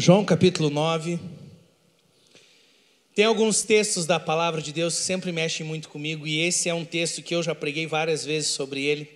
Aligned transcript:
João 0.00 0.24
capítulo 0.24 0.70
9. 0.70 1.20
Tem 3.14 3.26
alguns 3.26 3.60
textos 3.60 4.06
da 4.06 4.18
palavra 4.18 4.62
de 4.62 4.72
Deus 4.72 4.96
que 4.96 5.02
sempre 5.02 5.30
mexem 5.30 5.66
muito 5.66 5.90
comigo, 5.90 6.26
e 6.26 6.40
esse 6.40 6.70
é 6.70 6.74
um 6.74 6.86
texto 6.86 7.22
que 7.22 7.34
eu 7.34 7.42
já 7.42 7.54
preguei 7.54 7.86
várias 7.86 8.24
vezes 8.24 8.48
sobre 8.48 8.82
ele. 8.82 9.06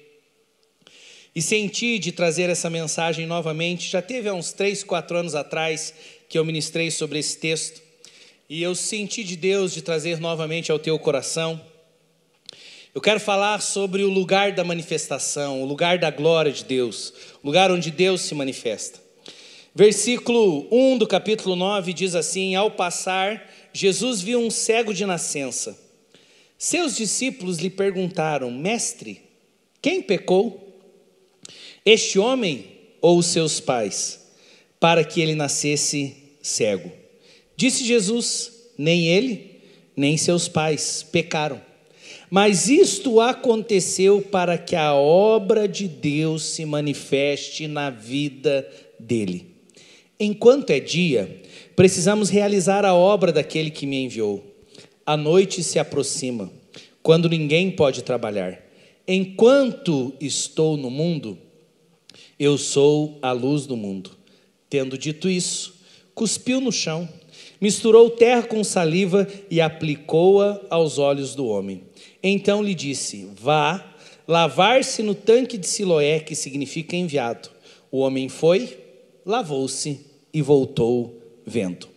E 1.35 1.41
senti 1.41 1.99
de 1.99 2.13
trazer 2.13 2.51
essa 2.51 2.69
mensagem 2.69 3.25
novamente. 3.25 3.89
Já 3.89 4.03
teve 4.03 4.29
há 4.29 4.35
uns 4.35 4.53
três, 4.53 4.85
quatro 4.85 5.17
anos 5.17 5.35
atrás 5.35 5.95
que 6.29 6.37
eu 6.37 6.45
ministrei 6.45 6.91
sobre 6.91 7.19
esse 7.19 7.39
texto, 7.39 7.81
e 8.47 8.63
eu 8.63 8.75
senti 8.75 9.25
de 9.25 9.37
Deus 9.37 9.73
de 9.73 9.81
trazer 9.81 10.21
novamente 10.21 10.71
ao 10.71 10.79
teu 10.79 10.99
coração. 10.99 11.59
Eu 12.95 13.01
quero 13.01 13.21
falar 13.21 13.63
sobre 13.63 14.05
o 14.05 14.11
lugar 14.11 14.53
da 14.53 14.63
manifestação, 14.63 15.63
o 15.63 15.65
lugar 15.65 15.97
da 15.97 16.11
glória 16.11 16.53
de 16.53 16.63
Deus, 16.63 17.15
o 17.43 17.47
lugar 17.47 17.71
onde 17.71 17.91
Deus 17.91 18.21
se 18.21 18.35
manifesta. 18.35 19.04
Versículo 19.77 20.69
1 20.71 20.99
do 20.99 21.07
capítulo 21.07 21.57
9 21.57 21.93
diz 21.93 22.15
assim: 22.15 22.55
Ao 22.55 22.71
passar, 22.71 23.51
Jesus 23.73 24.21
viu 24.21 24.39
um 24.39 24.49
cego 24.49 24.95
de 24.95 25.05
nascença. 25.05 25.77
Seus 26.57 26.95
discípulos 26.95 27.59
lhe 27.59 27.69
perguntaram: 27.69 28.53
Mestre, 28.53 29.21
quem 29.83 30.01
pecou? 30.01 30.61
Este 31.85 32.21
homem 32.21 32.67
ou 33.01 33.19
os 33.19 33.27
seus 33.27 33.59
pais, 33.59 34.25
para 34.79 35.03
que 35.03 35.21
ele 35.21 35.35
nascesse 35.35 36.15
cego? 36.41 36.93
Disse 37.57 37.85
Jesus: 37.85 38.53
Nem 38.79 39.09
ele, 39.09 39.61
nem 39.97 40.17
seus 40.17 40.47
pais 40.47 41.03
pecaram. 41.03 41.61
Mas 42.31 42.69
isto 42.69 43.21
aconteceu 43.21 44.23
para 44.23 44.57
que 44.57 44.77
a 44.77 44.95
obra 44.95 45.67
de 45.67 45.89
Deus 45.89 46.45
se 46.45 46.65
manifeste 46.65 47.67
na 47.67 47.91
vida 47.91 48.69
dele. 49.01 49.54
Enquanto 50.19 50.71
é 50.71 50.79
dia, 50.79 51.43
precisamos 51.75 52.29
realizar 52.29 52.85
a 52.85 52.95
obra 52.95 53.33
daquele 53.33 53.71
que 53.71 53.87
me 53.87 54.05
enviou. 54.05 54.45
A 55.05 55.17
noite 55.17 55.63
se 55.63 55.79
aproxima, 55.79 56.51
quando 57.03 57.29
ninguém 57.29 57.71
pode 57.71 58.03
trabalhar. 58.03 58.63
Enquanto 59.07 60.15
estou 60.21 60.77
no 60.77 60.89
mundo, 60.89 61.37
eu 62.39 62.57
sou 62.57 63.19
a 63.21 63.33
luz 63.33 63.67
do 63.67 63.77
mundo. 63.77 64.13
Tendo 64.71 64.97
dito 64.97 65.29
isso, 65.29 65.75
cuspiu 66.15 66.61
no 66.61 66.73
chão, 66.73 67.09
misturou 67.61 68.09
terra 68.11 68.45
com 68.45 68.63
saliva 68.65 69.29
e 69.51 69.61
aplicou-a 69.61 70.61
aos 70.71 70.99
olhos 70.99 71.35
do 71.35 71.47
homem. 71.47 71.83
Então 72.23 72.63
lhe 72.63 72.75
disse: 72.75 73.29
Vá 73.35 73.95
lavar-se 74.27 75.03
no 75.03 75.15
tanque 75.15 75.59
de 75.59 75.67
Siloé, 75.67 76.21
que 76.21 76.35
significa 76.35 76.97
enviado. 76.97 77.51
O 77.91 77.99
homem 77.99 78.29
foi, 78.29 78.84
lavou-se 79.25 80.01
e 80.33 80.43
voltou 80.43 81.21
vendo. 81.47 81.89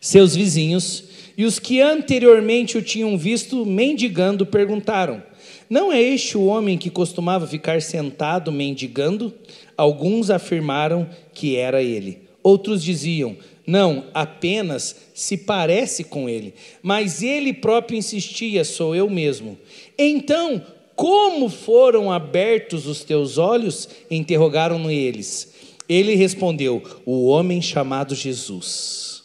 Seus 0.00 0.34
vizinhos 0.34 1.04
e 1.36 1.44
os 1.44 1.58
que 1.58 1.80
anteriormente 1.80 2.76
o 2.76 2.82
tinham 2.82 3.16
visto 3.16 3.64
mendigando 3.64 4.44
perguntaram: 4.44 5.22
Não 5.68 5.90
é 5.90 6.00
este 6.00 6.36
o 6.36 6.44
homem 6.44 6.76
que 6.76 6.90
costumava 6.90 7.46
ficar 7.46 7.80
sentado 7.80 8.52
mendigando? 8.52 9.32
Alguns 9.76 10.28
afirmaram 10.28 11.08
que 11.32 11.56
era 11.56 11.82
ele. 11.82 12.18
Outros 12.42 12.82
diziam: 12.82 13.36
Não, 13.66 14.04
apenas 14.12 14.96
se 15.14 15.36
parece 15.38 16.04
com 16.04 16.28
ele. 16.28 16.52
Mas 16.82 17.22
ele 17.22 17.54
próprio 17.54 17.96
insistia: 17.96 18.64
Sou 18.64 18.94
eu 18.94 19.08
mesmo. 19.08 19.56
Então, 19.96 20.62
como 20.94 21.48
foram 21.48 22.12
abertos 22.12 22.86
os 22.86 23.02
teus 23.02 23.38
olhos? 23.38 23.88
Interrogaram-no 24.10 24.90
eles. 24.90 25.54
Ele 25.90 26.14
respondeu: 26.14 26.80
O 27.04 27.26
homem 27.26 27.60
chamado 27.60 28.14
Jesus 28.14 29.24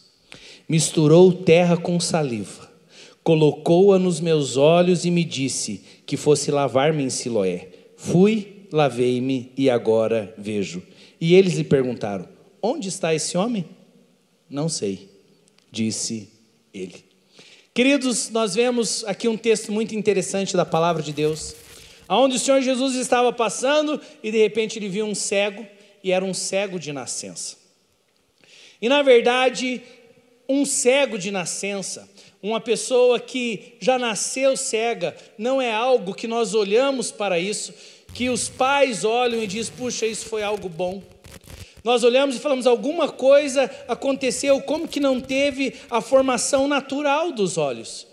misturou 0.68 1.32
terra 1.32 1.78
com 1.78 2.00
saliva, 2.00 2.68
colocou-a 3.24 4.00
nos 4.00 4.20
meus 4.20 4.58
olhos 4.58 5.06
e 5.06 5.12
me 5.12 5.24
disse 5.24 5.84
que 6.08 6.18
fosse 6.18 6.50
lavar-me 6.50 7.04
em 7.04 7.10
Siloé. 7.12 7.70
Fui, 7.96 8.64
lavei-me 8.72 9.52
e 9.56 9.70
agora 9.70 10.34
vejo. 10.40 10.82
E 11.22 11.36
eles 11.36 11.54
lhe 11.54 11.64
perguntaram: 11.64 12.28
Onde 12.60 12.90
está 12.90 13.14
esse 13.14 13.38
homem? 13.38 13.64
Não 14.50 14.68
sei, 14.68 15.08
disse 15.72 16.30
ele. 16.74 17.06
Queridos, 17.76 18.32
nós 18.32 18.56
vemos 18.56 19.04
aqui 19.06 19.28
um 19.28 19.38
texto 19.38 19.72
muito 19.72 19.96
interessante 19.96 20.58
da 20.58 20.66
palavra 20.66 21.04
de 21.04 21.14
Deus, 21.14 21.56
aonde 22.08 22.38
o 22.38 22.40
Senhor 22.40 22.60
Jesus 22.62 22.96
estava 22.96 23.32
passando 23.32 24.02
e 24.24 24.32
de 24.32 24.40
repente 24.40 24.80
ele 24.80 24.90
viu 24.90 25.06
um 25.06 25.14
cego 25.14 25.64
e 26.06 26.12
era 26.12 26.24
um 26.24 26.36
cego 26.36 26.78
de 26.78 26.94
nascença. 26.94 27.58
E 28.80 28.88
na 28.88 29.02
verdade, 29.02 29.82
um 30.48 30.64
cego 30.64 31.18
de 31.18 31.32
nascença, 31.32 32.08
uma 32.44 32.62
pessoa 32.62 33.20
que 33.20 33.74
já 33.80 33.98
nasceu 33.98 34.56
cega, 34.56 35.18
não 35.36 35.60
é 35.60 35.74
algo 35.74 36.14
que 36.14 36.28
nós 36.28 36.54
olhamos 36.54 37.10
para 37.12 37.40
isso, 37.40 37.74
que 38.14 38.30
os 38.30 38.48
pais 38.48 39.04
olham 39.04 39.42
e 39.42 39.48
dizem, 39.48 39.74
puxa, 39.76 40.06
isso 40.06 40.28
foi 40.28 40.44
algo 40.44 40.70
bom. 40.70 41.02
Nós 41.84 42.04
olhamos 42.04 42.36
e 42.36 42.40
falamos, 42.40 42.68
alguma 42.68 43.10
coisa 43.10 43.64
aconteceu, 43.88 44.62
como 44.62 44.88
que 44.88 45.00
não 45.00 45.20
teve 45.20 45.74
a 45.90 46.02
formação 46.02 46.68
natural 46.68 47.32
dos 47.32 47.58
olhos? 47.58 48.06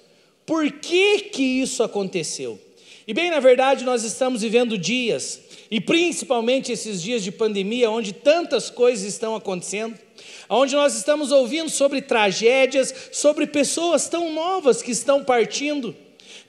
Por 0.46 0.72
que 0.72 1.20
que 1.24 1.42
isso 1.42 1.82
aconteceu? 1.82 2.58
E 3.06 3.12
bem, 3.12 3.30
na 3.30 3.40
verdade, 3.40 3.84
nós 3.84 4.02
estamos 4.02 4.40
vivendo 4.40 4.78
dias 4.78 5.40
e 5.72 5.80
principalmente 5.80 6.70
esses 6.70 7.00
dias 7.00 7.24
de 7.24 7.32
pandemia, 7.32 7.90
onde 7.90 8.12
tantas 8.12 8.68
coisas 8.68 9.06
estão 9.06 9.34
acontecendo, 9.34 9.98
onde 10.46 10.74
nós 10.74 10.94
estamos 10.94 11.32
ouvindo 11.32 11.70
sobre 11.70 12.02
tragédias, 12.02 12.94
sobre 13.10 13.46
pessoas 13.46 14.06
tão 14.06 14.34
novas 14.34 14.82
que 14.82 14.90
estão 14.90 15.24
partindo, 15.24 15.96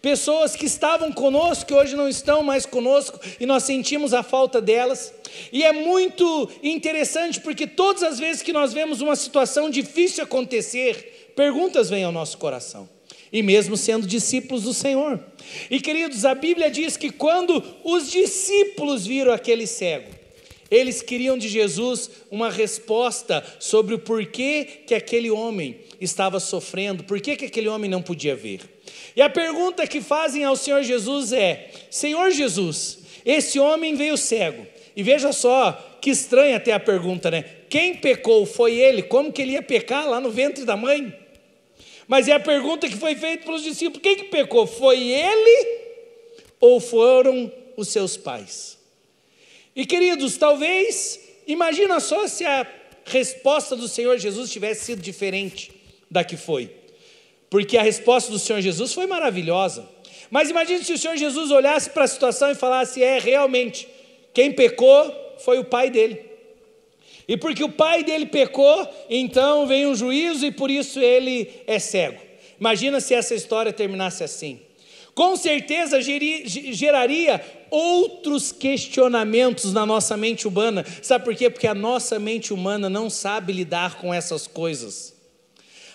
pessoas 0.01 0.57
que 0.57 0.65
estavam 0.65 1.09
conosco, 1.09 1.67
que 1.67 1.73
hoje 1.73 1.95
não 1.95 2.09
estão 2.09 2.43
mais 2.43 2.65
conosco, 2.65 3.17
e 3.39 3.45
nós 3.45 3.63
sentimos 3.63 4.13
a 4.13 4.23
falta 4.23 4.59
delas. 4.59 5.13
E 5.53 5.63
é 5.63 5.71
muito 5.71 6.49
interessante 6.61 7.39
porque 7.39 7.65
todas 7.65 8.03
as 8.03 8.19
vezes 8.19 8.41
que 8.41 8.51
nós 8.51 8.73
vemos 8.73 8.99
uma 8.99 9.15
situação 9.15 9.69
difícil 9.69 10.25
acontecer, 10.25 11.31
perguntas 11.33 11.89
vêm 11.89 12.03
ao 12.03 12.11
nosso 12.11 12.37
coração 12.37 12.89
e 13.33 13.41
mesmo 13.41 13.75
sendo 13.75 14.05
discípulos 14.05 14.63
do 14.63 14.73
Senhor. 14.73 15.19
E 15.69 15.81
queridos, 15.81 16.23
a 16.23 16.35
Bíblia 16.35 16.69
diz 16.69 16.95
que 16.95 17.09
quando 17.09 17.63
os 17.83 18.11
discípulos 18.11 19.07
viram 19.07 19.33
aquele 19.33 19.65
cego, 19.65 20.09
eles 20.69 21.01
queriam 21.01 21.37
de 21.37 21.47
Jesus 21.47 22.09
uma 22.29 22.49
resposta 22.49 23.43
sobre 23.59 23.95
o 23.95 23.99
porquê 23.99 24.65
que 24.85 24.93
aquele 24.93 25.31
homem 25.31 25.77
estava 25.99 26.39
sofrendo, 26.39 27.03
por 27.03 27.19
que 27.19 27.31
aquele 27.31 27.67
homem 27.67 27.89
não 27.89 28.01
podia 28.01 28.35
ver. 28.35 28.61
E 29.15 29.21
a 29.21 29.29
pergunta 29.29 29.87
que 29.87 30.01
fazem 30.01 30.43
ao 30.43 30.55
Senhor 30.55 30.83
Jesus 30.83 31.33
é: 31.33 31.71
Senhor 31.89 32.31
Jesus, 32.31 32.99
esse 33.25 33.59
homem 33.59 33.95
veio 33.95 34.17
cego. 34.17 34.65
E 34.95 35.01
veja 35.01 35.31
só, 35.31 35.97
que 35.99 36.11
estranha 36.11 36.57
até 36.57 36.71
a 36.71 36.79
pergunta, 36.79 37.31
né? 37.31 37.43
Quem 37.67 37.95
pecou 37.95 38.45
foi 38.45 38.75
ele? 38.75 39.01
Como 39.01 39.31
que 39.31 39.41
ele 39.41 39.53
ia 39.53 39.63
pecar 39.63 40.07
lá 40.07 40.19
no 40.19 40.29
ventre 40.29 40.65
da 40.65 40.77
mãe? 40.77 41.22
Mas 42.07 42.27
é 42.27 42.33
a 42.33 42.39
pergunta 42.39 42.87
que 42.87 42.97
foi 42.97 43.15
feita 43.15 43.45
pelos 43.45 43.63
discípulos: 43.63 44.01
quem 44.01 44.15
que 44.15 44.25
pecou? 44.25 44.67
Foi 44.67 44.99
ele 44.99 45.81
ou 46.59 46.79
foram 46.79 47.51
os 47.77 47.87
seus 47.89 48.17
pais? 48.17 48.77
E 49.75 49.85
queridos, 49.85 50.37
talvez, 50.37 51.19
imagina 51.47 51.99
só 51.99 52.27
se 52.27 52.45
a 52.45 52.67
resposta 53.05 53.75
do 53.75 53.87
Senhor 53.87 54.17
Jesus 54.17 54.51
tivesse 54.51 54.85
sido 54.85 55.01
diferente 55.01 55.71
da 56.09 56.23
que 56.23 56.37
foi. 56.37 56.71
Porque 57.49 57.77
a 57.77 57.83
resposta 57.83 58.31
do 58.31 58.39
Senhor 58.39 58.61
Jesus 58.61 58.93
foi 58.93 59.05
maravilhosa. 59.05 59.87
Mas 60.29 60.49
imagine 60.49 60.83
se 60.83 60.93
o 60.93 60.97
Senhor 60.97 61.15
Jesus 61.17 61.51
olhasse 61.51 61.89
para 61.89 62.05
a 62.05 62.07
situação 62.07 62.51
e 62.51 62.55
falasse: 62.55 63.03
é, 63.03 63.19
realmente, 63.19 63.87
quem 64.33 64.51
pecou 64.51 65.35
foi 65.37 65.59
o 65.59 65.65
pai 65.65 65.89
dele. 65.89 66.32
E 67.27 67.37
porque 67.37 67.63
o 67.63 67.69
pai 67.69 68.03
dele 68.03 68.25
pecou, 68.25 68.87
então 69.09 69.65
vem 69.65 69.87
um 69.87 69.95
juízo 69.95 70.45
e 70.45 70.51
por 70.51 70.69
isso 70.69 70.99
ele 70.99 71.49
é 71.65 71.79
cego. 71.79 72.21
Imagina 72.59 72.99
se 72.99 73.13
essa 73.13 73.33
história 73.33 73.71
terminasse 73.71 74.23
assim. 74.23 74.59
Com 75.15 75.35
certeza 75.35 75.99
geraria 76.01 77.39
outros 77.69 78.51
questionamentos 78.51 79.71
na 79.71 79.85
nossa 79.85 80.17
mente 80.17 80.47
humana. 80.47 80.85
Sabe 81.01 81.23
por 81.23 81.35
quê? 81.35 81.49
Porque 81.49 81.67
a 81.67 81.75
nossa 81.75 82.17
mente 82.19 82.51
humana 82.51 82.89
não 82.89 83.09
sabe 83.09 83.53
lidar 83.53 83.99
com 83.99 84.13
essas 84.13 84.47
coisas. 84.47 85.13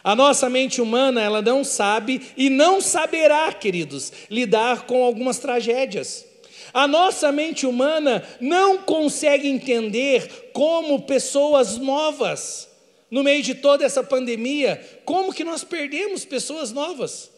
A 0.05 0.15
nossa 0.15 0.49
mente 0.49 0.81
humana, 0.81 1.21
ela 1.21 1.43
não 1.43 1.65
sabe 1.65 2.23
e 2.37 2.49
não 2.49 2.81
saberá, 2.81 3.53
queridos, 3.53 4.13
lidar 4.31 4.87
com 4.87 5.03
algumas 5.03 5.39
tragédias. 5.39 6.25
A 6.73 6.87
nossa 6.87 7.33
mente 7.33 7.67
humana 7.67 8.23
não 8.41 8.79
consegue 8.79 9.49
entender 9.49 10.51
como 10.53 11.03
pessoas 11.03 11.77
novas, 11.77 12.69
no 13.11 13.23
meio 13.23 13.43
de 13.43 13.55
toda 13.55 13.85
essa 13.85 14.03
pandemia, 14.03 14.81
como 15.05 15.33
que 15.33 15.45
nós 15.45 15.65
perdemos 15.65 16.25
pessoas 16.25 16.73
novas. 16.73 17.31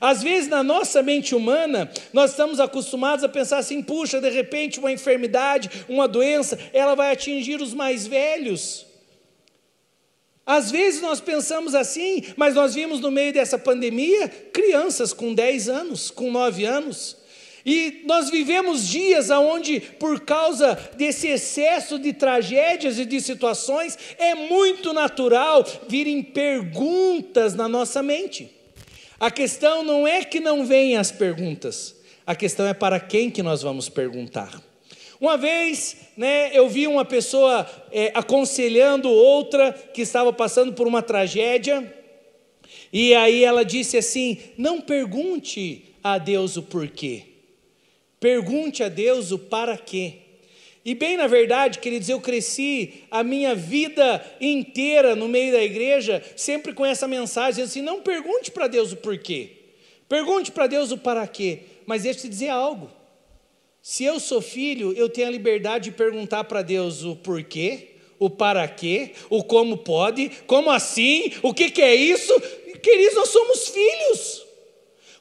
Às 0.00 0.22
vezes, 0.22 0.48
na 0.48 0.62
nossa 0.62 1.02
mente 1.02 1.34
humana, 1.34 1.90
nós 2.12 2.30
estamos 2.30 2.60
acostumados 2.60 3.24
a 3.24 3.28
pensar 3.28 3.58
assim: 3.58 3.82
puxa, 3.82 4.20
de 4.20 4.30
repente, 4.30 4.78
uma 4.78 4.92
enfermidade, 4.92 5.70
uma 5.88 6.06
doença, 6.06 6.58
ela 6.72 6.94
vai 6.94 7.10
atingir 7.10 7.60
os 7.60 7.74
mais 7.74 8.06
velhos. 8.06 8.86
Às 10.46 10.70
vezes 10.70 11.02
nós 11.02 11.20
pensamos 11.20 11.74
assim, 11.74 12.24
mas 12.34 12.54
nós 12.54 12.74
vimos 12.74 13.00
no 13.00 13.10
meio 13.10 13.34
dessa 13.34 13.58
pandemia 13.58 14.28
crianças 14.28 15.12
com 15.12 15.34
10 15.34 15.68
anos, 15.68 16.10
com 16.10 16.30
9 16.30 16.64
anos. 16.64 17.17
E 17.70 18.00
nós 18.06 18.30
vivemos 18.30 18.88
dias 18.88 19.28
onde, 19.28 19.78
por 19.78 20.20
causa 20.20 20.74
desse 20.96 21.28
excesso 21.28 21.98
de 21.98 22.14
tragédias 22.14 22.98
e 22.98 23.04
de 23.04 23.20
situações, 23.20 23.98
é 24.16 24.34
muito 24.34 24.94
natural 24.94 25.62
virem 25.86 26.22
perguntas 26.22 27.54
na 27.54 27.68
nossa 27.68 28.02
mente. 28.02 28.50
A 29.20 29.30
questão 29.30 29.82
não 29.82 30.08
é 30.08 30.24
que 30.24 30.40
não 30.40 30.64
venham 30.64 30.98
as 30.98 31.12
perguntas, 31.12 31.94
a 32.26 32.34
questão 32.34 32.66
é 32.66 32.72
para 32.72 32.98
quem 32.98 33.30
que 33.30 33.42
nós 33.42 33.60
vamos 33.60 33.90
perguntar. 33.90 34.62
Uma 35.20 35.36
vez, 35.36 35.94
né, 36.16 36.50
eu 36.54 36.70
vi 36.70 36.86
uma 36.86 37.04
pessoa 37.04 37.68
é, 37.92 38.10
aconselhando 38.14 39.10
outra 39.10 39.74
que 39.92 40.00
estava 40.00 40.32
passando 40.32 40.72
por 40.72 40.86
uma 40.86 41.02
tragédia, 41.02 41.94
e 42.90 43.14
aí 43.14 43.44
ela 43.44 43.62
disse 43.62 43.98
assim: 43.98 44.38
não 44.56 44.80
pergunte 44.80 45.84
a 46.02 46.16
Deus 46.16 46.56
o 46.56 46.62
porquê, 46.62 47.27
pergunte 48.20 48.82
a 48.82 48.88
Deus 48.88 49.30
o 49.32 49.38
para 49.38 49.76
quê. 49.76 50.14
E 50.84 50.94
bem 50.94 51.16
na 51.16 51.26
verdade, 51.26 51.80
queridos, 51.80 52.08
eu 52.08 52.20
cresci 52.20 53.04
a 53.10 53.22
minha 53.22 53.54
vida 53.54 54.24
inteira 54.40 55.14
no 55.14 55.28
meio 55.28 55.52
da 55.52 55.62
igreja, 55.62 56.22
sempre 56.36 56.72
com 56.72 56.86
essa 56.86 57.06
mensagem 57.06 57.64
assim: 57.64 57.82
não 57.82 58.00
pergunte 58.00 58.50
para 58.50 58.66
Deus 58.66 58.92
o 58.92 58.96
porquê, 58.96 59.50
pergunte 60.08 60.50
para 60.50 60.66
Deus 60.66 60.90
o 60.90 60.98
para 60.98 61.26
quê. 61.26 61.60
Mas 61.84 62.02
deixa 62.02 62.20
eu 62.20 62.22
te 62.22 62.28
dizer 62.28 62.48
algo: 62.48 62.90
se 63.82 64.04
eu 64.04 64.20
sou 64.20 64.40
filho, 64.40 64.92
eu 64.92 65.08
tenho 65.08 65.28
a 65.28 65.30
liberdade 65.30 65.90
de 65.90 65.96
perguntar 65.96 66.44
para 66.44 66.62
Deus 66.62 67.04
o 67.04 67.16
porquê, 67.16 67.88
o 68.18 68.28
para 68.28 68.66
quê, 68.68 69.12
o 69.30 69.42
como 69.42 69.78
pode, 69.78 70.30
como 70.46 70.70
assim, 70.70 71.32
o 71.42 71.54
que, 71.54 71.70
que 71.70 71.82
é 71.82 71.94
isso. 71.94 72.32
Queridos, 72.82 73.14
nós 73.14 73.28
somos 73.28 73.68
filhos. 73.68 74.37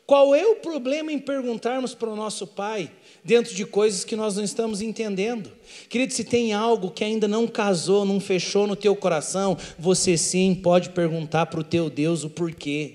Qual 0.08 0.34
é 0.34 0.48
o 0.48 0.56
problema 0.56 1.12
em 1.12 1.20
perguntarmos 1.20 1.94
para 1.94 2.10
o 2.10 2.16
nosso 2.16 2.48
pai 2.48 2.90
dentro 3.26 3.54
de 3.54 3.66
coisas 3.66 4.06
que 4.06 4.16
nós 4.16 4.38
não 4.38 4.44
estamos 4.46 4.82
entendendo? 4.82 5.52
Querido, 5.90 6.14
se 6.14 6.24
tem 6.24 6.54
algo 6.54 6.92
que 6.92 7.04
ainda 7.04 7.28
não 7.28 7.46
casou, 7.46 8.06
não 8.06 8.18
fechou 8.18 8.66
no 8.66 8.78
teu 8.78 8.96
coração, 8.96 9.58
você 9.78 10.18
sim 10.18 10.56
pode 10.56 10.92
perguntar 10.92 11.48
para 11.48 11.60
o 11.60 11.64
teu 11.64 11.90
Deus 11.90 12.24
o 12.24 12.30
porquê. 12.30 12.94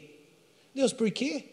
Deus, 0.75 0.91
por 0.91 1.11
quê? 1.11 1.45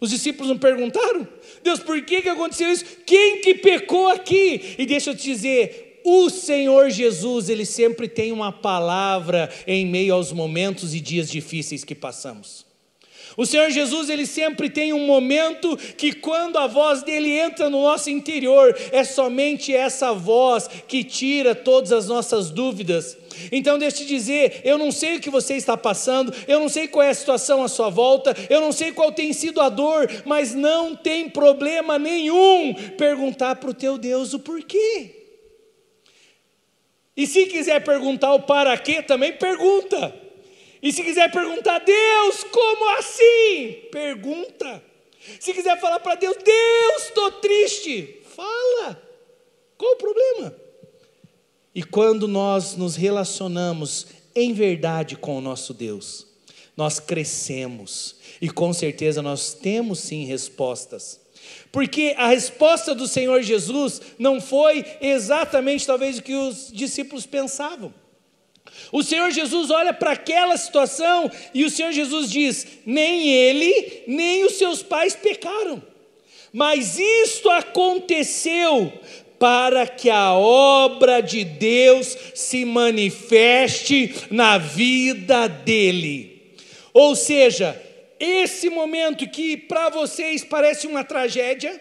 Os 0.00 0.10
discípulos 0.10 0.48
não 0.48 0.58
perguntaram? 0.58 1.26
Deus, 1.62 1.78
por 1.78 2.02
que, 2.02 2.22
que 2.22 2.28
aconteceu 2.28 2.68
isso? 2.68 2.84
Quem 3.06 3.40
que 3.40 3.54
pecou 3.54 4.08
aqui? 4.08 4.74
E 4.76 4.84
deixa 4.84 5.10
eu 5.10 5.16
te 5.16 5.22
dizer, 5.22 6.00
o 6.04 6.28
Senhor 6.28 6.90
Jesus, 6.90 7.48
Ele 7.48 7.64
sempre 7.64 8.08
tem 8.08 8.32
uma 8.32 8.50
palavra 8.50 9.48
em 9.68 9.86
meio 9.86 10.14
aos 10.14 10.32
momentos 10.32 10.96
e 10.96 11.00
dias 11.00 11.30
difíceis 11.30 11.84
que 11.84 11.94
passamos. 11.94 12.65
O 13.36 13.44
Senhor 13.44 13.70
Jesus, 13.70 14.08
ele 14.08 14.24
sempre 14.24 14.70
tem 14.70 14.94
um 14.94 15.04
momento 15.04 15.76
que, 15.76 16.12
quando 16.12 16.56
a 16.56 16.66
voz 16.66 17.02
dele 17.02 17.30
entra 17.30 17.68
no 17.68 17.82
nosso 17.82 18.08
interior, 18.08 18.74
é 18.90 19.04
somente 19.04 19.74
essa 19.74 20.14
voz 20.14 20.68
que 20.88 21.04
tira 21.04 21.54
todas 21.54 21.92
as 21.92 22.06
nossas 22.06 22.50
dúvidas. 22.50 23.18
Então, 23.52 23.78
deixa 23.78 23.98
eu 23.98 24.06
te 24.06 24.06
dizer: 24.06 24.62
eu 24.64 24.78
não 24.78 24.90
sei 24.90 25.16
o 25.16 25.20
que 25.20 25.28
você 25.28 25.54
está 25.54 25.76
passando, 25.76 26.32
eu 26.48 26.58
não 26.58 26.70
sei 26.70 26.88
qual 26.88 27.02
é 27.02 27.10
a 27.10 27.14
situação 27.14 27.62
à 27.62 27.68
sua 27.68 27.90
volta, 27.90 28.34
eu 28.48 28.62
não 28.62 28.72
sei 28.72 28.92
qual 28.92 29.12
tem 29.12 29.34
sido 29.34 29.60
a 29.60 29.68
dor, 29.68 30.10
mas 30.24 30.54
não 30.54 30.96
tem 30.96 31.28
problema 31.28 31.98
nenhum 31.98 32.72
perguntar 32.96 33.56
para 33.56 33.68
o 33.68 33.74
teu 33.74 33.98
Deus 33.98 34.32
o 34.32 34.38
porquê. 34.38 35.12
E 37.14 37.26
se 37.26 37.44
quiser 37.46 37.84
perguntar 37.84 38.32
o 38.32 38.40
para 38.40 38.76
quê, 38.78 39.02
também 39.02 39.32
pergunta. 39.34 40.25
E 40.82 40.92
se 40.92 41.02
quiser 41.02 41.30
perguntar, 41.30 41.78
Deus, 41.80 42.44
como 42.44 42.88
assim? 42.98 43.88
Pergunta. 43.90 44.82
Se 45.40 45.52
quiser 45.52 45.80
falar 45.80 46.00
para 46.00 46.14
Deus, 46.14 46.36
Deus, 46.36 47.02
estou 47.04 47.32
triste, 47.32 48.20
fala. 48.34 49.02
Qual 49.76 49.92
o 49.92 49.96
problema? 49.96 50.54
E 51.74 51.82
quando 51.82 52.26
nós 52.26 52.76
nos 52.76 52.96
relacionamos 52.96 54.06
em 54.34 54.52
verdade 54.52 55.16
com 55.16 55.36
o 55.36 55.40
nosso 55.40 55.74
Deus, 55.74 56.26
nós 56.76 57.00
crescemos 57.00 58.16
e 58.40 58.48
com 58.50 58.72
certeza 58.72 59.22
nós 59.22 59.54
temos 59.54 59.98
sim 60.00 60.24
respostas. 60.24 61.20
Porque 61.72 62.14
a 62.16 62.28
resposta 62.28 62.94
do 62.94 63.06
Senhor 63.06 63.42
Jesus 63.42 64.00
não 64.18 64.40
foi 64.40 64.84
exatamente 65.00 65.86
talvez 65.86 66.18
o 66.18 66.22
que 66.22 66.34
os 66.34 66.70
discípulos 66.72 67.26
pensavam. 67.26 67.92
O 68.92 69.02
Senhor 69.02 69.30
Jesus 69.30 69.70
olha 69.70 69.92
para 69.92 70.12
aquela 70.12 70.56
situação 70.56 71.30
e 71.52 71.64
o 71.64 71.70
Senhor 71.70 71.92
Jesus 71.92 72.30
diz: 72.30 72.66
nem 72.84 73.28
ele, 73.28 74.02
nem 74.06 74.44
os 74.44 74.54
seus 74.54 74.82
pais 74.82 75.14
pecaram, 75.14 75.82
mas 76.52 76.98
isto 76.98 77.50
aconteceu 77.50 78.92
para 79.38 79.86
que 79.86 80.08
a 80.08 80.32
obra 80.32 81.20
de 81.20 81.44
Deus 81.44 82.16
se 82.34 82.64
manifeste 82.64 84.14
na 84.30 84.56
vida 84.58 85.46
dele. 85.48 86.54
Ou 86.92 87.14
seja, 87.14 87.80
esse 88.18 88.70
momento 88.70 89.28
que 89.28 89.56
para 89.56 89.90
vocês 89.90 90.42
parece 90.42 90.86
uma 90.86 91.04
tragédia, 91.04 91.78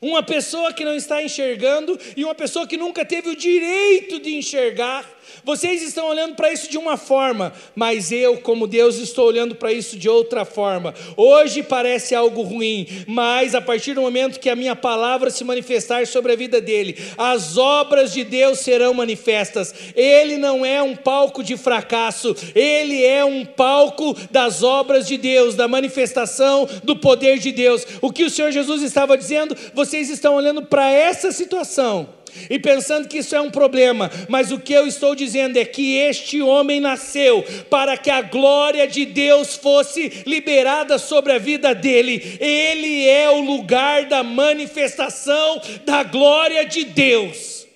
uma 0.00 0.22
pessoa 0.22 0.72
que 0.72 0.84
não 0.84 0.94
está 0.94 1.22
enxergando 1.22 1.98
e 2.16 2.24
uma 2.24 2.34
pessoa 2.34 2.66
que 2.66 2.76
nunca 2.76 3.04
teve 3.04 3.28
o 3.30 3.36
direito 3.36 4.18
de 4.20 4.36
enxergar, 4.36 5.04
vocês 5.44 5.82
estão 5.82 6.08
olhando 6.08 6.34
para 6.34 6.52
isso 6.52 6.70
de 6.70 6.78
uma 6.78 6.96
forma, 6.96 7.52
mas 7.74 8.12
eu, 8.12 8.38
como 8.38 8.66
Deus, 8.66 8.96
estou 8.96 9.26
olhando 9.26 9.54
para 9.54 9.72
isso 9.72 9.98
de 9.98 10.08
outra 10.08 10.44
forma. 10.44 10.94
Hoje 11.16 11.62
parece 11.62 12.14
algo 12.14 12.42
ruim, 12.42 12.86
mas 13.06 13.54
a 13.54 13.60
partir 13.60 13.94
do 13.94 14.02
momento 14.02 14.40
que 14.40 14.50
a 14.50 14.56
minha 14.56 14.76
palavra 14.76 15.30
se 15.30 15.44
manifestar 15.44 16.06
sobre 16.06 16.32
a 16.32 16.36
vida 16.36 16.60
dele, 16.60 16.96
as 17.16 17.56
obras 17.56 18.12
de 18.12 18.24
Deus 18.24 18.60
serão 18.60 18.92
manifestas. 18.94 19.74
Ele 19.94 20.36
não 20.36 20.64
é 20.64 20.82
um 20.82 20.94
palco 20.94 21.42
de 21.42 21.56
fracasso, 21.56 22.34
ele 22.54 23.04
é 23.04 23.24
um 23.24 23.44
palco 23.44 24.16
das 24.30 24.62
obras 24.62 25.06
de 25.06 25.16
Deus, 25.16 25.54
da 25.54 25.68
manifestação 25.68 26.68
do 26.84 26.96
poder 26.96 27.38
de 27.38 27.52
Deus. 27.52 27.86
O 28.00 28.12
que 28.12 28.24
o 28.24 28.30
Senhor 28.30 28.50
Jesus 28.50 28.82
estava 28.82 29.16
dizendo, 29.16 29.56
vocês 29.74 30.10
estão 30.10 30.34
olhando 30.34 30.62
para 30.62 30.90
essa 30.90 31.32
situação 31.32 32.17
e 32.48 32.58
pensando 32.58 33.08
que 33.08 33.18
isso 33.18 33.34
é 33.34 33.40
um 33.40 33.50
problema, 33.50 34.10
mas 34.28 34.50
o 34.50 34.58
que 34.58 34.72
eu 34.72 34.86
estou 34.86 35.14
dizendo 35.14 35.56
é 35.56 35.64
que 35.64 35.96
este 35.96 36.40
homem 36.40 36.80
nasceu 36.80 37.44
para 37.68 37.96
que 37.96 38.10
a 38.10 38.22
glória 38.22 38.86
de 38.86 39.04
Deus 39.04 39.54
fosse 39.56 40.22
liberada 40.26 40.98
sobre 40.98 41.32
a 41.32 41.38
vida 41.38 41.74
dele, 41.74 42.38
ele 42.40 43.06
é 43.06 43.30
o 43.30 43.40
lugar 43.40 44.06
da 44.06 44.22
manifestação 44.22 45.60
da 45.84 46.02
glória 46.02 46.64
de 46.64 46.84
Deus. 46.84 47.66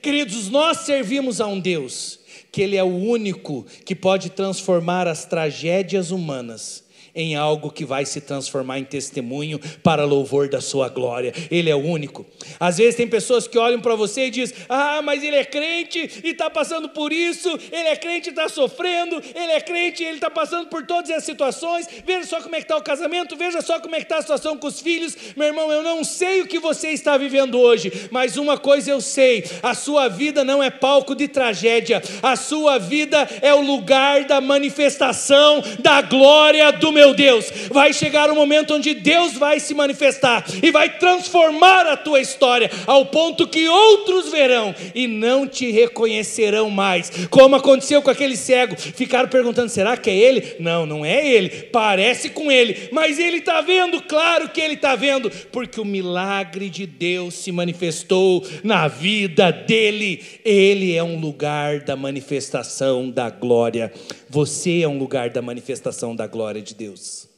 Queridos, 0.00 0.50
nós 0.50 0.78
servimos 0.78 1.40
a 1.40 1.46
um 1.46 1.58
Deus 1.58 2.20
que 2.52 2.62
Ele 2.62 2.76
é 2.76 2.84
o 2.84 2.86
único 2.86 3.66
que 3.84 3.96
pode 3.96 4.30
transformar 4.30 5.08
as 5.08 5.24
tragédias 5.24 6.12
humanas 6.12 6.83
em 7.14 7.36
algo 7.36 7.70
que 7.70 7.84
vai 7.84 8.04
se 8.04 8.20
transformar 8.20 8.78
em 8.78 8.84
testemunho 8.84 9.60
para 9.82 10.04
louvor 10.04 10.48
da 10.48 10.60
sua 10.60 10.88
glória. 10.88 11.32
Ele 11.50 11.70
é 11.70 11.76
único. 11.76 12.26
Às 12.58 12.78
vezes 12.78 12.96
tem 12.96 13.06
pessoas 13.06 13.46
que 13.46 13.58
olham 13.58 13.80
para 13.80 13.94
você 13.94 14.26
e 14.26 14.30
dizem: 14.30 14.56
Ah, 14.68 15.00
mas 15.02 15.22
ele 15.22 15.36
é 15.36 15.44
crente 15.44 16.22
e 16.24 16.30
está 16.30 16.50
passando 16.50 16.88
por 16.88 17.12
isso, 17.12 17.48
ele 17.70 17.88
é 17.88 17.96
crente 17.96 18.28
e 18.28 18.30
está 18.30 18.48
sofrendo, 18.48 19.22
ele 19.34 19.52
é 19.52 19.60
crente 19.60 20.02
e 20.02 20.06
ele 20.06 20.16
está 20.16 20.30
passando 20.30 20.68
por 20.68 20.84
todas 20.86 21.10
as 21.10 21.24
situações. 21.24 21.86
Veja 22.04 22.26
só 22.26 22.40
como 22.40 22.54
é 22.56 22.58
que 22.58 22.64
está 22.64 22.76
o 22.76 22.82
casamento, 22.82 23.36
veja 23.36 23.60
só 23.62 23.80
como 23.80 23.94
é 23.94 23.98
que 23.98 24.04
está 24.04 24.18
a 24.18 24.22
situação 24.22 24.56
com 24.56 24.66
os 24.66 24.80
filhos. 24.80 25.16
Meu 25.36 25.48
irmão, 25.48 25.70
eu 25.70 25.82
não 25.82 26.02
sei 26.02 26.40
o 26.40 26.46
que 26.46 26.58
você 26.58 26.88
está 26.88 27.16
vivendo 27.16 27.58
hoje, 27.58 28.08
mas 28.10 28.36
uma 28.36 28.58
coisa 28.58 28.90
eu 28.90 29.00
sei: 29.00 29.44
a 29.62 29.74
sua 29.74 30.08
vida 30.08 30.42
não 30.44 30.62
é 30.62 30.70
palco 30.70 31.14
de 31.14 31.28
tragédia, 31.28 32.02
a 32.22 32.34
sua 32.34 32.78
vida 32.78 33.28
é 33.40 33.54
o 33.54 33.60
lugar 33.60 34.24
da 34.24 34.40
manifestação 34.40 35.62
da 35.80 36.02
glória 36.02 36.72
do 36.72 36.90
meu 36.90 37.03
meu 37.04 37.12
Deus, 37.12 37.52
vai 37.70 37.92
chegar 37.92 38.30
um 38.30 38.34
momento 38.34 38.72
onde 38.72 38.94
Deus 38.94 39.34
vai 39.34 39.60
se 39.60 39.74
manifestar 39.74 40.42
e 40.62 40.70
vai 40.70 40.98
transformar 40.98 41.86
a 41.86 41.98
tua 41.98 42.18
história 42.18 42.70
ao 42.86 43.04
ponto 43.04 43.46
que 43.46 43.68
outros 43.68 44.30
verão 44.30 44.74
e 44.94 45.06
não 45.06 45.46
te 45.46 45.70
reconhecerão 45.70 46.70
mais. 46.70 47.10
Como 47.28 47.56
aconteceu 47.56 48.00
com 48.00 48.08
aquele 48.08 48.38
cego, 48.38 48.74
ficaram 48.74 49.28
perguntando: 49.28 49.68
será 49.68 49.98
que 49.98 50.08
é 50.08 50.16
ele? 50.16 50.56
Não, 50.58 50.86
não 50.86 51.04
é 51.04 51.28
ele, 51.28 51.50
parece 51.50 52.30
com 52.30 52.50
ele, 52.50 52.88
mas 52.90 53.18
ele 53.18 53.36
está 53.36 53.60
vendo, 53.60 54.00
claro 54.00 54.48
que 54.48 54.60
ele 54.62 54.74
está 54.74 54.96
vendo, 54.96 55.30
porque 55.52 55.78
o 55.78 55.84
milagre 55.84 56.70
de 56.70 56.86
Deus 56.86 57.34
se 57.34 57.52
manifestou 57.52 58.42
na 58.62 58.88
vida 58.88 59.52
dele. 59.52 60.22
Ele 60.42 60.96
é 60.96 61.02
um 61.02 61.20
lugar 61.20 61.80
da 61.80 61.96
manifestação 61.96 63.10
da 63.10 63.28
glória. 63.28 63.92
Você 64.34 64.80
é 64.80 64.88
um 64.88 64.98
lugar 64.98 65.30
da 65.30 65.40
manifestação 65.40 66.16
da 66.16 66.26
glória 66.26 66.60
de 66.60 66.74
Deus. 66.74 67.28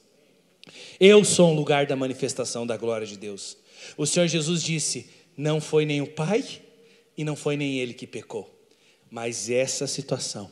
Eu 0.98 1.26
sou 1.26 1.50
um 1.50 1.54
lugar 1.54 1.84
da 1.84 1.94
manifestação 1.94 2.66
da 2.66 2.74
glória 2.78 3.06
de 3.06 3.18
Deus. 3.18 3.58
O 3.98 4.06
Senhor 4.06 4.26
Jesus 4.26 4.62
disse: 4.62 5.10
Não 5.36 5.60
foi 5.60 5.84
nem 5.84 6.00
o 6.00 6.06
Pai 6.06 6.42
e 7.14 7.22
não 7.22 7.36
foi 7.36 7.54
nem 7.54 7.78
ele 7.78 7.92
que 7.92 8.06
pecou, 8.06 8.50
mas 9.10 9.50
essa 9.50 9.86
situação 9.86 10.50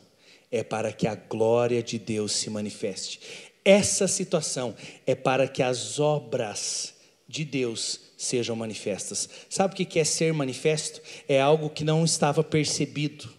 é 0.52 0.62
para 0.62 0.92
que 0.92 1.06
a 1.06 1.14
glória 1.14 1.82
de 1.82 1.98
Deus 1.98 2.32
se 2.32 2.50
manifeste. 2.50 3.20
Essa 3.64 4.06
situação 4.06 4.76
é 5.06 5.14
para 5.14 5.48
que 5.48 5.62
as 5.62 5.98
obras 5.98 6.92
de 7.26 7.46
Deus 7.46 8.12
sejam 8.18 8.54
manifestas. 8.54 9.30
Sabe 9.48 9.72
o 9.72 9.76
que 9.86 9.98
é 9.98 10.04
ser 10.04 10.34
manifesto? 10.34 11.00
É 11.26 11.40
algo 11.40 11.70
que 11.70 11.84
não 11.84 12.04
estava 12.04 12.44
percebido, 12.44 13.32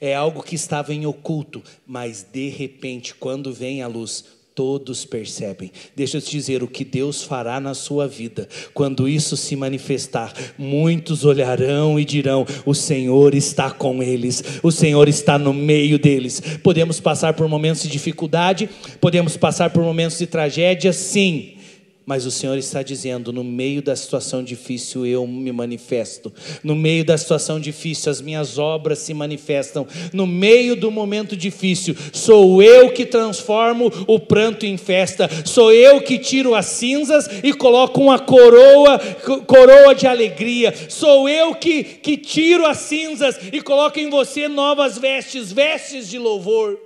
é 0.00 0.14
algo 0.14 0.42
que 0.42 0.54
estava 0.54 0.92
em 0.92 1.06
oculto, 1.06 1.62
mas 1.86 2.26
de 2.32 2.48
repente, 2.48 3.14
quando 3.14 3.52
vem 3.52 3.82
a 3.82 3.86
luz, 3.86 4.24
todos 4.54 5.04
percebem. 5.04 5.70
Deixa 5.96 6.18
eu 6.18 6.20
te 6.20 6.30
dizer 6.30 6.62
o 6.62 6.68
que 6.68 6.84
Deus 6.84 7.22
fará 7.22 7.60
na 7.60 7.72
sua 7.72 8.06
vida. 8.06 8.48
Quando 8.74 9.08
isso 9.08 9.36
se 9.36 9.56
manifestar, 9.56 10.34
muitos 10.58 11.24
olharão 11.24 11.98
e 11.98 12.04
dirão: 12.04 12.46
O 12.66 12.74
Senhor 12.74 13.34
está 13.34 13.70
com 13.70 14.02
eles, 14.02 14.42
o 14.62 14.70
Senhor 14.70 15.08
está 15.08 15.38
no 15.38 15.54
meio 15.54 15.98
deles. 15.98 16.42
Podemos 16.62 17.00
passar 17.00 17.34
por 17.34 17.48
momentos 17.48 17.82
de 17.82 17.88
dificuldade, 17.88 18.68
podemos 19.00 19.36
passar 19.36 19.70
por 19.70 19.82
momentos 19.82 20.18
de 20.18 20.26
tragédia, 20.26 20.92
sim 20.92 21.59
mas 22.06 22.26
o 22.26 22.30
Senhor 22.30 22.56
está 22.56 22.82
dizendo: 22.82 23.32
no 23.32 23.44
meio 23.44 23.82
da 23.82 23.94
situação 23.94 24.42
difícil 24.42 25.06
eu 25.06 25.26
me 25.26 25.52
manifesto, 25.52 26.32
no 26.64 26.74
meio 26.74 27.04
da 27.04 27.16
situação 27.16 27.60
difícil 27.60 28.10
as 28.10 28.20
minhas 28.20 28.58
obras 28.58 28.98
se 28.98 29.12
manifestam, 29.12 29.86
no 30.12 30.26
meio 30.26 30.74
do 30.74 30.90
momento 30.90 31.36
difícil 31.36 31.96
sou 32.12 32.62
eu 32.62 32.90
que 32.92 33.04
transformo 33.04 33.92
o 34.06 34.18
pranto 34.18 34.66
em 34.66 34.76
festa, 34.76 35.28
sou 35.44 35.72
eu 35.72 36.00
que 36.00 36.18
tiro 36.18 36.54
as 36.54 36.66
cinzas 36.66 37.28
e 37.42 37.52
coloco 37.52 38.00
uma 38.00 38.18
coroa, 38.18 38.98
coroa 39.46 39.94
de 39.94 40.06
alegria, 40.06 40.74
sou 40.88 41.28
eu 41.28 41.54
que, 41.54 41.84
que 41.84 42.16
tiro 42.16 42.66
as 42.66 42.78
cinzas 42.78 43.38
e 43.52 43.60
coloco 43.60 44.00
em 44.00 44.08
você 44.08 44.48
novas 44.48 44.98
vestes, 44.98 45.52
vestes 45.52 46.08
de 46.08 46.18
louvor, 46.18 46.78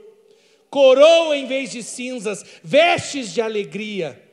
coroa 0.68 1.37
em 1.37 1.47
vez 1.47 1.71
de 1.71 1.83
cinzas, 1.83 2.44
vestes 2.62 3.33
de 3.33 3.40
alegria. 3.40 4.23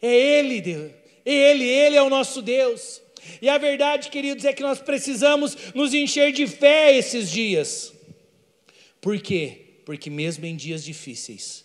É 0.00 0.38
Ele, 0.38 0.60
Deus. 0.60 0.92
Ele, 1.24 1.64
Ele 1.64 1.96
é 1.96 2.02
o 2.02 2.10
nosso 2.10 2.40
Deus. 2.40 3.00
E 3.42 3.48
a 3.48 3.58
verdade, 3.58 4.10
queridos, 4.10 4.44
é 4.44 4.52
que 4.52 4.62
nós 4.62 4.80
precisamos 4.80 5.56
nos 5.74 5.92
encher 5.92 6.32
de 6.32 6.46
fé 6.46 6.96
esses 6.96 7.30
dias. 7.30 7.92
Por 9.00 9.20
quê? 9.20 9.80
Porque 9.84 10.10
mesmo 10.10 10.46
em 10.46 10.56
dias 10.56 10.82
difíceis, 10.84 11.64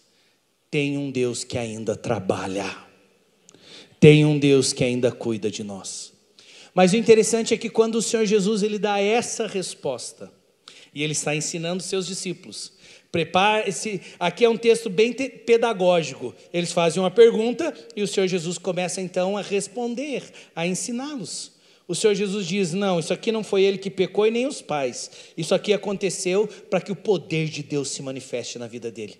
tem 0.69 0.97
um 0.97 1.11
Deus 1.11 1.43
que 1.43 1.57
ainda 1.57 1.95
trabalha. 1.95 2.75
Tem 3.99 4.25
um 4.25 4.37
Deus 4.37 4.73
que 4.73 4.83
ainda 4.83 5.11
cuida 5.11 5.49
de 5.49 5.63
nós. 5.63 6.11
Mas 6.73 6.93
o 6.93 6.97
interessante 6.97 7.53
é 7.53 7.57
que 7.57 7.69
quando 7.69 7.95
o 7.95 8.01
Senhor 8.01 8.25
Jesus 8.25 8.63
ele 8.63 8.79
dá 8.79 8.99
essa 8.99 9.47
resposta, 9.47 10.31
e 10.93 11.03
ele 11.03 11.13
está 11.13 11.35
ensinando 11.35 11.81
seus 11.81 12.05
discípulos, 12.05 12.73
Prepare-se. 13.13 14.01
Aqui 14.19 14.43
é 14.43 14.49
um 14.49 14.57
texto 14.57 14.89
bem 14.89 15.13
pedagógico. 15.13 16.33
Eles 16.51 16.71
fazem 16.71 16.99
uma 16.99 17.11
pergunta 17.11 17.71
e 17.95 18.01
o 18.01 18.07
Senhor 18.07 18.25
Jesus 18.25 18.57
começa 18.57 18.99
então 18.99 19.37
a 19.37 19.41
responder, 19.43 20.23
a 20.55 20.65
ensiná-los. 20.65 21.51
O 21.87 21.93
Senhor 21.93 22.15
Jesus 22.15 22.47
diz: 22.47 22.73
Não, 22.73 22.99
isso 22.99 23.13
aqui 23.13 23.31
não 23.31 23.43
foi 23.43 23.61
ele 23.61 23.77
que 23.77 23.91
pecou 23.91 24.25
e 24.25 24.31
nem 24.31 24.47
os 24.47 24.63
pais. 24.63 25.11
Isso 25.37 25.53
aqui 25.53 25.73
aconteceu 25.73 26.47
para 26.71 26.81
que 26.81 26.91
o 26.91 26.95
poder 26.95 27.49
de 27.49 27.61
Deus 27.61 27.89
se 27.89 28.01
manifeste 28.01 28.57
na 28.57 28.65
vida 28.65 28.89
dele. 28.89 29.19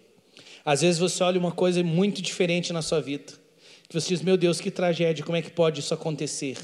Às 0.66 0.82
vezes 0.82 1.00
você 1.00 1.24
olha 1.24 1.40
uma 1.40 1.52
coisa 1.52 1.84
muito 1.84 2.20
diferente 2.20 2.74
na 2.74 2.82
sua 2.82 3.00
vida. 3.00 3.32
Que 3.88 3.94
você 3.94 4.08
diz: 4.08 4.24
Meu 4.24 4.38
Deus, 4.38 4.60
que 4.60 4.72
tragédia, 4.72 5.24
como 5.24 5.38
é 5.38 5.42
que 5.44 5.52
pode 5.52 5.82
isso 5.82 5.94
acontecer? 5.94 6.58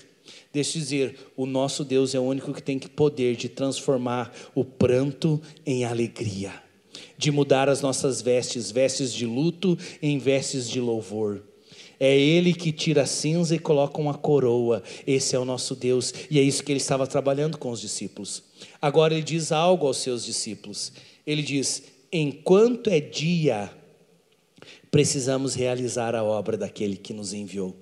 Deixa 0.51 0.79
eu 0.79 0.81
dizer, 0.81 1.15
o 1.37 1.45
nosso 1.45 1.83
Deus 1.83 2.15
é 2.15 2.19
o 2.19 2.23
único 2.23 2.51
que 2.51 2.63
tem 2.63 2.79
poder 2.79 3.35
de 3.35 3.47
transformar 3.47 4.33
o 4.55 4.65
pranto 4.65 5.39
em 5.63 5.85
alegria 5.85 6.68
de 7.17 7.31
mudar 7.31 7.69
as 7.69 7.81
nossas 7.81 8.21
vestes, 8.21 8.71
vestes 8.71 9.13
de 9.13 9.25
luto 9.25 9.77
em 10.01 10.17
vestes 10.17 10.69
de 10.69 10.79
louvor. 10.79 11.43
É 11.99 12.17
Ele 12.17 12.53
que 12.53 12.71
tira 12.71 13.01
a 13.01 13.05
cinza 13.05 13.53
e 13.53 13.59
coloca 13.59 13.99
uma 13.99 14.13
coroa. 14.13 14.81
Esse 15.05 15.35
é 15.35 15.39
o 15.39 15.43
nosso 15.43 15.75
Deus. 15.75 16.13
E 16.31 16.39
é 16.39 16.41
isso 16.41 16.63
que 16.63 16.71
ele 16.71 16.79
estava 16.79 17.05
trabalhando 17.05 17.57
com 17.57 17.71
os 17.71 17.81
discípulos. 17.81 18.41
Agora 18.81 19.13
ele 19.13 19.23
diz 19.23 19.51
algo 19.51 19.85
aos 19.85 19.97
seus 19.97 20.23
discípulos. 20.23 20.93
Ele 21.27 21.41
diz: 21.41 21.83
enquanto 22.11 22.89
é 22.89 23.01
dia, 23.01 23.69
precisamos 24.89 25.55
realizar 25.55 26.15
a 26.15 26.23
obra 26.23 26.57
daquele 26.57 26.95
que 26.95 27.11
nos 27.11 27.33
enviou. 27.33 27.75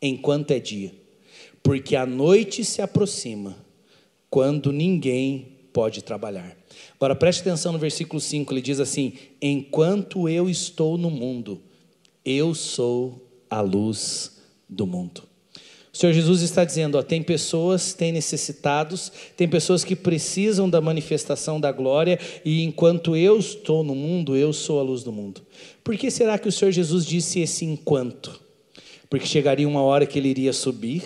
Enquanto 0.00 0.52
é 0.52 0.60
dia. 0.60 0.94
Porque 1.64 1.96
a 1.96 2.06
noite 2.06 2.64
se 2.64 2.80
aproxima, 2.80 3.56
quando 4.30 4.70
ninguém 4.72 5.55
pode 5.76 6.02
trabalhar. 6.02 6.56
Agora 6.94 7.14
preste 7.14 7.42
atenção 7.42 7.70
no 7.70 7.78
versículo 7.78 8.18
5, 8.18 8.50
ele 8.50 8.62
diz 8.62 8.80
assim: 8.80 9.12
Enquanto 9.42 10.26
eu 10.26 10.48
estou 10.48 10.96
no 10.96 11.10
mundo, 11.10 11.60
eu 12.24 12.54
sou 12.54 13.28
a 13.50 13.60
luz 13.60 14.40
do 14.66 14.86
mundo. 14.86 15.24
O 15.92 15.96
Senhor 15.98 16.14
Jesus 16.14 16.40
está 16.40 16.64
dizendo: 16.64 16.96
ó, 16.96 17.02
tem 17.02 17.22
pessoas, 17.22 17.92
tem 17.92 18.10
necessitados, 18.10 19.12
tem 19.36 19.46
pessoas 19.46 19.84
que 19.84 19.94
precisam 19.94 20.70
da 20.70 20.80
manifestação 20.80 21.60
da 21.60 21.70
glória, 21.70 22.18
e 22.42 22.62
enquanto 22.62 23.14
eu 23.14 23.38
estou 23.38 23.84
no 23.84 23.94
mundo, 23.94 24.34
eu 24.34 24.54
sou 24.54 24.80
a 24.80 24.82
luz 24.82 25.02
do 25.02 25.12
mundo. 25.12 25.42
Por 25.84 25.94
que 25.98 26.10
será 26.10 26.38
que 26.38 26.48
o 26.48 26.52
Senhor 26.52 26.70
Jesus 26.70 27.04
disse 27.04 27.40
esse 27.40 27.66
enquanto? 27.66 28.40
Porque 29.10 29.26
chegaria 29.26 29.68
uma 29.68 29.82
hora 29.82 30.06
que 30.06 30.18
ele 30.18 30.30
iria 30.30 30.54
subir, 30.54 31.02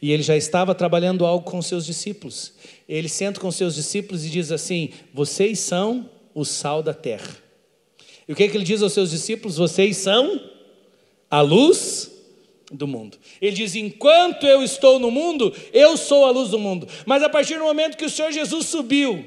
e 0.00 0.12
ele 0.12 0.22
já 0.22 0.36
estava 0.36 0.74
trabalhando 0.74 1.24
algo 1.24 1.44
com 1.44 1.60
seus 1.62 1.86
discípulos 1.86 2.52
ele 2.88 3.08
senta 3.08 3.40
com 3.40 3.50
seus 3.50 3.74
discípulos 3.74 4.24
e 4.24 4.30
diz 4.30 4.52
assim: 4.52 4.90
Vocês 5.12 5.58
são 5.58 6.08
o 6.34 6.44
sal 6.44 6.82
da 6.82 6.94
terra. 6.94 7.36
E 8.28 8.32
o 8.32 8.36
que, 8.36 8.44
é 8.44 8.48
que 8.48 8.56
ele 8.56 8.64
diz 8.64 8.82
aos 8.82 8.92
seus 8.92 9.10
discípulos? 9.10 9.56
Vocês 9.56 9.96
são 9.96 10.40
a 11.30 11.40
luz 11.40 12.10
do 12.70 12.86
mundo. 12.86 13.18
Ele 13.40 13.56
diz: 13.56 13.74
Enquanto 13.74 14.46
eu 14.46 14.62
estou 14.62 14.98
no 14.98 15.10
mundo, 15.10 15.52
eu 15.72 15.96
sou 15.96 16.24
a 16.24 16.30
luz 16.30 16.50
do 16.50 16.58
mundo. 16.58 16.86
Mas 17.04 17.22
a 17.22 17.28
partir 17.28 17.58
do 17.58 17.64
momento 17.64 17.96
que 17.96 18.04
o 18.04 18.10
Senhor 18.10 18.30
Jesus 18.30 18.66
subiu, 18.66 19.24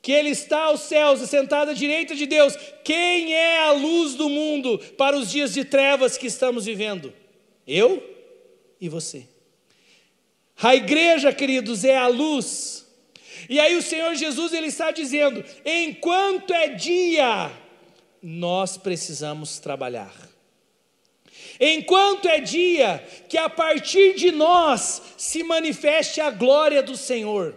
que 0.00 0.12
Ele 0.12 0.30
está 0.30 0.64
aos 0.64 0.80
céus, 0.80 1.20
sentado 1.28 1.72
à 1.72 1.74
direita 1.74 2.14
de 2.14 2.24
Deus, 2.24 2.56
quem 2.82 3.34
é 3.34 3.64
a 3.64 3.72
luz 3.72 4.14
do 4.14 4.30
mundo 4.30 4.78
para 4.96 5.14
os 5.14 5.30
dias 5.30 5.52
de 5.52 5.62
trevas 5.62 6.16
que 6.16 6.26
estamos 6.26 6.64
vivendo? 6.64 7.12
Eu 7.66 8.02
e 8.80 8.88
você. 8.88 9.29
A 10.62 10.76
igreja, 10.76 11.32
queridos, 11.32 11.84
é 11.84 11.96
a 11.96 12.06
luz. 12.06 12.86
E 13.48 13.58
aí 13.58 13.76
o 13.76 13.82
Senhor 13.82 14.14
Jesus 14.14 14.52
ele 14.52 14.66
está 14.66 14.90
dizendo: 14.90 15.42
enquanto 15.64 16.52
é 16.52 16.68
dia, 16.68 17.50
nós 18.22 18.76
precisamos 18.76 19.58
trabalhar. 19.58 20.14
Enquanto 21.58 22.26
é 22.26 22.40
dia, 22.40 23.04
que 23.28 23.36
a 23.36 23.48
partir 23.48 24.14
de 24.14 24.30
nós 24.30 25.02
se 25.16 25.42
manifeste 25.42 26.20
a 26.20 26.30
glória 26.30 26.82
do 26.82 26.96
Senhor. 26.96 27.54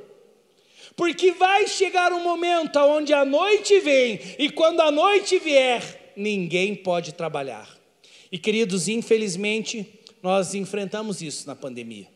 Porque 0.95 1.31
vai 1.31 1.67
chegar 1.67 2.13
um 2.13 2.21
momento 2.21 2.77
onde 2.79 3.13
a 3.13 3.25
noite 3.25 3.79
vem, 3.79 4.19
e 4.37 4.49
quando 4.49 4.81
a 4.81 4.91
noite 4.91 5.39
vier, 5.39 6.13
ninguém 6.15 6.75
pode 6.75 7.13
trabalhar. 7.13 7.67
E 8.31 8.37
queridos, 8.37 8.87
infelizmente, 8.87 9.99
nós 10.21 10.53
enfrentamos 10.53 11.21
isso 11.21 11.47
na 11.47 11.55
pandemia 11.55 12.12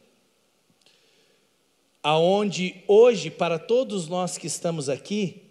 aonde 2.08 2.74
hoje 2.88 3.30
para 3.30 3.60
todos 3.60 4.08
nós 4.08 4.38
que 4.38 4.48
estamos 4.48 4.88
aqui 4.88 5.42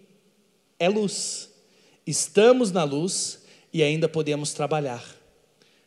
é 0.79 0.89
luz. 0.89 1.51
Estamos 2.03 2.71
na 2.71 2.83
luz 2.83 3.43
e 3.71 3.83
ainda 3.83 4.09
podemos 4.09 4.53
trabalhar. 4.53 5.05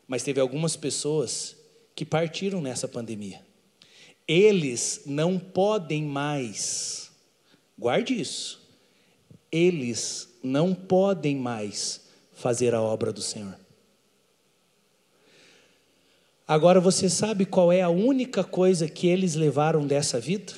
Mas 0.07 0.23
teve 0.23 0.41
algumas 0.41 0.77
pessoas 0.77 1.57
que 1.93 2.05
partiram 2.05 2.63
nessa 2.63 2.87
pandemia. 2.87 3.45
Eles 4.29 5.03
não 5.07 5.41
podem 5.41 6.05
mais. 6.05 7.11
Guarde 7.77 8.21
isso. 8.21 8.65
Eles 9.51 10.29
não 10.41 10.73
podem 10.73 11.35
mais 11.35 12.03
fazer 12.33 12.77
a 12.77 12.81
obra 12.81 13.13
do 13.13 13.21
Senhor. 13.21 13.59
Agora 16.51 16.81
você 16.81 17.09
sabe 17.09 17.47
qual 17.47 17.71
é 17.71 17.81
a 17.81 17.89
única 17.89 18.43
coisa 18.43 18.89
que 18.89 19.07
eles 19.07 19.37
levaram 19.37 19.87
dessa 19.87 20.19
vida? 20.19 20.53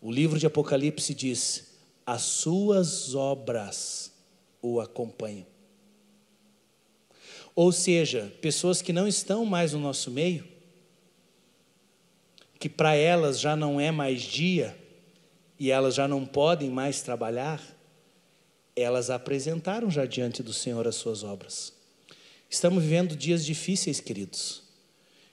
O 0.00 0.10
livro 0.10 0.40
de 0.40 0.46
Apocalipse 0.46 1.14
diz: 1.14 1.76
as 2.04 2.22
suas 2.22 3.14
obras 3.14 4.12
o 4.60 4.80
acompanham. 4.80 5.46
Ou 7.54 7.70
seja, 7.70 8.34
pessoas 8.40 8.82
que 8.82 8.92
não 8.92 9.06
estão 9.06 9.44
mais 9.46 9.72
no 9.72 9.78
nosso 9.78 10.10
meio, 10.10 10.44
que 12.58 12.68
para 12.68 12.96
elas 12.96 13.38
já 13.38 13.54
não 13.54 13.80
é 13.80 13.92
mais 13.92 14.20
dia 14.20 14.76
e 15.60 15.70
elas 15.70 15.94
já 15.94 16.08
não 16.08 16.26
podem 16.26 16.70
mais 16.70 17.02
trabalhar, 17.02 17.62
elas 18.74 19.10
apresentaram 19.10 19.88
já 19.88 20.04
diante 20.04 20.42
do 20.42 20.52
Senhor 20.52 20.88
as 20.88 20.96
suas 20.96 21.22
obras. 21.22 21.75
Estamos 22.56 22.82
vivendo 22.82 23.14
dias 23.14 23.44
difíceis, 23.44 24.00
queridos. 24.00 24.62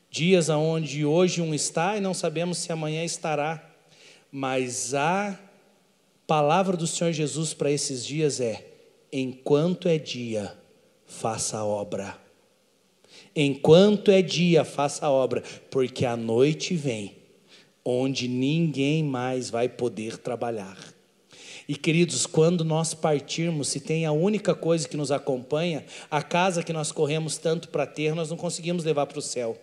Dias 0.10 0.50
onde 0.50 1.06
hoje 1.06 1.42
um 1.42 1.54
está 1.54 1.96
e 1.96 2.02
não 2.02 2.14
sabemos 2.14 2.58
se 2.58 2.70
amanhã 2.70 3.02
estará. 3.02 3.66
Mas 4.30 4.94
há 4.94 5.40
palavra 6.28 6.76
do 6.76 6.86
Senhor 6.86 7.14
Jesus 7.14 7.54
para 7.54 7.72
esses 7.72 8.06
dias 8.06 8.42
é: 8.42 8.68
enquanto 9.10 9.88
é 9.88 9.98
dia, 9.98 10.54
faça 11.06 11.60
a 11.60 11.66
obra. 11.66 12.18
Enquanto 13.34 14.12
é 14.12 14.22
dia, 14.22 14.66
faça 14.66 15.06
a 15.06 15.10
obra, 15.10 15.42
porque 15.72 16.06
a 16.06 16.18
noite 16.18 16.76
vem, 16.76 17.16
onde 17.86 18.28
ninguém 18.28 19.02
mais 19.02 19.50
vai 19.50 19.70
poder 19.70 20.18
trabalhar. 20.18 20.78
E 21.68 21.76
queridos, 21.76 22.26
quando 22.26 22.66
nós 22.66 22.94
partirmos, 22.94 23.70
se 23.70 23.80
tem 23.80 24.06
a 24.06 24.12
única 24.12 24.54
coisa 24.54 24.88
que 24.88 24.98
nos 24.98 25.12
acompanha, 25.12 25.86
a 26.12 26.22
casa 26.22 26.64
que 26.64 26.74
nós 26.74 26.92
corremos 26.92 27.38
tanto 27.38 27.70
para 27.70 27.86
ter, 27.86 28.14
nós 28.14 28.30
não 28.30 28.38
conseguimos 28.38 28.84
levar 28.84 29.06
para 29.06 29.20
o 29.20 29.22
céu. 29.22 29.58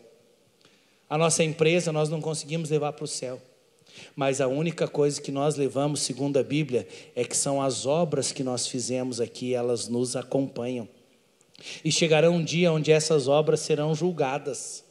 A 1.08 1.18
nossa 1.18 1.44
empresa 1.44 1.92
nós 1.92 2.08
não 2.08 2.20
conseguimos 2.20 2.70
levar 2.70 2.92
para 2.92 3.04
o 3.04 3.08
céu. 3.08 3.40
Mas 4.14 4.40
a 4.40 4.46
única 4.46 4.86
coisa 4.86 5.20
que 5.20 5.32
nós 5.32 5.56
levamos, 5.56 6.00
segundo 6.00 6.38
a 6.38 6.42
Bíblia, 6.42 6.86
é 7.14 7.24
que 7.24 7.36
são 7.36 7.60
as 7.60 7.84
obras 7.84 8.32
que 8.32 8.44
nós 8.44 8.66
fizemos 8.66 9.20
aqui, 9.20 9.54
elas 9.54 9.88
nos 9.88 10.16
acompanham. 10.16 10.88
E 11.84 11.92
chegará 11.92 12.30
um 12.30 12.42
dia 12.42 12.72
onde 12.72 12.90
essas 12.90 13.28
obras 13.28 13.60
serão 13.60 13.94
julgadas. 13.94 14.84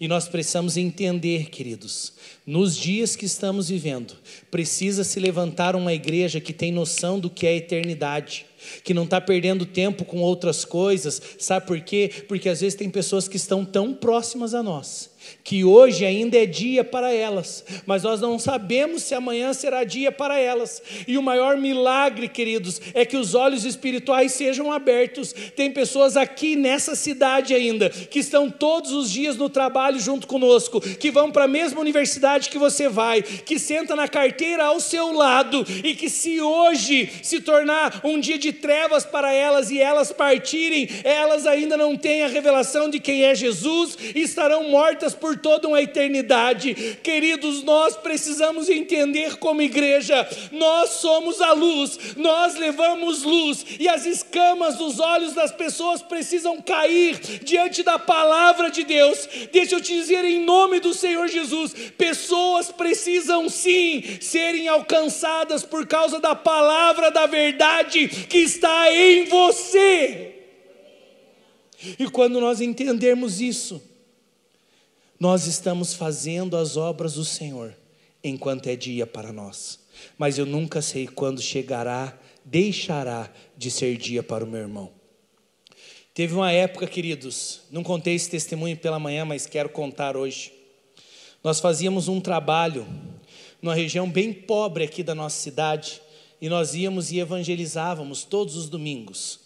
E 0.00 0.08
nós 0.08 0.28
precisamos 0.28 0.76
entender, 0.76 1.50
queridos, 1.50 2.12
nos 2.46 2.76
dias 2.76 3.16
que 3.16 3.24
estamos 3.24 3.68
vivendo, 3.68 4.14
precisa 4.50 5.04
se 5.04 5.18
levantar 5.18 5.74
uma 5.74 5.92
igreja 5.92 6.40
que 6.40 6.52
tem 6.52 6.72
noção 6.72 7.18
do 7.18 7.30
que 7.30 7.46
é 7.46 7.56
eternidade, 7.56 8.46
que 8.82 8.94
não 8.94 9.04
está 9.04 9.20
perdendo 9.20 9.66
tempo 9.66 10.04
com 10.04 10.20
outras 10.20 10.64
coisas, 10.64 11.20
sabe 11.38 11.66
por 11.66 11.80
quê? 11.80 12.10
Porque 12.28 12.48
às 12.48 12.60
vezes 12.60 12.76
tem 12.76 12.90
pessoas 12.90 13.28
que 13.28 13.36
estão 13.36 13.64
tão 13.64 13.94
próximas 13.94 14.54
a 14.54 14.62
nós 14.62 15.16
que 15.42 15.64
hoje 15.64 16.04
ainda 16.04 16.36
é 16.36 16.46
dia 16.46 16.82
para 16.82 17.12
elas, 17.12 17.64
mas 17.86 18.02
nós 18.02 18.20
não 18.20 18.38
sabemos 18.38 19.02
se 19.02 19.14
amanhã 19.14 19.52
será 19.52 19.84
dia 19.84 20.10
para 20.10 20.38
elas. 20.38 20.82
E 21.06 21.16
o 21.16 21.22
maior 21.22 21.56
milagre, 21.56 22.28
queridos, 22.28 22.80
é 22.94 23.04
que 23.04 23.16
os 23.16 23.34
olhos 23.34 23.64
espirituais 23.64 24.32
sejam 24.32 24.72
abertos. 24.72 25.34
Tem 25.54 25.70
pessoas 25.70 26.16
aqui 26.16 26.56
nessa 26.56 26.94
cidade 26.94 27.54
ainda 27.54 27.90
que 27.90 28.18
estão 28.18 28.50
todos 28.50 28.92
os 28.92 29.10
dias 29.10 29.36
no 29.36 29.48
trabalho 29.48 30.00
junto 30.00 30.26
conosco, 30.26 30.80
que 30.80 31.10
vão 31.10 31.30
para 31.30 31.44
a 31.44 31.48
mesma 31.48 31.80
universidade 31.80 32.50
que 32.50 32.58
você 32.58 32.88
vai, 32.88 33.22
que 33.22 33.58
senta 33.58 33.94
na 33.94 34.08
carteira 34.08 34.64
ao 34.66 34.80
seu 34.80 35.12
lado 35.12 35.64
e 35.84 35.94
que 35.94 36.10
se 36.10 36.40
hoje 36.40 37.10
se 37.22 37.40
tornar 37.40 38.00
um 38.04 38.18
dia 38.18 38.38
de 38.38 38.52
trevas 38.56 39.04
para 39.04 39.32
elas 39.32 39.70
e 39.70 39.80
elas 39.80 40.12
partirem, 40.12 40.88
elas 41.04 41.46
ainda 41.46 41.76
não 41.76 41.96
têm 41.96 42.24
a 42.24 42.28
revelação 42.28 42.90
de 42.90 42.98
quem 42.98 43.24
é 43.24 43.34
Jesus 43.34 43.96
e 44.14 44.20
estarão 44.20 44.64
mortas 44.64 45.14
por 45.14 45.36
toda 45.38 45.68
uma 45.68 45.80
eternidade. 45.80 46.98
Queridos, 47.02 47.62
nós 47.62 47.96
precisamos 47.96 48.68
entender 48.68 49.36
como 49.36 49.62
igreja, 49.62 50.28
nós 50.52 50.90
somos 50.90 51.40
a 51.40 51.52
luz, 51.52 51.98
nós 52.16 52.56
levamos 52.56 53.22
luz 53.22 53.64
e 53.78 53.88
as 53.88 54.06
escamas 54.06 54.76
dos 54.76 55.00
olhos 55.00 55.32
das 55.32 55.52
pessoas 55.52 56.02
precisam 56.02 56.60
cair 56.60 57.18
diante 57.42 57.82
da 57.82 57.98
palavra 57.98 58.70
de 58.70 58.84
Deus. 58.84 59.28
Deixa 59.52 59.76
eu 59.76 59.80
te 59.80 59.94
dizer 59.94 60.24
em 60.24 60.44
nome 60.44 60.80
do 60.80 60.92
Senhor 60.92 61.28
Jesus, 61.28 61.74
pessoas 61.96 62.70
precisam 62.72 63.48
sim 63.48 64.02
serem 64.20 64.68
alcançadas 64.68 65.62
por 65.62 65.86
causa 65.86 66.18
da 66.18 66.34
palavra 66.34 67.10
da 67.10 67.26
verdade 67.26 68.08
que 68.28 68.38
está 68.46 68.92
em 68.92 69.26
você. 69.26 70.34
E 71.98 72.08
quando 72.10 72.40
nós 72.40 72.60
entendermos 72.60 73.40
isso, 73.40 73.82
nós 75.18 75.46
estamos 75.46 75.94
fazendo 75.94 76.56
as 76.56 76.76
obras 76.76 77.14
do 77.14 77.24
Senhor 77.24 77.74
enquanto 78.22 78.68
é 78.68 78.76
dia 78.76 79.06
para 79.06 79.32
nós. 79.32 79.80
Mas 80.16 80.38
eu 80.38 80.46
nunca 80.46 80.80
sei 80.80 81.06
quando 81.06 81.40
chegará, 81.40 82.18
deixará 82.44 83.30
de 83.56 83.70
ser 83.70 83.96
dia 83.96 84.22
para 84.22 84.44
o 84.44 84.46
meu 84.46 84.60
irmão. 84.60 84.90
Teve 86.14 86.34
uma 86.34 86.50
época, 86.50 86.86
queridos, 86.86 87.60
não 87.70 87.82
contei 87.82 88.14
esse 88.14 88.30
testemunho 88.30 88.76
pela 88.76 88.98
manhã, 88.98 89.24
mas 89.24 89.46
quero 89.46 89.68
contar 89.68 90.16
hoje. 90.16 90.52
Nós 91.44 91.60
fazíamos 91.60 92.08
um 92.08 92.20
trabalho 92.20 92.86
numa 93.60 93.74
região 93.74 94.08
bem 94.08 94.32
pobre 94.32 94.84
aqui 94.84 95.02
da 95.02 95.14
nossa 95.14 95.38
cidade, 95.38 96.00
e 96.40 96.48
nós 96.48 96.74
íamos 96.74 97.10
e 97.12 97.18
evangelizávamos 97.18 98.24
todos 98.24 98.56
os 98.56 98.68
domingos. 98.68 99.40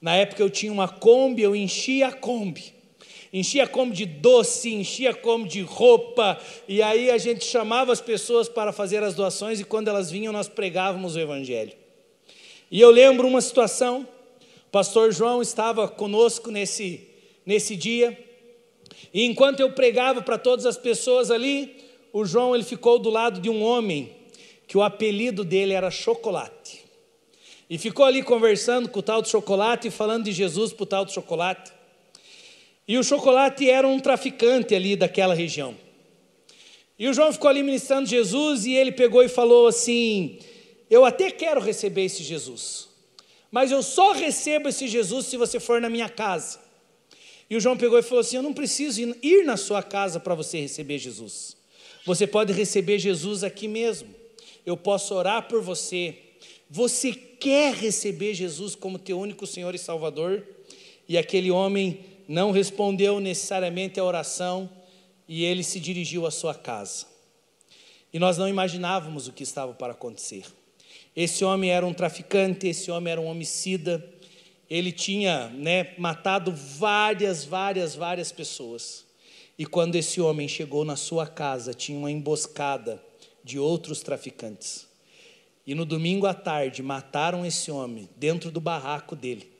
Na 0.00 0.14
época 0.14 0.42
eu 0.42 0.50
tinha 0.50 0.72
uma 0.72 0.88
Kombi, 0.88 1.42
eu 1.42 1.54
enchia 1.54 2.08
a 2.08 2.12
Kombi 2.12 2.82
enchia 3.32 3.66
como 3.66 3.92
de 3.92 4.04
doce, 4.04 4.74
enchia 4.74 5.14
como 5.14 5.48
de 5.48 5.62
roupa, 5.62 6.38
e 6.68 6.82
aí 6.82 7.10
a 7.10 7.16
gente 7.16 7.44
chamava 7.44 7.92
as 7.92 8.00
pessoas 8.00 8.48
para 8.48 8.72
fazer 8.72 9.02
as 9.02 9.14
doações 9.14 9.58
e 9.58 9.64
quando 9.64 9.88
elas 9.88 10.10
vinham 10.10 10.32
nós 10.32 10.48
pregávamos 10.48 11.16
o 11.16 11.20
evangelho. 11.20 11.72
E 12.70 12.80
eu 12.80 12.90
lembro 12.90 13.26
uma 13.26 13.40
situação, 13.40 14.06
o 14.66 14.70
pastor 14.70 15.12
João 15.12 15.40
estava 15.40 15.88
conosco 15.88 16.50
nesse 16.50 17.08
nesse 17.44 17.74
dia, 17.74 18.16
e 19.12 19.24
enquanto 19.24 19.58
eu 19.58 19.72
pregava 19.72 20.22
para 20.22 20.38
todas 20.38 20.64
as 20.64 20.76
pessoas 20.76 21.28
ali, 21.28 21.74
o 22.12 22.24
João 22.24 22.54
ele 22.54 22.62
ficou 22.62 23.00
do 23.00 23.10
lado 23.10 23.40
de 23.40 23.50
um 23.50 23.64
homem 23.64 24.12
que 24.72 24.78
o 24.78 24.82
apelido 24.82 25.44
dele 25.44 25.74
era 25.74 25.90
Chocolate. 25.90 26.82
E 27.68 27.76
ficou 27.76 28.06
ali 28.06 28.22
conversando 28.22 28.88
com 28.88 29.00
o 29.00 29.02
tal 29.02 29.20
de 29.20 29.28
Chocolate 29.28 29.90
falando 29.90 30.24
de 30.24 30.32
Jesus 30.32 30.72
para 30.72 30.82
o 30.82 30.86
tal 30.86 31.04
de 31.04 31.12
Chocolate. 31.12 31.70
E 32.88 32.96
o 32.96 33.04
chocolate 33.04 33.68
era 33.68 33.86
um 33.86 34.00
traficante 34.00 34.74
ali 34.74 34.96
daquela 34.96 35.34
região. 35.34 35.76
E 36.98 37.06
o 37.06 37.12
João 37.12 37.30
ficou 37.34 37.50
ali 37.50 37.62
ministrando 37.62 38.08
Jesus 38.08 38.64
e 38.64 38.72
ele 38.72 38.90
pegou 38.90 39.22
e 39.22 39.28
falou 39.28 39.66
assim: 39.66 40.38
Eu 40.88 41.04
até 41.04 41.30
quero 41.30 41.60
receber 41.60 42.04
esse 42.04 42.22
Jesus, 42.22 42.88
mas 43.50 43.70
eu 43.70 43.82
só 43.82 44.12
recebo 44.12 44.70
esse 44.70 44.88
Jesus 44.88 45.26
se 45.26 45.36
você 45.36 45.60
for 45.60 45.82
na 45.82 45.90
minha 45.90 46.08
casa. 46.08 46.58
E 47.50 47.56
o 47.56 47.60
João 47.60 47.76
pegou 47.76 47.98
e 47.98 48.02
falou 48.02 48.20
assim: 48.20 48.36
Eu 48.38 48.42
não 48.42 48.54
preciso 48.54 49.02
ir 49.22 49.44
na 49.44 49.58
sua 49.58 49.82
casa 49.82 50.18
para 50.18 50.34
você 50.34 50.60
receber 50.60 50.96
Jesus. 50.96 51.58
Você 52.06 52.26
pode 52.26 52.54
receber 52.54 52.98
Jesus 52.98 53.44
aqui 53.44 53.68
mesmo. 53.68 54.21
Eu 54.64 54.76
posso 54.76 55.14
orar 55.14 55.48
por 55.48 55.60
você. 55.60 56.16
Você 56.70 57.12
quer 57.12 57.74
receber 57.74 58.34
Jesus 58.34 58.74
como 58.74 58.98
teu 58.98 59.18
único 59.18 59.46
Senhor 59.46 59.74
e 59.74 59.78
Salvador? 59.78 60.46
E 61.08 61.18
aquele 61.18 61.50
homem 61.50 62.00
não 62.28 62.50
respondeu 62.50 63.20
necessariamente 63.20 63.98
à 63.98 64.04
oração 64.04 64.70
e 65.28 65.44
ele 65.44 65.62
se 65.62 65.80
dirigiu 65.80 66.26
à 66.26 66.30
sua 66.30 66.54
casa. 66.54 67.06
E 68.12 68.18
nós 68.18 68.38
não 68.38 68.48
imaginávamos 68.48 69.26
o 69.26 69.32
que 69.32 69.42
estava 69.42 69.72
para 69.72 69.92
acontecer. 69.92 70.44
Esse 71.14 71.44
homem 71.44 71.70
era 71.70 71.86
um 71.86 71.92
traficante, 71.92 72.68
esse 72.68 72.90
homem 72.90 73.12
era 73.12 73.20
um 73.20 73.26
homicida, 73.26 74.02
ele 74.70 74.92
tinha 74.92 75.48
né, 75.48 75.94
matado 75.98 76.52
várias, 76.52 77.44
várias, 77.44 77.94
várias 77.94 78.32
pessoas. 78.32 79.04
E 79.58 79.66
quando 79.66 79.96
esse 79.96 80.20
homem 80.20 80.48
chegou 80.48 80.84
na 80.84 80.96
sua 80.96 81.26
casa, 81.26 81.74
tinha 81.74 81.98
uma 81.98 82.10
emboscada 82.10 83.02
de 83.44 83.58
outros 83.58 84.00
traficantes. 84.00 84.86
E 85.66 85.74
no 85.74 85.84
domingo 85.84 86.26
à 86.26 86.34
tarde 86.34 86.82
mataram 86.82 87.46
esse 87.46 87.70
homem 87.70 88.08
dentro 88.16 88.50
do 88.50 88.60
barraco 88.60 89.14
dele. 89.14 89.50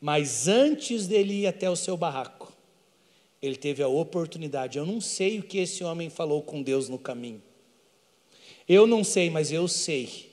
Mas 0.00 0.46
antes 0.46 1.06
dele 1.06 1.42
ir 1.42 1.46
até 1.46 1.68
o 1.68 1.76
seu 1.76 1.96
barraco, 1.96 2.52
ele 3.40 3.56
teve 3.56 3.82
a 3.82 3.88
oportunidade. 3.88 4.78
Eu 4.78 4.86
não 4.86 5.00
sei 5.00 5.38
o 5.38 5.42
que 5.42 5.58
esse 5.58 5.82
homem 5.82 6.08
falou 6.08 6.42
com 6.42 6.62
Deus 6.62 6.88
no 6.88 6.98
caminho. 6.98 7.42
Eu 8.68 8.86
não 8.86 9.04
sei, 9.04 9.28
mas 9.30 9.52
eu 9.52 9.68
sei 9.68 10.32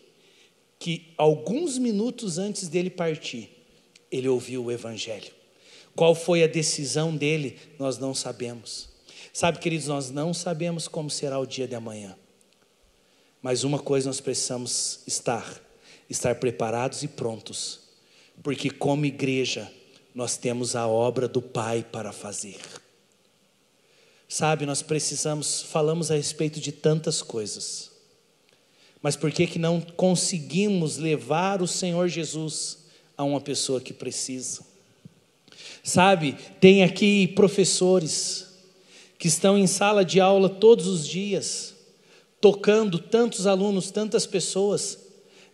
que 0.79 1.13
alguns 1.17 1.77
minutos 1.77 2.37
antes 2.37 2.67
dele 2.67 2.89
partir, 2.89 3.49
ele 4.11 4.27
ouviu 4.27 4.65
o 4.65 4.71
Evangelho. 4.71 5.31
Qual 5.95 6.15
foi 6.15 6.43
a 6.43 6.47
decisão 6.47 7.15
dele, 7.15 7.57
nós 7.77 7.97
não 7.97 8.13
sabemos. 8.13 8.89
Sabe, 9.33 9.59
queridos, 9.59 9.87
nós 9.87 10.09
não 10.09 10.33
sabemos 10.33 10.87
como 10.87 11.09
será 11.09 11.39
o 11.39 11.45
dia 11.45 11.67
de 11.67 11.75
amanhã. 11.75 12.17
Mas 13.41 13.63
uma 13.63 13.79
coisa 13.79 14.09
nós 14.09 14.21
precisamos 14.21 14.99
estar: 15.07 15.61
estar 16.09 16.35
preparados 16.35 17.03
e 17.03 17.07
prontos 17.07 17.81
porque 18.43 18.69
como 18.69 19.05
igreja 19.05 19.71
nós 20.13 20.35
temos 20.35 20.75
a 20.75 20.87
obra 20.87 21.27
do 21.27 21.41
Pai 21.41 21.85
para 21.89 22.11
fazer. 22.11 22.59
Sabe, 24.27 24.65
nós 24.65 24.81
precisamos, 24.81 25.61
falamos 25.61 26.09
a 26.09 26.15
respeito 26.15 26.59
de 26.59 26.71
tantas 26.71 27.21
coisas, 27.21 27.91
mas 29.01 29.15
por 29.15 29.31
que, 29.31 29.45
que 29.45 29.59
não 29.59 29.81
conseguimos 29.81 30.97
levar 30.97 31.61
o 31.61 31.67
Senhor 31.67 32.07
Jesus 32.07 32.79
a 33.17 33.23
uma 33.23 33.41
pessoa 33.41 33.81
que 33.81 33.93
precisa? 33.93 34.61
Sabe, 35.83 36.37
tem 36.59 36.83
aqui 36.83 37.27
professores 37.27 38.47
que 39.17 39.27
estão 39.27 39.57
em 39.57 39.67
sala 39.67 40.05
de 40.05 40.19
aula 40.19 40.47
todos 40.47 40.87
os 40.87 41.07
dias, 41.07 41.70
tocando 42.41 42.97
tantos 42.99 43.47
alunos, 43.47 43.91
tantas 43.91 44.25
pessoas, 44.25 44.97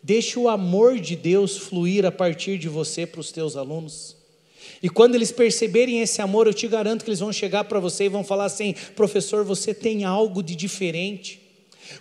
Deixe 0.08 0.40
o 0.40 0.48
amor 0.48 1.00
de 1.00 1.18
Deus 1.18 1.58
fluir 1.58 2.06
a 2.06 2.12
partir 2.14 2.58
de 2.58 2.70
você 2.70 3.06
para 3.06 3.20
os 3.20 3.30
teus 3.30 3.58
alunos. 3.58 4.16
E 4.82 4.90
quando 4.90 5.16
eles 5.16 5.34
perceberem 5.34 6.00
esse 6.00 6.22
amor, 6.22 6.48
eu 6.48 6.54
te 6.54 6.66
garanto 6.66 7.04
que 7.04 7.10
eles 7.10 7.20
vão 7.20 7.34
chegar 7.34 7.64
para 7.64 7.80
você 7.80 8.06
e 8.06 8.10
vão 8.10 8.24
falar 8.24 8.46
assim: 8.46 8.74
professor, 8.96 9.44
você 9.44 9.74
tem 9.74 10.06
algo 10.06 10.44
de 10.44 10.56
diferente. 10.56 11.42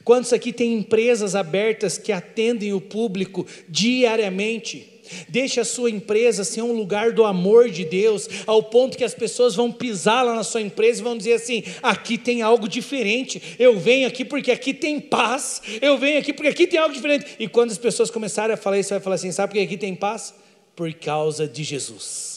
Quantos 0.04 0.32
aqui 0.32 0.52
têm 0.52 0.74
empresas 0.74 1.34
abertas 1.34 1.96
que 1.98 2.12
atendem 2.12 2.72
o 2.72 2.80
público 2.80 3.46
diariamente? 3.68 4.95
Deixe 5.28 5.60
a 5.60 5.64
sua 5.64 5.90
empresa 5.90 6.44
ser 6.44 6.62
um 6.62 6.72
lugar 6.72 7.12
do 7.12 7.24
amor 7.24 7.70
de 7.70 7.84
Deus, 7.84 8.28
ao 8.46 8.62
ponto 8.62 8.96
que 8.96 9.04
as 9.04 9.14
pessoas 9.14 9.54
vão 9.54 9.70
pisar 9.72 10.24
lá 10.24 10.34
na 10.34 10.44
sua 10.44 10.60
empresa 10.60 11.00
e 11.00 11.04
vão 11.04 11.16
dizer 11.16 11.34
assim: 11.34 11.62
aqui 11.82 12.18
tem 12.18 12.42
algo 12.42 12.68
diferente. 12.68 13.56
Eu 13.58 13.78
venho 13.78 14.06
aqui 14.06 14.24
porque 14.24 14.50
aqui 14.50 14.72
tem 14.72 15.00
paz. 15.00 15.62
Eu 15.80 15.98
venho 15.98 16.18
aqui 16.18 16.32
porque 16.32 16.48
aqui 16.48 16.66
tem 16.66 16.78
algo 16.78 16.94
diferente. 16.94 17.36
E 17.38 17.48
quando 17.48 17.70
as 17.70 17.78
pessoas 17.78 18.10
começarem 18.10 18.54
a 18.54 18.56
falar 18.56 18.78
isso, 18.78 18.90
vai 18.90 19.00
falar 19.00 19.16
assim: 19.16 19.32
sabe 19.32 19.52
por 19.52 19.58
que 19.58 19.64
aqui 19.64 19.76
tem 19.76 19.94
paz? 19.94 20.34
Por 20.74 20.92
causa 20.94 21.46
de 21.46 21.64
Jesus. 21.64 22.36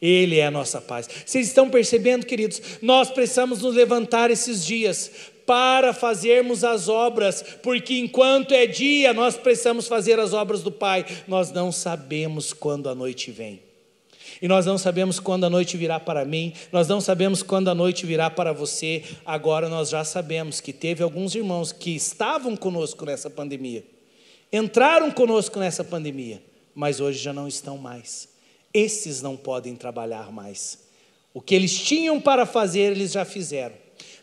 Ele 0.00 0.38
é 0.38 0.46
a 0.46 0.50
nossa 0.50 0.80
paz. 0.80 1.08
Vocês 1.26 1.46
estão 1.46 1.68
percebendo, 1.68 2.24
queridos? 2.24 2.62
Nós 2.80 3.10
precisamos 3.10 3.60
nos 3.60 3.74
levantar 3.74 4.30
esses 4.30 4.64
dias 4.64 5.10
para 5.50 5.92
fazermos 5.92 6.62
as 6.62 6.88
obras, 6.88 7.42
porque 7.60 7.98
enquanto 7.98 8.52
é 8.52 8.68
dia, 8.68 9.12
nós 9.12 9.36
precisamos 9.36 9.88
fazer 9.88 10.20
as 10.20 10.32
obras 10.32 10.62
do 10.62 10.70
Pai. 10.70 11.04
Nós 11.26 11.50
não 11.50 11.72
sabemos 11.72 12.52
quando 12.52 12.88
a 12.88 12.94
noite 12.94 13.32
vem. 13.32 13.60
E 14.40 14.46
nós 14.46 14.64
não 14.64 14.78
sabemos 14.78 15.18
quando 15.18 15.42
a 15.42 15.50
noite 15.50 15.76
virá 15.76 15.98
para 15.98 16.24
mim, 16.24 16.52
nós 16.70 16.86
não 16.86 17.00
sabemos 17.00 17.42
quando 17.42 17.66
a 17.66 17.74
noite 17.74 18.06
virá 18.06 18.30
para 18.30 18.52
você. 18.52 19.02
Agora 19.26 19.68
nós 19.68 19.88
já 19.88 20.04
sabemos 20.04 20.60
que 20.60 20.72
teve 20.72 21.02
alguns 21.02 21.34
irmãos 21.34 21.72
que 21.72 21.96
estavam 21.96 22.56
conosco 22.56 23.04
nessa 23.04 23.28
pandemia, 23.28 23.84
entraram 24.52 25.10
conosco 25.10 25.58
nessa 25.58 25.82
pandemia, 25.82 26.40
mas 26.76 27.00
hoje 27.00 27.18
já 27.18 27.32
não 27.32 27.48
estão 27.48 27.76
mais. 27.76 28.28
Esses 28.72 29.20
não 29.20 29.36
podem 29.36 29.74
trabalhar 29.74 30.30
mais. 30.30 30.78
O 31.34 31.40
que 31.40 31.56
eles 31.56 31.76
tinham 31.76 32.20
para 32.20 32.46
fazer, 32.46 32.92
eles 32.92 33.10
já 33.10 33.24
fizeram 33.24 33.79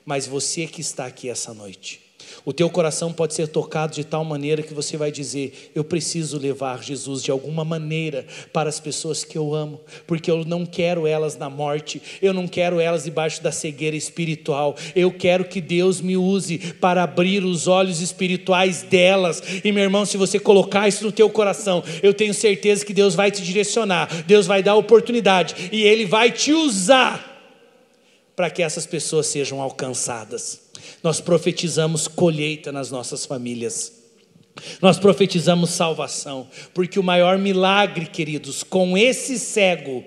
mas 0.08 0.26
você 0.26 0.66
que 0.66 0.80
está 0.80 1.06
aqui 1.06 1.30
essa 1.30 1.54
noite. 1.54 2.00
O 2.46 2.54
teu 2.54 2.70
coração 2.70 3.12
pode 3.12 3.34
ser 3.34 3.48
tocado 3.50 3.94
de 3.94 4.06
tal 4.06 4.24
maneira 4.24 4.64
que 4.64 4.74
você 4.74 4.96
vai 4.96 5.12
dizer: 5.12 5.72
Eu 5.76 5.84
preciso 5.84 6.38
levar 6.38 6.82
Jesus 6.82 7.22
de 7.22 7.30
alguma 7.30 7.66
maneira 7.66 8.26
para 8.54 8.70
as 8.70 8.80
pessoas 8.80 9.26
que 9.26 9.38
eu 9.38 9.54
amo, 9.54 9.82
porque 10.06 10.32
eu 10.32 10.46
não 10.46 10.66
quero 10.66 11.06
elas 11.06 11.38
na 11.38 11.50
morte, 11.50 12.02
eu 12.22 12.34
não 12.34 12.48
quero 12.48 12.80
elas 12.80 13.04
debaixo 13.04 13.44
da 13.44 13.52
cegueira 13.52 13.98
espiritual, 13.98 14.78
eu 14.96 15.12
quero 15.12 15.46
que 15.46 15.60
Deus 15.60 16.00
me 16.00 16.16
use 16.16 16.58
para 16.80 17.04
abrir 17.04 17.44
os 17.44 17.68
olhos 17.68 18.02
espirituais 18.02 18.84
delas. 18.84 19.44
E 19.64 19.72
meu 19.72 19.84
irmão, 19.84 20.06
se 20.06 20.16
você 20.16 20.40
colocar 20.40 20.88
isso 20.88 21.04
no 21.04 21.12
teu 21.12 21.30
coração, 21.30 21.84
eu 22.02 22.14
tenho 22.14 22.34
certeza 22.34 22.86
que 22.86 22.94
Deus 22.94 23.14
vai 23.14 23.30
te 23.30 23.42
direcionar, 23.42 24.24
Deus 24.24 24.48
vai 24.48 24.64
dar 24.64 24.76
oportunidade 24.76 25.70
e 25.72 25.84
Ele 25.84 26.06
vai 26.06 26.32
te 26.32 26.54
usar 26.54 27.37
para 28.38 28.52
que 28.52 28.62
essas 28.62 28.86
pessoas 28.86 29.26
sejam 29.26 29.60
alcançadas. 29.64 30.62
Nós 31.02 31.20
profetizamos 31.20 32.08
colheita 32.08 32.72
nas 32.72 32.92
nossas 32.92 33.26
famílias. 33.26 33.92
Nós 34.80 35.00
profetizamos 35.00 35.72
salvação, 35.72 36.48
porque 36.72 37.00
o 37.00 37.04
maior 37.04 37.40
milagre, 37.40 38.06
queridos, 38.06 38.62
com 38.62 38.96
esse 38.96 39.40
cego, 39.40 40.06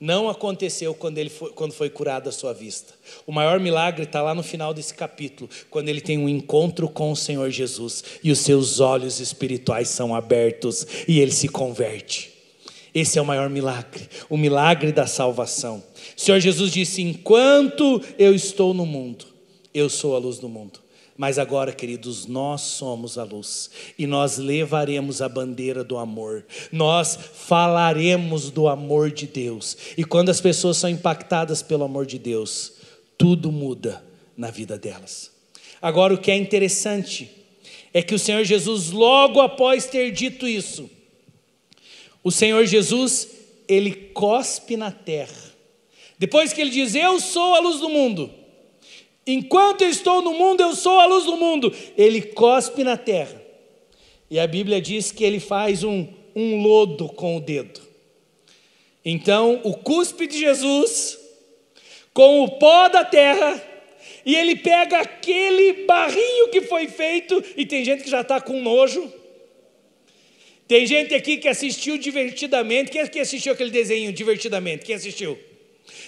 não 0.00 0.28
aconteceu 0.28 0.94
quando, 0.94 1.18
ele 1.18 1.30
foi, 1.30 1.52
quando 1.52 1.72
foi 1.72 1.88
curado 1.88 2.28
a 2.28 2.32
sua 2.32 2.52
vista. 2.52 2.92
O 3.24 3.30
maior 3.30 3.60
milagre 3.60 4.02
está 4.02 4.20
lá 4.20 4.34
no 4.34 4.42
final 4.42 4.74
desse 4.74 4.92
capítulo, 4.92 5.48
quando 5.70 5.88
ele 5.88 6.00
tem 6.00 6.18
um 6.18 6.28
encontro 6.28 6.88
com 6.88 7.12
o 7.12 7.16
Senhor 7.16 7.48
Jesus 7.50 8.02
e 8.24 8.32
os 8.32 8.40
seus 8.40 8.80
olhos 8.80 9.20
espirituais 9.20 9.88
são 9.88 10.12
abertos 10.12 10.84
e 11.06 11.20
ele 11.20 11.30
se 11.30 11.46
converte. 11.46 12.31
Esse 12.94 13.18
é 13.18 13.22
o 13.22 13.26
maior 13.26 13.48
milagre, 13.48 14.08
o 14.28 14.36
milagre 14.36 14.92
da 14.92 15.06
salvação. 15.06 15.82
O 16.16 16.20
Senhor 16.20 16.40
Jesus 16.40 16.70
disse: 16.70 17.00
Enquanto 17.00 18.02
eu 18.18 18.34
estou 18.34 18.74
no 18.74 18.84
mundo, 18.84 19.24
eu 19.72 19.88
sou 19.88 20.14
a 20.14 20.18
luz 20.18 20.38
do 20.38 20.48
mundo. 20.48 20.80
Mas 21.16 21.38
agora, 21.38 21.72
queridos, 21.72 22.26
nós 22.26 22.62
somos 22.62 23.18
a 23.18 23.24
luz 23.24 23.70
e 23.98 24.06
nós 24.06 24.38
levaremos 24.38 25.20
a 25.20 25.28
bandeira 25.28 25.84
do 25.84 25.98
amor, 25.98 26.44
nós 26.70 27.18
falaremos 27.34 28.50
do 28.50 28.66
amor 28.66 29.10
de 29.10 29.26
Deus. 29.26 29.76
E 29.96 30.04
quando 30.04 30.30
as 30.30 30.40
pessoas 30.40 30.78
são 30.78 30.88
impactadas 30.88 31.62
pelo 31.62 31.84
amor 31.84 32.06
de 32.06 32.18
Deus, 32.18 32.72
tudo 33.16 33.52
muda 33.52 34.02
na 34.36 34.50
vida 34.50 34.78
delas. 34.78 35.30
Agora, 35.80 36.14
o 36.14 36.18
que 36.18 36.30
é 36.30 36.36
interessante 36.36 37.30
é 37.92 38.02
que 38.02 38.14
o 38.14 38.18
Senhor 38.18 38.42
Jesus, 38.44 38.90
logo 38.90 39.40
após 39.40 39.86
ter 39.86 40.10
dito 40.12 40.48
isso, 40.48 40.90
o 42.22 42.30
Senhor 42.30 42.64
Jesus, 42.66 43.28
ele 43.66 43.92
cospe 43.92 44.76
na 44.76 44.90
terra. 44.90 45.52
Depois 46.18 46.52
que 46.52 46.60
ele 46.60 46.70
diz: 46.70 46.94
Eu 46.94 47.18
sou 47.18 47.54
a 47.54 47.60
luz 47.60 47.80
do 47.80 47.88
mundo. 47.88 48.30
Enquanto 49.26 49.82
eu 49.82 49.88
estou 49.88 50.20
no 50.22 50.32
mundo, 50.32 50.60
eu 50.60 50.74
sou 50.74 50.98
a 50.98 51.06
luz 51.06 51.24
do 51.24 51.36
mundo. 51.36 51.72
Ele 51.96 52.22
cospe 52.22 52.82
na 52.82 52.96
terra. 52.96 53.40
E 54.30 54.38
a 54.38 54.46
Bíblia 54.46 54.80
diz 54.80 55.12
que 55.12 55.24
ele 55.24 55.38
faz 55.38 55.84
um, 55.84 56.06
um 56.34 56.62
lodo 56.62 57.08
com 57.08 57.36
o 57.36 57.40
dedo. 57.40 57.80
Então, 59.04 59.60
o 59.64 59.74
cuspe 59.74 60.26
de 60.26 60.38
Jesus, 60.38 61.18
com 62.14 62.42
o 62.44 62.52
pó 62.52 62.88
da 62.88 63.04
terra, 63.04 63.60
e 64.24 64.34
ele 64.34 64.56
pega 64.56 65.00
aquele 65.00 65.84
barrinho 65.84 66.48
que 66.50 66.62
foi 66.62 66.86
feito, 66.86 67.42
e 67.56 67.66
tem 67.66 67.84
gente 67.84 68.04
que 68.04 68.10
já 68.10 68.20
está 68.20 68.40
com 68.40 68.60
nojo, 68.60 69.12
tem 70.66 70.86
gente 70.86 71.14
aqui 71.14 71.36
que 71.36 71.48
assistiu 71.48 71.98
divertidamente. 71.98 72.90
Quem 72.90 73.00
é 73.00 73.06
que 73.06 73.18
assistiu 73.18 73.52
aquele 73.52 73.70
desenho 73.70 74.12
divertidamente? 74.12 74.84
Quem 74.84 74.94
assistiu? 74.94 75.38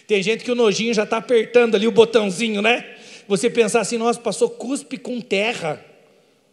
Tem 0.06 0.22
gente 0.22 0.44
que 0.44 0.50
o 0.50 0.54
nojinho 0.54 0.94
já 0.94 1.04
está 1.04 1.16
apertando 1.18 1.74
ali 1.74 1.86
o 1.86 1.92
botãozinho, 1.92 2.62
né? 2.62 2.96
Você 3.26 3.50
pensar 3.50 3.80
assim, 3.80 3.98
nossa, 3.98 4.20
passou 4.20 4.50
cuspe 4.50 4.96
com 4.98 5.20
terra 5.20 5.84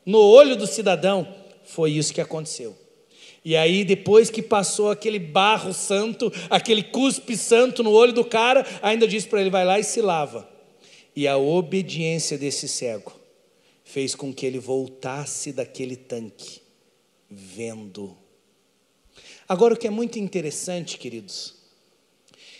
no 0.05 0.19
olho 0.19 0.55
do 0.55 0.65
cidadão. 0.65 1.27
Foi 1.63 1.91
isso 1.91 2.13
que 2.13 2.21
aconteceu. 2.21 2.75
E 3.43 3.55
aí, 3.55 3.83
depois 3.83 4.29
que 4.29 4.41
passou 4.41 4.91
aquele 4.91 5.19
barro 5.19 5.73
santo, 5.73 6.31
aquele 6.49 6.83
cuspe 6.83 7.35
santo 7.35 7.83
no 7.83 7.91
olho 7.91 8.13
do 8.13 8.23
cara, 8.23 8.65
ainda 8.81 9.07
disse 9.07 9.27
para 9.27 9.41
ele: 9.41 9.49
vai 9.49 9.65
lá 9.65 9.79
e 9.79 9.83
se 9.83 10.01
lava. 10.01 10.47
E 11.15 11.27
a 11.27 11.37
obediência 11.37 12.37
desse 12.37 12.67
cego 12.67 13.13
fez 13.83 14.15
com 14.15 14.33
que 14.33 14.45
ele 14.45 14.59
voltasse 14.59 15.51
daquele 15.51 15.95
tanque 15.95 16.61
vendo. 17.31 18.17
Agora, 19.47 19.73
o 19.73 19.77
que 19.77 19.87
é 19.87 19.89
muito 19.89 20.19
interessante, 20.19 20.97
queridos, 20.97 21.55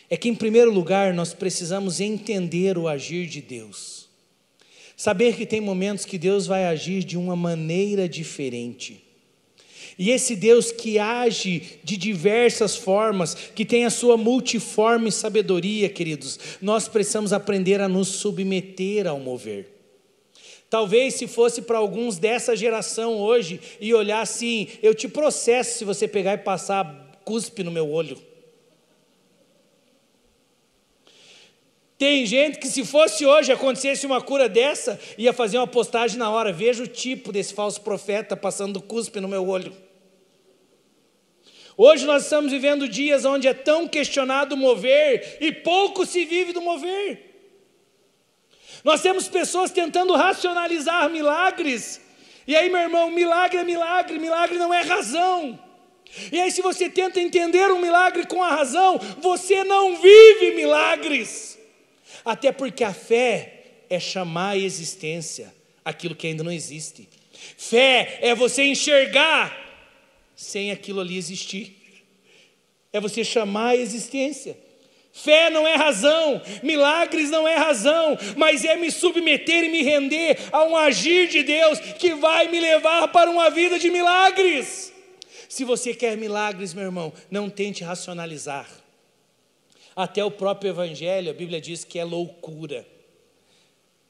é 0.09 0.17
que, 0.17 0.29
em 0.29 0.35
primeiro 0.35 0.71
lugar, 0.71 1.13
nós 1.13 1.33
precisamos 1.33 1.99
entender 1.99 2.77
o 2.77 2.87
agir 2.87 3.27
de 3.27 3.41
Deus. 3.41 4.09
Saber 4.97 5.35
que 5.35 5.45
tem 5.45 5.59
momentos 5.61 6.05
que 6.05 6.17
Deus 6.17 6.45
vai 6.47 6.65
agir 6.65 7.03
de 7.03 7.17
uma 7.17 7.35
maneira 7.35 8.07
diferente. 8.07 9.03
E 9.97 10.09
esse 10.09 10.35
Deus 10.35 10.71
que 10.71 10.99
age 10.99 11.79
de 11.83 11.95
diversas 11.97 12.75
formas, 12.75 13.33
que 13.33 13.65
tem 13.65 13.85
a 13.85 13.89
sua 13.89 14.17
multiforme 14.17 15.11
sabedoria, 15.11 15.89
queridos, 15.89 16.39
nós 16.61 16.87
precisamos 16.87 17.33
aprender 17.33 17.79
a 17.81 17.87
nos 17.87 18.07
submeter 18.09 19.07
ao 19.07 19.19
mover. 19.19 19.70
Talvez 20.71 21.15
se 21.15 21.27
fosse 21.27 21.61
para 21.63 21.77
alguns 21.77 22.17
dessa 22.17 22.55
geração 22.55 23.17
hoje 23.17 23.59
e 23.81 23.93
olhar 23.93 24.21
assim, 24.21 24.69
eu 24.81 24.95
te 24.95 25.05
processo 25.05 25.77
se 25.77 25.83
você 25.83 26.07
pegar 26.07 26.35
e 26.35 26.37
passar 26.37 27.19
cuspe 27.25 27.61
no 27.61 27.69
meu 27.69 27.91
olho. 27.91 28.17
Tem 31.97 32.25
gente 32.25 32.57
que 32.57 32.69
se 32.69 32.85
fosse 32.85 33.25
hoje 33.25 33.51
acontecesse 33.51 34.05
uma 34.05 34.21
cura 34.21 34.47
dessa, 34.47 34.97
ia 35.17 35.33
fazer 35.33 35.57
uma 35.57 35.67
postagem 35.67 36.17
na 36.17 36.29
hora, 36.29 36.53
veja 36.53 36.83
o 36.83 36.87
tipo 36.87 37.33
desse 37.33 37.53
falso 37.53 37.81
profeta 37.81 38.37
passando 38.37 38.81
cuspe 38.81 39.19
no 39.19 39.27
meu 39.27 39.45
olho. 39.45 39.75
Hoje 41.75 42.05
nós 42.05 42.23
estamos 42.23 42.49
vivendo 42.49 42.87
dias 42.87 43.25
onde 43.25 43.45
é 43.45 43.53
tão 43.53 43.89
questionado 43.89 44.55
mover 44.55 45.37
e 45.41 45.51
pouco 45.51 46.05
se 46.05 46.23
vive 46.23 46.53
do 46.53 46.61
mover. 46.61 47.30
Nós 48.83 49.01
temos 49.01 49.27
pessoas 49.27 49.71
tentando 49.71 50.13
racionalizar 50.15 51.09
milagres. 51.09 52.01
E 52.47 52.55
aí, 52.55 52.69
meu 52.69 52.81
irmão, 52.81 53.11
milagre 53.11 53.59
é 53.59 53.63
milagre, 53.63 54.17
milagre 54.19 54.57
não 54.57 54.73
é 54.73 54.81
razão. 54.81 55.59
E 56.31 56.39
aí, 56.39 56.51
se 56.51 56.61
você 56.61 56.89
tenta 56.89 57.19
entender 57.19 57.71
um 57.71 57.79
milagre 57.79 58.25
com 58.25 58.43
a 58.43 58.49
razão, 58.49 58.99
você 59.19 59.63
não 59.63 59.95
vive 59.95 60.55
milagres. 60.55 61.57
Até 62.25 62.51
porque 62.51 62.83
a 62.83 62.93
fé 62.93 63.83
é 63.89 63.99
chamar 63.99 64.51
à 64.51 64.57
existência 64.57 65.53
aquilo 65.83 66.15
que 66.15 66.27
ainda 66.27 66.43
não 66.43 66.51
existe. 66.51 67.07
Fé 67.57 68.19
é 68.21 68.35
você 68.35 68.63
enxergar 68.63 69.57
sem 70.35 70.71
aquilo 70.71 70.99
ali 70.99 71.17
existir. 71.17 71.77
É 72.91 72.99
você 72.99 73.23
chamar 73.23 73.69
à 73.69 73.75
existência. 73.75 74.57
Fé 75.13 75.49
não 75.49 75.67
é 75.67 75.75
razão, 75.75 76.41
milagres 76.63 77.29
não 77.29 77.47
é 77.47 77.55
razão, 77.55 78.17
mas 78.37 78.63
é 78.63 78.77
me 78.77 78.89
submeter 78.89 79.65
e 79.65 79.69
me 79.69 79.83
render 79.83 80.37
a 80.51 80.63
um 80.63 80.75
agir 80.75 81.27
de 81.27 81.43
Deus 81.43 81.79
que 81.79 82.13
vai 82.15 82.47
me 82.47 82.59
levar 82.59 83.09
para 83.09 83.29
uma 83.29 83.49
vida 83.49 83.77
de 83.77 83.89
milagres. 83.91 84.93
Se 85.49 85.65
você 85.65 85.93
quer 85.93 86.15
milagres, 86.15 86.73
meu 86.73 86.85
irmão, 86.85 87.11
não 87.29 87.49
tente 87.49 87.83
racionalizar. 87.83 88.69
Até 89.93 90.23
o 90.23 90.31
próprio 90.31 90.69
Evangelho, 90.69 91.29
a 91.29 91.33
Bíblia 91.33 91.59
diz 91.59 91.83
que 91.83 91.99
é 91.99 92.05
loucura. 92.05 92.87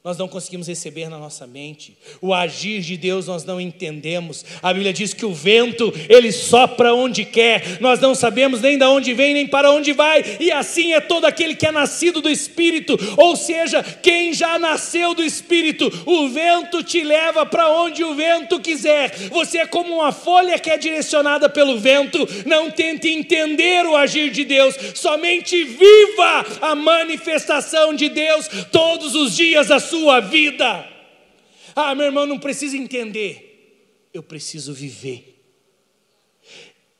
Nós 0.04 0.18
não 0.18 0.26
conseguimos 0.26 0.66
receber 0.66 1.08
na 1.08 1.16
nossa 1.16 1.46
mente. 1.46 1.96
O 2.20 2.34
agir 2.34 2.80
de 2.80 2.96
Deus 2.96 3.28
nós 3.28 3.44
não 3.44 3.60
entendemos. 3.60 4.44
A 4.60 4.72
Bíblia 4.72 4.92
diz 4.92 5.14
que 5.14 5.24
o 5.24 5.32
vento, 5.32 5.94
ele 6.08 6.32
sopra 6.32 6.92
onde 6.92 7.24
quer. 7.24 7.80
Nós 7.80 8.00
não 8.00 8.12
sabemos 8.12 8.60
nem 8.60 8.76
de 8.76 8.84
onde 8.84 9.14
vem, 9.14 9.32
nem 9.32 9.46
para 9.46 9.70
onde 9.70 9.92
vai. 9.92 10.38
E 10.40 10.50
assim 10.50 10.92
é 10.92 11.00
todo 11.00 11.24
aquele 11.24 11.54
que 11.54 11.68
é 11.68 11.70
nascido 11.70 12.20
do 12.20 12.28
Espírito, 12.28 12.98
ou 13.16 13.36
seja, 13.36 13.80
quem 13.80 14.34
já 14.34 14.58
nasceu 14.58 15.14
do 15.14 15.22
Espírito. 15.22 15.88
O 16.04 16.28
vento 16.28 16.82
te 16.82 17.04
leva 17.04 17.46
para 17.46 17.70
onde 17.70 18.02
o 18.02 18.12
vento 18.12 18.58
quiser. 18.58 19.14
Você 19.30 19.58
é 19.58 19.66
como 19.66 19.94
uma 19.94 20.10
folha 20.10 20.58
que 20.58 20.68
é 20.68 20.76
direcionada 20.76 21.48
pelo 21.48 21.78
vento. 21.78 22.28
Não 22.44 22.72
tente 22.72 23.08
entender 23.08 23.86
o 23.86 23.94
agir 23.94 24.32
de 24.32 24.44
Deus, 24.44 24.74
somente 24.96 25.62
viva 25.62 26.44
a 26.60 26.74
manifestação 26.74 27.94
de 27.94 28.08
Deus 28.08 28.48
todos 28.72 29.14
os 29.14 29.36
dias 29.36 29.68
da 29.68 29.78
sua 29.78 29.91
sua 29.92 30.20
vida. 30.20 30.88
Ah, 31.76 31.94
meu 31.94 32.06
irmão, 32.06 32.24
não 32.24 32.38
precisa 32.38 32.76
entender, 32.78 34.08
eu 34.12 34.22
preciso 34.22 34.72
viver. 34.72 35.38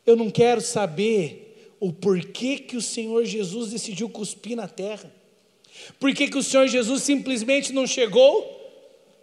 Eu 0.04 0.14
não 0.14 0.30
quero 0.30 0.60
saber 0.60 1.74
o 1.80 1.90
porquê 1.90 2.58
que 2.58 2.76
o 2.76 2.82
Senhor 2.82 3.24
Jesus 3.24 3.70
decidiu 3.70 4.10
cuspir 4.10 4.56
na 4.56 4.68
terra. 4.68 5.10
Por 5.98 6.12
que, 6.14 6.26
o 6.36 6.42
Senhor 6.42 6.66
Jesus 6.68 7.02
simplesmente 7.02 7.72
não 7.72 7.86
chegou 7.86 8.60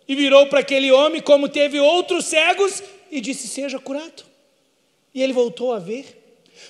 e 0.08 0.16
virou 0.16 0.48
para 0.48 0.60
aquele 0.60 0.92
homem, 0.92 1.22
como 1.22 1.48
teve 1.48 1.80
outros 1.80 2.26
cegos, 2.26 2.82
e 3.12 3.22
disse: 3.22 3.48
Seja 3.48 3.78
curado. 3.78 4.24
E 5.14 5.22
ele 5.22 5.34
voltou 5.34 5.74
a 5.74 5.80
ver. 5.80 6.18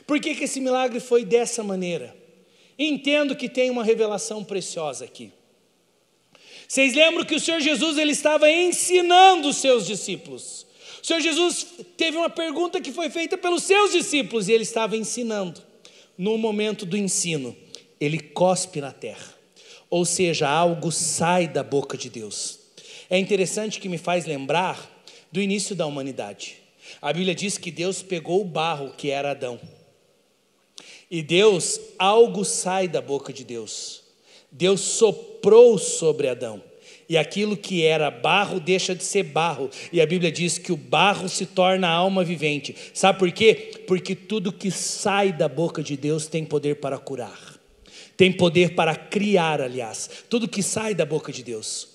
Por 0.06 0.20
que, 0.20 0.36
que 0.36 0.44
esse 0.44 0.60
milagre 0.60 1.00
foi 1.00 1.24
dessa 1.24 1.64
maneira? 1.64 2.16
Entendo 2.78 3.36
que 3.36 3.50
tem 3.50 3.70
uma 3.70 3.84
revelação 3.84 4.44
preciosa 4.44 5.06
aqui. 5.06 5.32
Vocês 6.70 6.94
lembram 6.94 7.26
que 7.26 7.34
o 7.34 7.40
Senhor 7.40 7.60
Jesus 7.60 7.98
ele 7.98 8.12
estava 8.12 8.48
ensinando 8.48 9.50
os 9.50 9.58
seus 9.58 9.88
discípulos. 9.88 10.68
O 11.02 11.08
Senhor 11.08 11.20
Jesus 11.20 11.66
teve 11.98 12.16
uma 12.16 12.30
pergunta 12.30 12.80
que 12.80 12.92
foi 12.92 13.10
feita 13.10 13.36
pelos 13.36 13.64
seus 13.64 13.92
discípulos 13.92 14.48
e 14.48 14.52
ele 14.52 14.62
estava 14.62 14.96
ensinando. 14.96 15.64
No 16.16 16.38
momento 16.38 16.86
do 16.86 16.96
ensino, 16.96 17.58
ele 18.00 18.20
cospe 18.20 18.80
na 18.80 18.92
terra. 18.92 19.34
Ou 19.90 20.06
seja, 20.06 20.48
algo 20.48 20.92
sai 20.92 21.48
da 21.48 21.64
boca 21.64 21.98
de 21.98 22.08
Deus. 22.08 22.60
É 23.10 23.18
interessante 23.18 23.80
que 23.80 23.90
me 23.90 23.98
faz 23.98 24.28
lembrar 24.28 25.04
do 25.32 25.42
início 25.42 25.76
da 25.76 25.88
humanidade. 25.88 26.58
A 27.02 27.12
Bíblia 27.12 27.34
diz 27.34 27.58
que 27.58 27.72
Deus 27.72 28.04
pegou 28.04 28.42
o 28.42 28.46
barro 28.46 28.94
que 28.96 29.10
era 29.10 29.32
Adão. 29.32 29.60
E 31.10 31.24
Deus, 31.24 31.82
algo 31.98 32.46
sai 32.46 32.88
da 32.88 33.02
boca 33.02 33.34
de 33.34 33.44
Deus. 33.44 34.04
Deus 34.52 34.82
soprou 34.82 35.78
sobre 35.78 36.28
Adão. 36.28 36.62
E 37.08 37.18
aquilo 37.18 37.58
que 37.58 37.84
era 37.84 38.12
barro 38.12 38.60
deixa 38.60 38.94
de 38.94 39.04
ser 39.04 39.24
barro. 39.24 39.72
E 39.92 40.00
a 40.00 40.06
Bíblia 40.06 40.32
diz 40.32 40.60
que 40.60 40.72
o 40.72 40.78
barro 40.78 41.28
se 41.28 41.46
torna 41.48 41.90
alma 41.90 42.24
vivente. 42.24 42.76
Sabe 42.94 43.18
por 43.18 43.32
quê? 43.32 43.84
Porque 43.88 44.14
tudo 44.14 44.54
que 44.54 44.70
sai 44.70 45.34
da 45.34 45.48
boca 45.48 45.82
de 45.82 45.98
Deus 45.98 46.28
tem 46.28 46.46
poder 46.46 46.76
para 46.76 47.00
curar. 47.00 47.60
Tem 48.16 48.32
poder 48.32 48.76
para 48.76 48.96
criar, 48.96 49.60
aliás. 49.60 50.08
Tudo 50.30 50.48
que 50.48 50.62
sai 50.62 50.94
da 50.94 51.06
boca 51.06 51.32
de 51.32 51.42
Deus. 51.42 51.88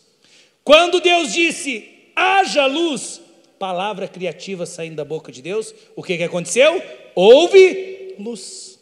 Quando 0.64 1.00
Deus 1.00 1.32
disse: 1.32 1.86
haja 2.16 2.66
luz, 2.66 3.20
palavra 3.58 4.08
criativa 4.08 4.66
saindo 4.66 4.96
da 4.96 5.04
boca 5.04 5.30
de 5.30 5.40
Deus, 5.40 5.74
o 5.94 6.02
que, 6.02 6.16
que 6.16 6.22
aconteceu? 6.24 6.82
Houve 7.14 8.14
luz. 8.18 8.73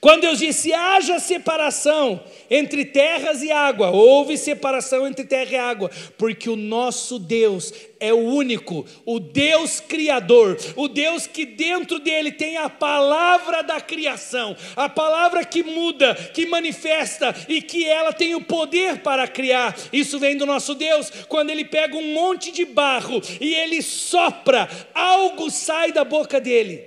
Quando 0.00 0.22
Deus 0.22 0.38
disse: 0.38 0.72
haja 0.72 1.18
separação 1.18 2.22
entre 2.50 2.84
terras 2.84 3.42
e 3.42 3.50
água, 3.50 3.90
houve 3.90 4.36
separação 4.36 5.06
entre 5.06 5.24
terra 5.24 5.52
e 5.52 5.56
água, 5.56 5.90
porque 6.16 6.48
o 6.48 6.56
nosso 6.56 7.18
Deus 7.18 7.72
é 8.00 8.12
o 8.12 8.18
único, 8.18 8.86
o 9.04 9.18
Deus 9.18 9.80
Criador, 9.80 10.56
o 10.76 10.88
Deus 10.88 11.26
que 11.26 11.44
dentro 11.44 11.98
dele 11.98 12.30
tem 12.30 12.56
a 12.56 12.70
palavra 12.70 13.62
da 13.62 13.80
criação, 13.80 14.56
a 14.76 14.88
palavra 14.88 15.44
que 15.44 15.62
muda, 15.62 16.14
que 16.14 16.46
manifesta 16.46 17.34
e 17.48 17.60
que 17.60 17.84
ela 17.84 18.12
tem 18.12 18.34
o 18.34 18.40
poder 18.40 19.00
para 19.00 19.26
criar. 19.26 19.76
Isso 19.92 20.18
vem 20.18 20.36
do 20.36 20.46
nosso 20.46 20.74
Deus, 20.74 21.10
quando 21.28 21.50
ele 21.50 21.64
pega 21.64 21.96
um 21.96 22.14
monte 22.14 22.52
de 22.52 22.64
barro 22.64 23.20
e 23.40 23.54
ele 23.54 23.82
sopra, 23.82 24.68
algo 24.94 25.50
sai 25.50 25.92
da 25.92 26.04
boca 26.04 26.40
dele. 26.40 26.84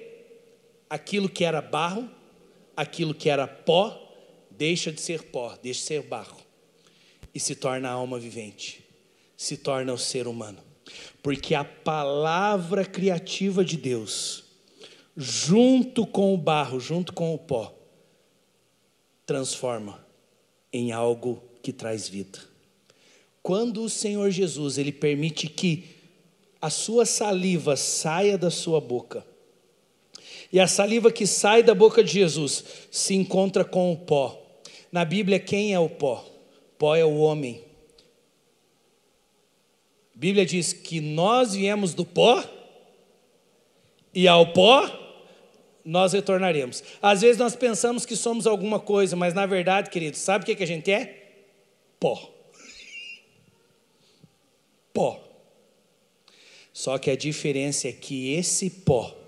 Aquilo 0.90 1.30
que 1.30 1.44
era 1.44 1.62
barro 1.62 2.21
aquilo 2.76 3.14
que 3.14 3.30
era 3.30 3.48
pó 3.48 3.98
deixa 4.62 4.92
de 4.92 5.02
ser 5.02 5.24
pó, 5.24 5.58
deixa 5.62 5.80
de 5.80 5.86
ser 5.86 6.02
barro 6.04 6.38
e 7.34 7.40
se 7.40 7.56
torna 7.56 7.90
a 7.90 7.94
alma 7.94 8.20
vivente, 8.20 8.84
se 9.36 9.58
torna 9.58 9.94
o 9.94 9.98
ser 9.98 10.28
humano. 10.28 10.60
Porque 11.24 11.56
a 11.56 11.64
palavra 11.64 12.86
criativa 12.86 13.64
de 13.64 13.78
Deus, 13.78 14.44
junto 15.16 16.06
com 16.06 16.34
o 16.34 16.38
barro, 16.38 16.80
junto 16.80 17.14
com 17.14 17.34
o 17.34 17.38
pó, 17.38 17.74
transforma 19.26 20.06
em 20.72 20.92
algo 20.92 21.42
que 21.62 21.72
traz 21.72 22.08
vida. 22.08 22.40
Quando 23.42 23.84
o 23.84 23.90
Senhor 23.90 24.30
Jesus 24.30 24.78
ele 24.78 24.92
permite 24.92 25.48
que 25.48 25.86
a 26.62 26.70
sua 26.70 27.06
saliva 27.06 27.76
saia 27.76 28.38
da 28.38 28.52
sua 28.52 28.80
boca, 28.80 29.26
e 30.52 30.60
a 30.60 30.68
saliva 30.68 31.12
que 31.12 31.26
sai 31.26 31.64
da 31.64 31.74
boca 31.74 32.04
de 32.04 32.12
Jesus 32.12 32.64
se 32.92 33.14
encontra 33.14 33.64
com 33.64 33.92
o 33.92 33.98
pó. 33.98 34.38
Na 34.92 35.06
Bíblia, 35.06 35.40
quem 35.40 35.74
é 35.74 35.80
o 35.80 35.90
pó? 35.90 36.26
Pó 36.78 36.96
é 36.96 37.06
o 37.06 37.18
homem. 37.18 37.64
A 40.14 40.20
Bíblia 40.20 40.46
diz 40.46 40.74
que 40.74 41.00
nós 41.00 41.54
viemos 41.56 41.94
do 41.94 42.06
pó 42.06 42.44
e 44.14 44.28
ao 44.28 44.52
pó 44.52 45.00
nós 45.86 46.12
retornaremos. 46.12 46.84
Às 47.02 47.22
vezes 47.22 47.38
nós 47.38 47.56
pensamos 47.56 48.06
que 48.06 48.16
somos 48.16 48.46
alguma 48.46 48.80
coisa, 48.80 49.16
mas 49.16 49.34
na 49.34 49.46
verdade, 49.46 49.90
querido, 49.90 50.18
sabe 50.18 50.44
o 50.44 50.46
que, 50.46 50.56
que 50.56 50.64
a 50.64 50.68
gente 50.68 50.92
é? 50.92 51.46
Pó. 51.98 52.30
Pó. 54.94 55.20
Só 56.74 56.98
que 56.98 57.10
a 57.10 57.16
diferença 57.16 57.88
é 57.88 57.92
que 57.94 58.34
esse 58.34 58.70
pó 58.70 59.21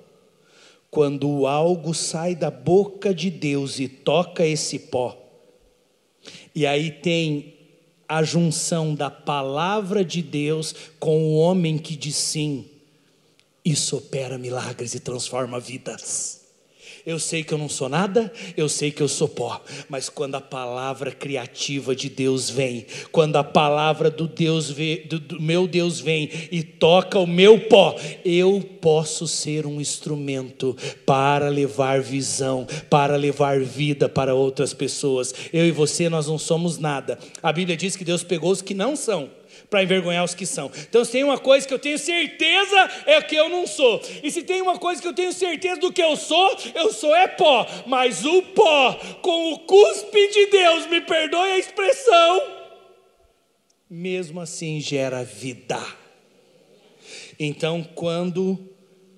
quando 0.93 1.47
algo 1.47 1.91
sai 1.91 2.36
da 2.36 2.51
boca 2.51 3.15
de 3.15 3.32
Deus 3.32 3.79
e 3.79 3.88
toca 3.88 4.45
esse 4.45 4.77
pó, 4.77 5.17
e 6.53 6.67
aí 6.67 6.91
tem 6.91 7.56
a 8.08 8.21
junção 8.21 8.93
da 8.93 9.10
palavra 9.10 10.06
de 10.06 10.21
Deus 10.21 10.75
com 10.99 11.23
o 11.23 11.38
homem 11.38 11.79
que 11.79 11.95
diz 11.95 12.15
sim, 12.15 12.69
isso 13.65 13.97
opera 13.97 14.38
milagres 14.38 14.93
e 14.93 14.99
transforma 14.99 15.60
vidas. 15.60 16.42
Eu 17.06 17.20
sei 17.20 17.44
que 17.44 17.54
eu 17.54 17.58
não 17.58 17.68
sou 17.68 17.89
nada, 17.89 18.32
eu 18.56 18.70
sei 18.70 18.89
que 18.89 19.04
eu 19.04 19.10
sou 19.10 19.28
pó, 19.28 19.62
mas 19.89 20.08
quando 20.08 20.36
a 20.36 20.42
palavra 20.42 21.12
criativa 21.12 21.94
de 21.94 22.08
Deus 22.08 22.50
vem, 22.50 22.86
quando 23.12 23.36
a 23.36 23.44
palavra 23.44 24.10
do 24.10 24.26
Deus 24.26 24.74
do, 25.10 25.20
do 25.20 25.42
meu 25.42 25.68
Deus 25.68 26.00
vem 26.00 26.30
e 26.50 26.63
toca 26.63 27.20
o 27.20 27.28
meu 27.28 27.60
pó, 27.60 28.00
eu 28.24 28.62
posso 28.80 29.28
ser 29.28 29.66
um 29.66 29.82
instrumento 29.82 30.78
para 31.06 31.50
levar 31.50 32.00
visão, 32.00 32.66
para 32.89 33.18
levar 33.18 33.60
vida 33.60 34.08
para 34.08 34.34
outras 34.34 34.74
pessoas. 34.74 35.34
Eu 35.52 35.66
e 35.66 35.72
você 35.72 36.08
nós 36.08 36.28
não 36.28 36.38
somos 36.38 36.78
nada. 36.78 37.20
A 37.42 37.52
Bíblia 37.52 37.76
diz 37.76 37.98
que 37.98 38.06
Deus 38.06 38.24
pegou 38.24 38.50
os 38.50 38.62
que 38.62 38.74
não 38.74 38.96
são 38.96 39.30
para 39.70 39.84
envergonhar 39.84 40.24
os 40.24 40.36
que 40.36 40.46
são. 40.46 40.72
Então, 40.89 41.04
se 41.04 41.12
tem 41.12 41.24
uma 41.24 41.38
coisa 41.38 41.68
que 41.68 41.74
eu 41.74 41.80
tenho 41.80 41.98
certeza 41.98 42.92
é 43.06 43.22
que 43.22 43.36
eu 43.36 43.50
não 43.50 43.66
sou. 43.68 44.02
E 44.24 44.32
se 44.32 44.44
tem 44.44 44.62
uma 44.62 44.78
coisa 44.78 45.02
que 45.02 45.08
eu 45.08 45.13
tenho 45.13 45.34
certeza 45.34 45.80
do 45.80 45.92
que 45.92 46.02
eu 46.02 46.16
sou, 46.16 46.58
eu 46.76 46.92
sou 46.94 47.16
é 47.16 47.28
pó. 47.28 47.66
Mas 47.86 48.26
o 48.26 48.42
pó, 48.42 48.94
com 49.22 49.54
o 49.54 49.60
cuspe 49.60 50.28
de 50.32 50.48
Deus, 50.48 50.88
me 50.88 51.02
perdoe 51.02 51.52
a 51.52 51.58
expressão, 51.58 52.42
mesmo 53.89 54.42
assim 54.42 54.80
gera 54.80 55.24
vida. 55.24 55.80
Então, 57.39 57.84
quando 57.84 58.58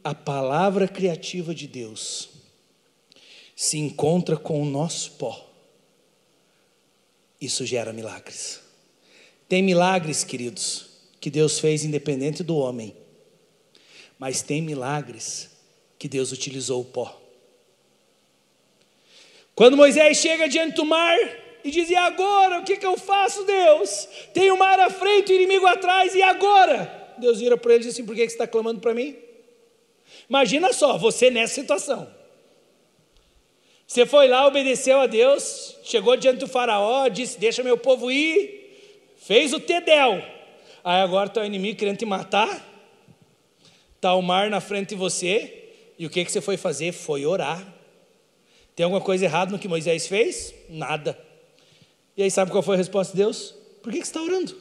a 0.03 0.13
palavra 0.13 0.87
criativa 0.87 1.53
de 1.53 1.67
Deus 1.67 2.29
se 3.55 3.77
encontra 3.77 4.35
com 4.35 4.61
o 4.61 4.65
nosso 4.65 5.11
pó, 5.13 5.49
isso 7.39 7.65
gera 7.65 7.93
milagres. 7.93 8.64
Tem 9.47 9.61
milagres, 9.61 10.23
queridos, 10.23 10.87
que 11.19 11.29
Deus 11.29 11.59
fez 11.59 11.83
independente 11.83 12.43
do 12.43 12.57
homem, 12.57 12.95
mas 14.17 14.41
tem 14.41 14.61
milagres 14.61 15.49
que 15.99 16.07
Deus 16.07 16.31
utilizou 16.31 16.81
o 16.81 16.85
pó. 16.85 17.21
Quando 19.53 19.77
Moisés 19.77 20.17
chega 20.17 20.49
diante 20.49 20.75
do 20.75 20.85
mar 20.85 21.17
e 21.63 21.71
diz: 21.71 21.89
E 21.89 21.95
agora? 21.95 22.59
O 22.59 22.63
que, 22.63 22.77
que 22.77 22.85
eu 22.85 22.97
faço, 22.97 23.43
Deus? 23.43 24.07
Tem 24.33 24.51
o 24.51 24.57
mar 24.57 24.79
à 24.79 24.89
frente, 24.89 25.31
o 25.31 25.35
inimigo 25.35 25.65
atrás, 25.65 26.13
e 26.15 26.21
agora? 26.21 27.13
Deus 27.17 27.39
vira 27.39 27.55
para 27.55 27.73
ele 27.73 27.83
e 27.83 27.85
diz 27.85 27.93
assim: 27.93 28.05
Por 28.05 28.15
que, 28.15 28.21
você 28.21 28.33
está 28.33 28.47
clamando 28.47 28.81
para 28.81 28.93
mim? 28.93 29.15
Imagina 30.29 30.73
só, 30.73 30.97
você 30.97 31.29
nessa 31.29 31.55
situação. 31.55 32.13
Você 33.87 34.05
foi 34.05 34.27
lá, 34.27 34.47
obedeceu 34.47 34.99
a 34.99 35.07
Deus, 35.07 35.75
chegou 35.83 36.17
diante 36.17 36.39
do 36.39 36.47
Faraó, 36.47 37.07
disse: 37.07 37.39
Deixa 37.39 37.63
meu 37.63 37.77
povo 37.77 38.11
ir. 38.11 38.64
Fez 39.25 39.53
o 39.53 39.59
Tedel. 39.59 40.23
Aí 40.83 41.01
agora 41.01 41.27
está 41.27 41.41
o 41.41 41.45
inimigo 41.45 41.77
querendo 41.77 41.97
te 41.97 42.05
matar. 42.05 42.63
Está 43.95 44.13
o 44.13 44.21
mar 44.21 44.49
na 44.49 44.61
frente 44.61 44.89
de 44.89 44.95
você. 44.95 45.73
E 45.97 46.05
o 46.05 46.09
que, 46.09 46.23
que 46.23 46.31
você 46.31 46.41
foi 46.41 46.57
fazer? 46.57 46.91
Foi 46.91 47.25
orar. 47.25 47.73
Tem 48.75 48.83
alguma 48.83 49.01
coisa 49.01 49.25
errada 49.25 49.51
no 49.51 49.59
que 49.59 49.67
Moisés 49.67 50.07
fez? 50.07 50.53
Nada. 50.69 51.17
E 52.15 52.23
aí, 52.23 52.29
sabe 52.29 52.51
qual 52.51 52.61
foi 52.61 52.75
a 52.75 52.77
resposta 52.77 53.13
de 53.13 53.17
Deus? 53.17 53.55
Por 53.81 53.91
que, 53.91 53.99
que 53.99 54.05
você 54.05 54.11
está 54.11 54.21
orando? 54.21 54.55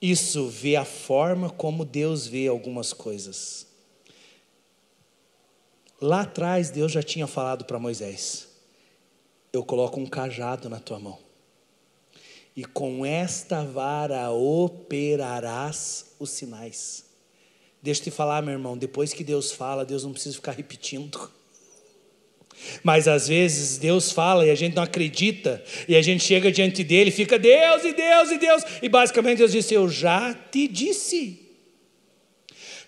Isso 0.00 0.46
vê 0.48 0.76
a 0.76 0.84
forma 0.84 1.50
como 1.50 1.84
Deus 1.84 2.26
vê 2.26 2.46
algumas 2.46 2.92
coisas. 2.92 3.66
Lá 6.00 6.20
atrás, 6.22 6.70
Deus 6.70 6.92
já 6.92 7.02
tinha 7.02 7.26
falado 7.26 7.64
para 7.64 7.78
Moisés: 7.78 8.48
Eu 9.52 9.64
coloco 9.64 9.98
um 9.98 10.06
cajado 10.06 10.68
na 10.68 10.78
tua 10.78 10.98
mão, 10.98 11.18
e 12.56 12.64
com 12.64 13.04
esta 13.04 13.62
vara 13.62 14.30
operarás 14.30 16.06
os 16.18 16.30
sinais. 16.30 17.04
Deixa 17.82 18.00
eu 18.00 18.04
te 18.04 18.10
falar, 18.10 18.40
meu 18.40 18.54
irmão, 18.54 18.78
depois 18.78 19.12
que 19.12 19.22
Deus 19.22 19.52
fala, 19.52 19.84
Deus 19.84 20.02
não 20.02 20.12
precisa 20.12 20.34
ficar 20.34 20.52
repetindo. 20.52 21.30
Mas 22.82 23.06
às 23.06 23.28
vezes 23.28 23.76
Deus 23.76 24.10
fala 24.10 24.46
e 24.46 24.50
a 24.50 24.54
gente 24.54 24.74
não 24.74 24.82
acredita, 24.82 25.62
e 25.86 25.94
a 25.94 26.00
gente 26.00 26.24
chega 26.24 26.50
diante 26.50 26.82
dele, 26.82 27.10
fica 27.10 27.38
Deus 27.38 27.84
e 27.84 27.92
Deus 27.92 28.30
e 28.30 28.38
Deus, 28.38 28.62
e 28.80 28.88
basicamente 28.88 29.38
Deus 29.38 29.52
disse: 29.52 29.74
Eu 29.74 29.90
já 29.90 30.32
te 30.32 30.66
disse. 30.66 31.42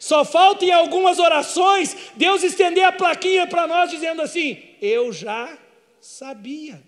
Só 0.00 0.24
falta 0.24 0.64
em 0.64 0.70
algumas 0.70 1.18
orações 1.18 1.94
Deus 2.16 2.42
estender 2.42 2.84
a 2.84 2.92
plaquinha 2.92 3.46
para 3.46 3.66
nós, 3.66 3.90
dizendo 3.90 4.22
assim: 4.22 4.56
Eu 4.80 5.12
já 5.12 5.58
sabia. 6.00 6.82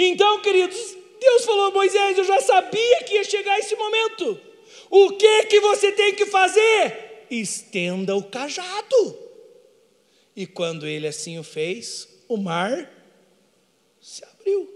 Então, 0.00 0.40
queridos, 0.40 0.96
Deus 1.20 1.44
falou 1.44 1.72
Moisés: 1.72 2.16
Eu 2.16 2.24
já 2.24 2.40
sabia 2.40 3.02
que 3.02 3.14
ia 3.14 3.24
chegar 3.24 3.58
esse 3.58 3.74
momento. 3.74 4.40
O 4.88 5.10
que 5.10 5.46
que 5.46 5.60
você 5.60 5.90
tem 5.90 6.14
que 6.14 6.26
fazer? 6.26 7.26
Estenda 7.28 8.14
o 8.14 8.22
cajado. 8.22 9.18
E 10.36 10.46
quando 10.46 10.86
ele 10.86 11.08
assim 11.08 11.36
o 11.36 11.42
fez, 11.42 12.08
o 12.28 12.36
mar 12.36 12.88
se 14.00 14.24
abriu. 14.24 14.72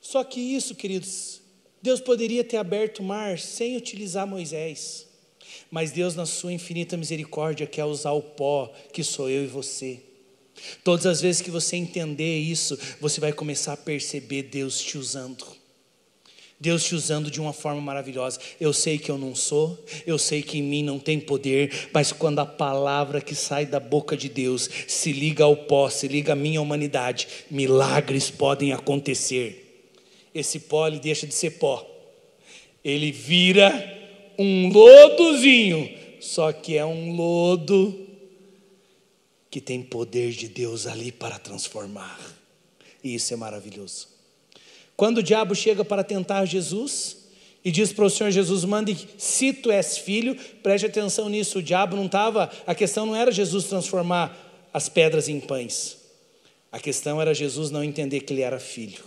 Só 0.00 0.24
que 0.24 0.40
isso, 0.40 0.74
queridos, 0.74 1.40
Deus 1.80 2.00
poderia 2.00 2.42
ter 2.42 2.56
aberto 2.56 2.98
o 2.98 3.04
mar 3.04 3.38
sem 3.38 3.76
utilizar 3.76 4.26
Moisés. 4.26 5.06
Mas 5.70 5.92
Deus, 5.92 6.16
na 6.16 6.26
sua 6.26 6.52
infinita 6.52 6.96
misericórdia, 6.96 7.66
quer 7.66 7.84
usar 7.84 8.10
o 8.10 8.22
pó, 8.22 8.72
que 8.92 9.04
sou 9.04 9.30
eu 9.30 9.44
e 9.44 9.46
você. 9.46 10.02
Todas 10.82 11.06
as 11.06 11.20
vezes 11.20 11.42
que 11.42 11.50
você 11.50 11.76
entender 11.76 12.38
isso, 12.38 12.78
você 13.00 13.20
vai 13.20 13.32
começar 13.32 13.74
a 13.74 13.76
perceber 13.76 14.44
Deus 14.44 14.80
te 14.80 14.98
usando. 14.98 15.44
Deus 16.58 16.84
te 16.84 16.94
usando 16.94 17.30
de 17.30 17.40
uma 17.40 17.52
forma 17.52 17.80
maravilhosa. 17.80 18.40
Eu 18.58 18.72
sei 18.72 18.98
que 18.98 19.10
eu 19.10 19.18
não 19.18 19.34
sou, 19.34 19.78
eu 20.06 20.18
sei 20.18 20.42
que 20.42 20.58
em 20.58 20.62
mim 20.62 20.82
não 20.82 20.98
tem 20.98 21.20
poder, 21.20 21.88
mas 21.92 22.12
quando 22.12 22.38
a 22.38 22.46
palavra 22.46 23.20
que 23.20 23.34
sai 23.34 23.66
da 23.66 23.78
boca 23.78 24.16
de 24.16 24.28
Deus 24.28 24.68
se 24.88 25.12
liga 25.12 25.44
ao 25.44 25.56
pó, 25.56 25.90
se 25.90 26.08
liga 26.08 26.32
à 26.32 26.36
minha 26.36 26.60
humanidade, 26.62 27.28
milagres 27.50 28.30
podem 28.30 28.72
acontecer. 28.72 29.90
Esse 30.34 30.60
pó 30.60 30.86
ele 30.86 30.98
deixa 30.98 31.26
de 31.26 31.34
ser 31.34 31.52
pó, 31.52 31.86
ele 32.82 33.12
vira 33.12 33.94
um 34.38 34.68
lodozinho, 34.68 35.90
só 36.20 36.52
que 36.52 36.76
é 36.76 36.84
um 36.84 37.14
lodo 37.14 38.05
que 39.56 39.60
tem 39.62 39.82
poder 39.82 40.32
de 40.32 40.48
Deus 40.48 40.86
ali 40.86 41.10
para 41.10 41.38
transformar, 41.38 42.20
e 43.02 43.14
isso 43.14 43.32
é 43.32 43.36
maravilhoso. 43.38 44.06
Quando 44.94 45.16
o 45.16 45.22
diabo 45.22 45.54
chega 45.54 45.82
para 45.82 46.04
tentar 46.04 46.44
Jesus 46.44 47.24
e 47.64 47.72
diz 47.72 47.90
para 47.90 48.04
o 48.04 48.10
Senhor 48.10 48.30
Jesus: 48.30 48.64
mande, 48.66 49.08
se 49.16 49.54
tu 49.54 49.70
és 49.70 49.96
filho, 49.96 50.36
preste 50.62 50.84
atenção 50.84 51.30
nisso. 51.30 51.60
O 51.60 51.62
diabo 51.62 51.96
não 51.96 52.04
estava, 52.04 52.52
a 52.66 52.74
questão 52.74 53.06
não 53.06 53.16
era 53.16 53.32
Jesus 53.32 53.64
transformar 53.64 54.36
as 54.74 54.90
pedras 54.90 55.26
em 55.26 55.40
pães, 55.40 55.96
a 56.70 56.78
questão 56.78 57.18
era 57.18 57.32
Jesus 57.32 57.70
não 57.70 57.82
entender 57.82 58.20
que 58.20 58.34
ele 58.34 58.42
era 58.42 58.60
filho. 58.60 59.04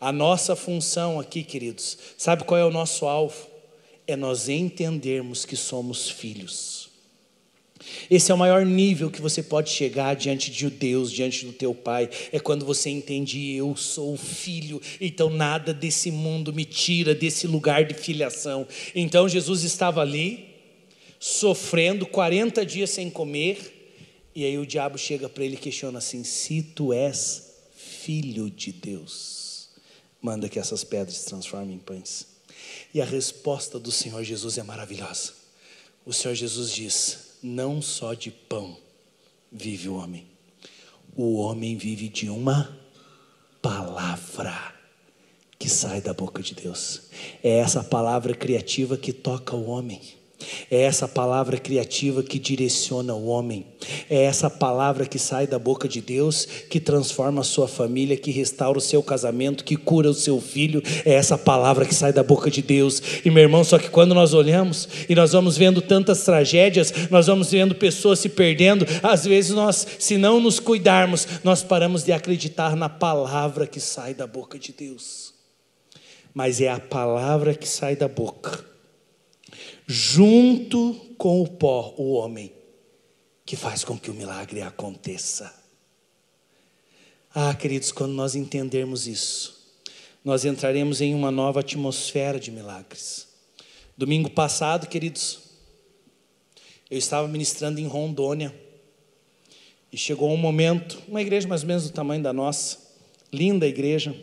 A 0.00 0.12
nossa 0.12 0.54
função 0.54 1.18
aqui, 1.18 1.42
queridos, 1.42 1.98
sabe 2.16 2.44
qual 2.44 2.60
é 2.60 2.64
o 2.64 2.70
nosso 2.70 3.06
alvo? 3.06 3.48
É 4.06 4.14
nós 4.14 4.48
entendermos 4.48 5.44
que 5.44 5.56
somos 5.56 6.08
filhos. 6.08 6.81
Esse 8.10 8.30
é 8.30 8.34
o 8.34 8.38
maior 8.38 8.64
nível 8.64 9.10
que 9.10 9.20
você 9.20 9.42
pode 9.42 9.70
chegar 9.70 10.14
diante 10.14 10.50
de 10.50 10.68
Deus, 10.68 11.10
diante 11.10 11.44
do 11.46 11.52
teu 11.52 11.74
Pai. 11.74 12.08
É 12.32 12.38
quando 12.38 12.64
você 12.64 12.90
entende, 12.90 13.54
eu 13.54 13.76
sou 13.76 14.16
filho, 14.16 14.80
então 15.00 15.30
nada 15.30 15.72
desse 15.72 16.10
mundo 16.10 16.52
me 16.52 16.64
tira 16.64 17.14
desse 17.14 17.46
lugar 17.46 17.84
de 17.84 17.94
filiação. 17.94 18.66
Então 18.94 19.28
Jesus 19.28 19.62
estava 19.62 20.00
ali, 20.00 20.46
sofrendo 21.18 22.06
40 22.06 22.64
dias 22.66 22.90
sem 22.90 23.08
comer, 23.10 23.82
e 24.34 24.44
aí 24.44 24.58
o 24.58 24.66
diabo 24.66 24.96
chega 24.96 25.28
para 25.28 25.44
ele 25.44 25.54
e 25.54 25.58
questiona 25.58 25.98
assim: 25.98 26.24
se 26.24 26.62
tu 26.62 26.92
és 26.92 27.52
filho 27.76 28.50
de 28.50 28.72
Deus, 28.72 29.68
manda 30.20 30.48
que 30.48 30.58
essas 30.58 30.82
pedras 30.84 31.18
se 31.18 31.26
transformem 31.26 31.76
em 31.76 31.78
pães. 31.78 32.26
E 32.94 33.00
a 33.00 33.04
resposta 33.04 33.78
do 33.78 33.92
Senhor 33.92 34.22
Jesus 34.24 34.58
é 34.58 34.62
maravilhosa. 34.62 35.32
O 36.04 36.12
Senhor 36.12 36.34
Jesus 36.34 36.72
diz: 36.72 37.31
não 37.42 37.82
só 37.82 38.14
de 38.14 38.30
pão 38.30 38.76
vive 39.50 39.88
o 39.88 39.96
homem, 39.96 40.26
o 41.16 41.36
homem 41.36 41.76
vive 41.76 42.08
de 42.08 42.30
uma 42.30 42.78
palavra 43.60 44.74
que 45.58 45.68
sai 45.68 46.00
da 46.00 46.12
boca 46.12 46.42
de 46.42 46.54
Deus. 46.54 47.02
É 47.42 47.58
essa 47.58 47.84
palavra 47.84 48.34
criativa 48.34 48.96
que 48.96 49.12
toca 49.12 49.54
o 49.54 49.66
homem. 49.68 50.00
É 50.70 50.82
essa 50.82 51.06
palavra 51.06 51.58
criativa 51.58 52.22
que 52.22 52.38
direciona 52.38 53.14
o 53.14 53.26
homem. 53.26 53.66
É 54.08 54.22
essa 54.24 54.48
palavra 54.48 55.06
que 55.06 55.18
sai 55.18 55.46
da 55.46 55.58
boca 55.58 55.88
de 55.88 56.00
Deus, 56.00 56.46
que 56.68 56.80
transforma 56.80 57.40
a 57.40 57.44
sua 57.44 57.68
família, 57.68 58.16
que 58.16 58.30
restaura 58.30 58.78
o 58.78 58.80
seu 58.80 59.02
casamento, 59.02 59.64
que 59.64 59.76
cura 59.76 60.10
o 60.10 60.14
seu 60.14 60.40
filho. 60.40 60.82
É 61.04 61.12
essa 61.12 61.36
palavra 61.36 61.84
que 61.84 61.94
sai 61.94 62.12
da 62.12 62.22
boca 62.22 62.50
de 62.50 62.62
Deus. 62.62 63.02
E 63.24 63.30
meu 63.30 63.42
irmão, 63.42 63.64
só 63.64 63.78
que 63.78 63.90
quando 63.90 64.14
nós 64.14 64.34
olhamos 64.34 64.88
e 65.08 65.14
nós 65.14 65.32
vamos 65.32 65.56
vendo 65.56 65.80
tantas 65.80 66.24
tragédias, 66.24 66.92
nós 67.10 67.26
vamos 67.26 67.50
vendo 67.50 67.74
pessoas 67.74 68.18
se 68.18 68.28
perdendo, 68.28 68.86
às 69.02 69.24
vezes 69.24 69.50
nós, 69.52 69.86
se 69.98 70.16
não 70.16 70.40
nos 70.40 70.58
cuidarmos, 70.58 71.26
nós 71.42 71.62
paramos 71.62 72.04
de 72.04 72.12
acreditar 72.12 72.76
na 72.76 72.88
palavra 72.88 73.66
que 73.66 73.80
sai 73.80 74.14
da 74.14 74.26
boca 74.26 74.58
de 74.58 74.72
Deus. 74.72 75.32
Mas 76.34 76.60
é 76.60 76.68
a 76.68 76.80
palavra 76.80 77.54
que 77.54 77.68
sai 77.68 77.94
da 77.94 78.08
boca 78.08 78.71
junto 79.86 80.94
com 81.18 81.42
o 81.42 81.48
pó, 81.48 81.94
o 81.96 82.12
homem, 82.12 82.52
que 83.44 83.56
faz 83.56 83.84
com 83.84 83.98
que 83.98 84.10
o 84.10 84.14
milagre 84.14 84.62
aconteça. 84.62 85.52
Ah, 87.34 87.54
queridos, 87.54 87.90
quando 87.90 88.12
nós 88.12 88.34
entendermos 88.34 89.06
isso, 89.06 89.62
nós 90.24 90.44
entraremos 90.44 91.00
em 91.00 91.14
uma 91.14 91.30
nova 91.30 91.60
atmosfera 91.60 92.38
de 92.38 92.50
milagres. 92.50 93.28
Domingo 93.96 94.30
passado, 94.30 94.86
queridos, 94.86 95.40
eu 96.90 96.98
estava 96.98 97.26
ministrando 97.26 97.80
em 97.80 97.86
Rondônia 97.86 98.54
e 99.90 99.96
chegou 99.96 100.30
um 100.30 100.36
momento, 100.36 101.02
uma 101.08 101.20
igreja 101.20 101.48
mais 101.48 101.62
ou 101.62 101.68
menos 101.68 101.84
do 101.84 101.92
tamanho 101.92 102.22
da 102.22 102.32
nossa, 102.32 102.78
linda 103.32 103.66
igreja, 103.66 104.14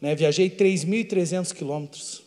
né? 0.00 0.14
viajei 0.14 0.50
3.300 0.50 1.54
quilômetros. 1.54 2.23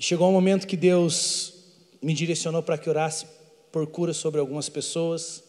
E 0.00 0.02
chegou 0.02 0.30
um 0.30 0.32
momento 0.32 0.66
que 0.66 0.78
Deus 0.78 1.52
me 2.00 2.14
direcionou 2.14 2.62
para 2.62 2.78
que 2.78 2.88
orasse 2.88 3.26
por 3.70 3.86
cura 3.86 4.14
sobre 4.14 4.40
algumas 4.40 4.66
pessoas. 4.66 5.44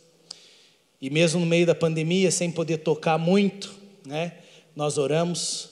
E 1.02 1.10
mesmo 1.10 1.40
no 1.40 1.46
meio 1.46 1.66
da 1.66 1.74
pandemia, 1.74 2.30
sem 2.30 2.52
poder 2.52 2.80
tocar 2.80 3.18
muito, 3.18 3.74
né, 4.06 4.40
nós 4.76 4.98
oramos. 4.98 5.70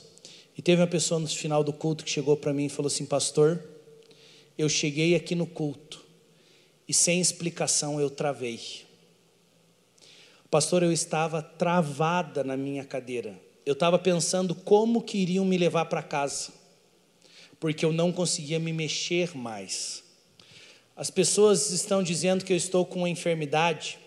E 0.57 0.61
teve 0.61 0.81
uma 0.81 0.87
pessoa 0.87 1.19
no 1.19 1.27
final 1.27 1.61
do 1.61 1.73
culto 1.73 2.05
que 2.05 2.09
chegou 2.09 2.37
para 2.37 2.53
mim 2.53 2.67
e 2.67 2.69
falou 2.69 2.87
assim: 2.87 3.05
Pastor, 3.05 3.61
eu 4.57 4.69
cheguei 4.69 5.13
aqui 5.13 5.35
no 5.35 5.45
culto 5.45 6.01
e 6.87 6.93
sem 6.93 7.19
explicação 7.19 7.99
eu 7.99 8.09
travei. 8.09 8.61
Pastor, 10.49 10.83
eu 10.83 10.93
estava 10.93 11.41
travada 11.41 12.45
na 12.45 12.55
minha 12.55 12.85
cadeira. 12.85 13.37
Eu 13.65 13.73
estava 13.73 13.99
pensando 13.99 14.55
como 14.55 15.01
que 15.01 15.17
iriam 15.17 15.43
me 15.43 15.57
levar 15.57 15.83
para 15.83 16.01
casa 16.01 16.58
porque 17.59 17.83
eu 17.83 17.91
não 17.91 18.11
conseguia 18.11 18.59
me 18.59 18.71
mexer 18.71 19.35
mais. 19.35 20.03
As 20.95 21.09
pessoas 21.09 21.71
estão 21.71 22.03
dizendo 22.03 22.43
que 22.43 22.51
eu 22.53 22.57
estou 22.57 22.85
com 22.85 22.99
uma 22.99 23.09
enfermidade. 23.09 23.97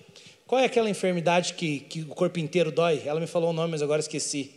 Qual 0.46 0.60
é 0.60 0.64
aquela 0.64 0.90
enfermidade 0.90 1.54
que, 1.54 1.80
que 1.80 2.00
o 2.02 2.08
corpo 2.08 2.38
inteiro 2.38 2.70
dói? 2.70 3.02
Ela 3.04 3.20
me 3.20 3.26
falou 3.26 3.50
o 3.50 3.52
nome, 3.52 3.70
mas 3.70 3.82
agora 3.82 4.00
esqueci. 4.00 4.50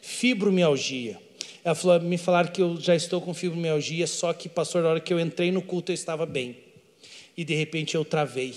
Fibromialgia. 0.00 1.20
Ela 1.64 1.74
falou, 1.74 2.00
me 2.00 2.16
falaram 2.16 2.50
que 2.50 2.62
eu 2.62 2.80
já 2.80 2.94
estou 2.94 3.20
com 3.20 3.34
fibromialgia, 3.34 4.06
só 4.06 4.32
que, 4.32 4.48
pastor, 4.48 4.82
na 4.82 4.90
hora 4.90 5.00
que 5.00 5.12
eu 5.12 5.18
entrei 5.18 5.50
no 5.50 5.60
culto 5.60 5.90
eu 5.90 5.94
estava 5.94 6.24
bem. 6.24 6.56
E 7.36 7.44
de 7.44 7.54
repente 7.54 7.94
eu 7.94 8.04
travei. 8.04 8.54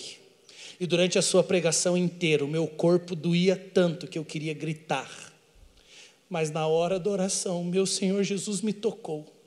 E 0.79 0.87
durante 0.87 1.17
a 1.17 1.21
sua 1.21 1.43
pregação 1.43 1.97
inteira, 1.97 2.45
o 2.45 2.47
meu 2.47 2.67
corpo 2.67 3.15
doía 3.15 3.55
tanto 3.55 4.07
que 4.07 4.17
eu 4.17 4.25
queria 4.25 4.53
gritar. 4.53 5.09
Mas 6.29 6.49
na 6.49 6.65
hora 6.67 6.99
da 6.99 7.09
oração, 7.09 7.63
meu 7.63 7.85
Senhor 7.85 8.23
Jesus 8.23 8.61
me 8.61 8.73
tocou. 8.73 9.40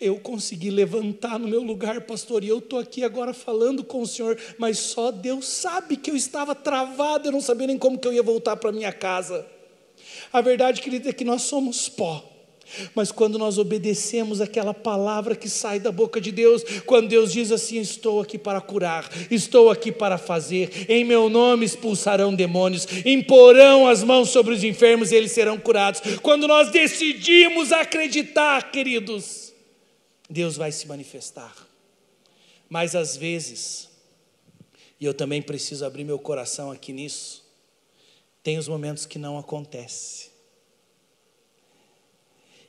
Eu 0.00 0.18
consegui 0.18 0.70
levantar 0.70 1.38
no 1.38 1.48
meu 1.48 1.62
lugar, 1.62 2.02
pastor, 2.02 2.44
e 2.44 2.48
eu 2.48 2.58
estou 2.58 2.78
aqui 2.78 3.04
agora 3.04 3.32
falando 3.32 3.84
com 3.84 4.02
o 4.02 4.06
Senhor, 4.06 4.38
mas 4.58 4.78
só 4.78 5.10
Deus 5.10 5.46
sabe 5.46 5.96
que 5.96 6.10
eu 6.10 6.16
estava 6.16 6.54
travado, 6.54 7.28
eu 7.28 7.32
não 7.32 7.40
sabia 7.40 7.66
nem 7.66 7.78
como 7.78 7.98
que 7.98 8.06
eu 8.06 8.12
ia 8.12 8.22
voltar 8.22 8.56
para 8.56 8.72
minha 8.72 8.92
casa. 8.92 9.46
A 10.32 10.40
verdade, 10.40 10.80
querida, 10.80 11.10
é 11.10 11.12
que 11.12 11.24
nós 11.24 11.42
somos 11.42 11.88
pó. 11.88 12.34
Mas 12.94 13.12
quando 13.12 13.38
nós 13.38 13.58
obedecemos 13.58 14.40
aquela 14.40 14.72
palavra 14.72 15.36
que 15.36 15.48
sai 15.48 15.78
da 15.78 15.92
boca 15.92 16.20
de 16.20 16.32
Deus, 16.32 16.62
quando 16.86 17.08
Deus 17.08 17.32
diz 17.32 17.52
assim: 17.52 17.78
Estou 17.78 18.20
aqui 18.20 18.38
para 18.38 18.60
curar, 18.60 19.08
estou 19.30 19.70
aqui 19.70 19.92
para 19.92 20.18
fazer, 20.18 20.86
em 20.88 21.04
meu 21.04 21.28
nome 21.28 21.66
expulsarão 21.66 22.34
demônios, 22.34 22.86
imporão 23.04 23.86
as 23.86 24.02
mãos 24.02 24.30
sobre 24.30 24.54
os 24.54 24.64
enfermos 24.64 25.12
e 25.12 25.14
eles 25.14 25.32
serão 25.32 25.58
curados. 25.58 26.00
Quando 26.22 26.48
nós 26.48 26.70
decidimos 26.70 27.70
acreditar, 27.70 28.70
queridos, 28.70 29.43
Deus 30.28 30.56
vai 30.56 30.72
se 30.72 30.86
manifestar. 30.86 31.54
Mas 32.68 32.94
às 32.94 33.16
vezes, 33.16 33.88
e 34.98 35.04
eu 35.04 35.14
também 35.14 35.42
preciso 35.42 35.84
abrir 35.84 36.04
meu 36.04 36.18
coração 36.18 36.70
aqui 36.70 36.92
nisso, 36.92 37.44
tem 38.42 38.58
os 38.58 38.68
momentos 38.68 39.06
que 39.06 39.18
não 39.18 39.38
acontece. 39.38 40.30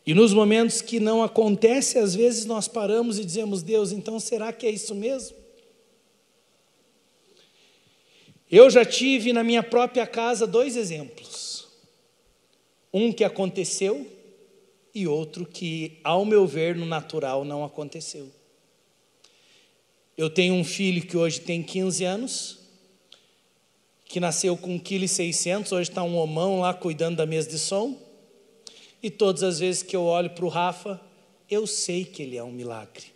E 0.06 0.14
nos 0.14 0.34
momentos 0.34 0.82
que 0.82 1.00
não 1.00 1.24
acontece, 1.24 1.98
às 1.98 2.14
vezes 2.14 2.46
nós 2.46 2.68
paramos 2.68 3.18
e 3.18 3.26
dizemos: 3.26 3.64
Deus, 3.64 3.92
então 3.92 4.20
será 4.20 4.54
que 4.54 4.68
é 4.68 4.70
isso 4.70 4.94
mesmo? 4.94 5.36
Eu 8.52 8.70
já 8.70 8.86
tive 8.86 9.34
na 9.34 9.44
minha 9.44 9.64
própria 9.64 10.06
casa 10.06 10.46
dois 10.46 10.76
exemplos. 10.76 11.68
Um 12.94 13.12
que 13.12 13.24
aconteceu 13.24 14.15
e 14.96 15.06
outro 15.06 15.46
que, 15.46 16.00
ao 16.02 16.24
meu 16.24 16.48
ver, 16.48 16.74
no 16.74 16.86
natural 16.86 17.44
não 17.44 17.66
aconteceu. 17.66 18.32
Eu 20.18 20.30
tenho 20.30 20.54
um 20.54 20.64
filho 20.64 21.06
que 21.06 21.18
hoje 21.18 21.42
tem 21.42 21.62
15 21.62 22.06
anos, 22.06 22.60
que 24.06 24.22
nasceu 24.22 24.56
com 24.56 24.80
1,6 24.80 25.44
kg, 25.44 25.76
hoje 25.76 25.90
está 25.90 26.02
um 26.02 26.16
homão 26.16 26.62
lá 26.62 26.74
cuidando 26.74 27.18
da 27.18 27.26
mesa 27.26 27.50
de 27.50 27.60
som. 27.60 28.00
E 29.04 29.12
todas 29.12 29.44
as 29.44 29.60
vezes 29.60 29.84
que 29.84 29.94
eu 29.94 30.04
olho 30.04 30.30
para 30.30 30.46
o 30.46 30.50
Rafa, 30.50 31.02
eu 31.52 31.68
sei 31.68 32.06
que 32.06 32.24
ele 32.24 32.38
é 32.38 32.44
um 32.44 32.52
milagre. 32.52 33.08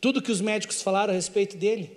Tudo 0.00 0.22
que 0.22 0.32
os 0.32 0.40
médicos 0.40 0.80
falaram 0.80 1.12
a 1.12 1.16
respeito 1.16 1.58
dele, 1.58 1.90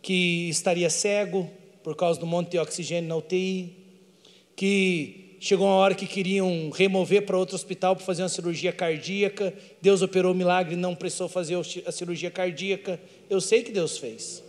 que 0.00 0.48
estaria 0.48 0.88
cego 0.88 1.50
por 1.84 1.94
causa 1.94 2.18
do 2.18 2.26
monte 2.26 2.52
de 2.52 2.58
oxigênio 2.58 3.08
na 3.10 3.16
UTI, 3.16 3.76
que 4.56 5.19
chegou 5.40 5.66
uma 5.66 5.74
hora 5.74 5.94
que 5.94 6.06
queriam 6.06 6.70
remover 6.70 7.26
para 7.26 7.36
outro 7.36 7.56
hospital 7.56 7.96
para 7.96 8.04
fazer 8.04 8.22
uma 8.22 8.28
cirurgia 8.28 8.72
cardíaca, 8.72 9.52
Deus 9.82 10.02
operou 10.02 10.32
o 10.32 10.34
milagre 10.34 10.74
e 10.74 10.76
não 10.76 10.94
precisou 10.94 11.28
fazer 11.28 11.56
a 11.86 11.90
cirurgia 11.90 12.30
cardíaca. 12.30 13.00
Eu 13.28 13.40
sei 13.40 13.62
que 13.62 13.72
Deus 13.72 13.98
fez. 13.98 14.44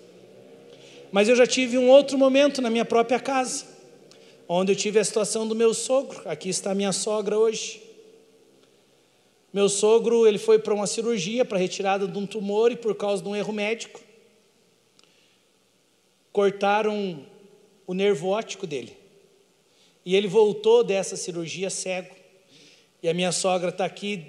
Mas 1.11 1.27
eu 1.27 1.35
já 1.35 1.47
tive 1.47 1.77
um 1.77 1.89
outro 1.89 2.17
momento 2.17 2.61
na 2.61 2.69
minha 2.69 2.85
própria 2.85 3.19
casa 3.19 3.71
onde 4.53 4.73
eu 4.73 4.75
tive 4.75 4.99
a 4.99 5.03
situação 5.05 5.47
do 5.47 5.55
meu 5.55 5.73
sogro. 5.73 6.21
Aqui 6.25 6.49
está 6.49 6.71
a 6.71 6.75
minha 6.75 6.91
sogra 6.91 7.39
hoje. 7.39 7.81
Meu 9.53 9.69
sogro, 9.69 10.27
ele 10.27 10.37
foi 10.37 10.59
para 10.59 10.73
uma 10.73 10.85
cirurgia 10.85 11.45
para 11.45 11.57
retirada 11.57 12.05
de 12.05 12.17
um 12.17 12.25
tumor 12.25 12.69
e 12.69 12.75
por 12.75 12.93
causa 12.95 13.23
de 13.23 13.29
um 13.29 13.35
erro 13.35 13.53
médico 13.53 14.01
cortaram 16.33 17.25
o 17.87 17.93
nervo 17.93 18.27
óptico 18.27 18.67
dele. 18.67 19.00
E 20.05 20.15
ele 20.15 20.27
voltou 20.27 20.83
dessa 20.83 21.15
cirurgia 21.15 21.69
cego. 21.69 22.15
E 23.03 23.09
a 23.09 23.13
minha 23.13 23.31
sogra 23.31 23.69
está 23.69 23.85
aqui 23.85 24.25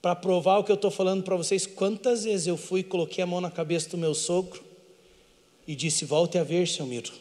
para 0.00 0.14
provar 0.14 0.58
o 0.58 0.64
que 0.64 0.70
eu 0.70 0.76
estou 0.76 0.90
falando 0.90 1.22
para 1.22 1.36
vocês. 1.36 1.66
Quantas 1.66 2.24
vezes 2.24 2.46
eu 2.46 2.56
fui, 2.56 2.82
coloquei 2.82 3.24
a 3.24 3.26
mão 3.26 3.40
na 3.40 3.50
cabeça 3.50 3.90
do 3.90 3.98
meu 3.98 4.14
sogro 4.14 4.62
e 5.66 5.74
disse: 5.74 6.04
Volte 6.04 6.38
a 6.38 6.44
ver, 6.44 6.68
seu 6.68 6.86
Miro. 6.86 7.12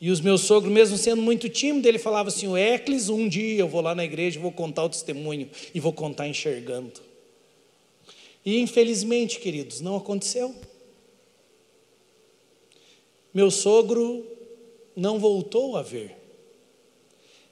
E 0.00 0.10
os 0.10 0.20
meus 0.20 0.40
sogros, 0.40 0.72
mesmo 0.72 0.98
sendo 0.98 1.22
muito 1.22 1.48
tímido, 1.48 1.86
ele 1.86 1.98
falava 1.98 2.28
assim: 2.28 2.48
o 2.48 2.56
Eclis, 2.56 3.08
um 3.08 3.28
dia 3.28 3.60
eu 3.60 3.68
vou 3.68 3.80
lá 3.80 3.94
na 3.94 4.04
igreja, 4.04 4.40
vou 4.40 4.50
contar 4.50 4.84
o 4.84 4.88
testemunho 4.88 5.48
e 5.72 5.78
vou 5.78 5.92
contar 5.92 6.26
enxergando. 6.26 7.00
E 8.44 8.58
infelizmente, 8.58 9.38
queridos, 9.38 9.80
não 9.80 9.96
aconteceu. 9.96 10.54
Meu 13.32 13.50
sogro 13.50 14.26
não 14.96 15.18
voltou 15.18 15.76
a 15.76 15.82
ver. 15.82 16.16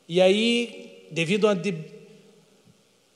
E 0.09 0.21
aí, 0.21 1.07
devido 1.11 1.47
a. 1.47 1.55
De... 1.55 1.75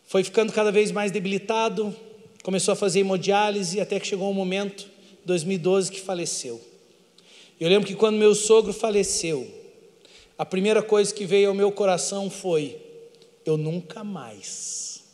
foi 0.04 0.22
ficando 0.24 0.52
cada 0.52 0.70
vez 0.70 0.90
mais 0.90 1.10
debilitado, 1.10 1.94
começou 2.42 2.72
a 2.72 2.76
fazer 2.76 3.00
hemodiálise, 3.00 3.80
até 3.80 3.98
que 3.98 4.06
chegou 4.06 4.30
um 4.30 4.34
momento, 4.34 4.88
2012, 5.24 5.90
que 5.90 6.00
faleceu. 6.00 6.60
Eu 7.58 7.68
lembro 7.68 7.86
que 7.86 7.94
quando 7.94 8.16
meu 8.16 8.34
sogro 8.34 8.72
faleceu, 8.72 9.46
a 10.36 10.44
primeira 10.44 10.82
coisa 10.82 11.14
que 11.14 11.24
veio 11.24 11.48
ao 11.48 11.54
meu 11.54 11.70
coração 11.70 12.28
foi: 12.28 12.76
eu 13.44 13.56
nunca 13.56 14.02
mais 14.02 15.04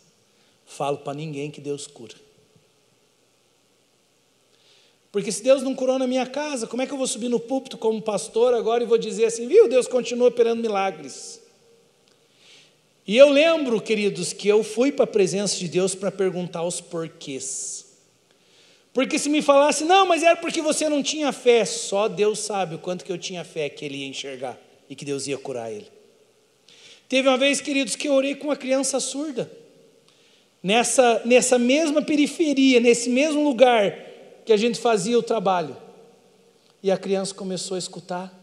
falo 0.64 0.98
para 0.98 1.14
ninguém 1.14 1.50
que 1.50 1.61
Deus 1.61 1.86
cura. 1.86 2.14
Porque 5.12 5.32
se 5.32 5.42
Deus 5.42 5.62
não 5.62 5.74
curou 5.74 5.98
na 5.98 6.06
minha 6.06 6.24
casa, 6.24 6.66
como 6.66 6.82
é 6.82 6.86
que 6.86 6.92
eu 6.92 6.98
vou 6.98 7.06
subir 7.06 7.28
no 7.28 7.40
púlpito 7.40 7.76
como 7.76 8.00
pastor 8.00 8.54
agora 8.54 8.84
e 8.84 8.86
vou 8.86 8.98
dizer 8.98 9.24
assim, 9.24 9.48
viu, 9.48 9.68
Deus 9.68 9.88
continua 9.88 10.28
operando 10.28 10.62
milagres? 10.62 11.40
E 13.06 13.16
eu 13.16 13.28
lembro, 13.28 13.80
queridos, 13.80 14.32
que 14.32 14.46
eu 14.46 14.62
fui 14.62 14.92
para 14.92 15.04
a 15.04 15.08
presença 15.08 15.56
de 15.56 15.66
Deus 15.66 15.96
para 15.96 16.12
perguntar 16.12 16.62
os 16.62 16.80
porquês. 16.80 17.86
Porque 18.92 19.18
se 19.18 19.28
me 19.28 19.42
falasse, 19.42 19.84
não, 19.84 20.06
mas 20.06 20.22
era 20.22 20.36
porque 20.36 20.62
você 20.62 20.88
não 20.88 21.02
tinha 21.02 21.32
fé, 21.32 21.64
só 21.64 22.06
Deus 22.06 22.38
sabe 22.38 22.76
o 22.76 22.78
quanto 22.78 23.04
que 23.04 23.11
eu 23.11 23.18
tinha 23.18 23.44
fé 23.44 23.68
que 23.68 23.84
ele 23.84 23.98
ia 23.98 24.06
enxergar 24.06 24.56
e 24.88 24.94
que 24.94 25.04
Deus 25.04 25.26
ia 25.26 25.38
curar 25.38 25.72
ele. 25.72 25.88
Teve 27.08 27.26
uma 27.28 27.36
vez, 27.38 27.61
queridos, 27.61 27.96
que 27.96 28.08
eu 28.08 28.12
orei 28.12 28.36
com 28.36 28.46
uma 28.46 28.56
criança 28.56 29.00
surda, 29.00 29.50
nessa, 30.62 31.22
nessa 31.24 31.58
mesma 31.58 32.02
periferia, 32.02 32.78
nesse 32.78 33.11
mesmo 33.11 33.42
lugar 33.42 34.09
que 34.51 34.55
a 34.55 34.57
gente 34.57 34.80
fazia 34.80 35.16
o 35.16 35.22
trabalho. 35.22 35.76
E 36.82 36.90
a 36.90 36.98
criança 36.98 37.32
começou 37.32 37.76
a 37.76 37.78
escutar. 37.78 38.36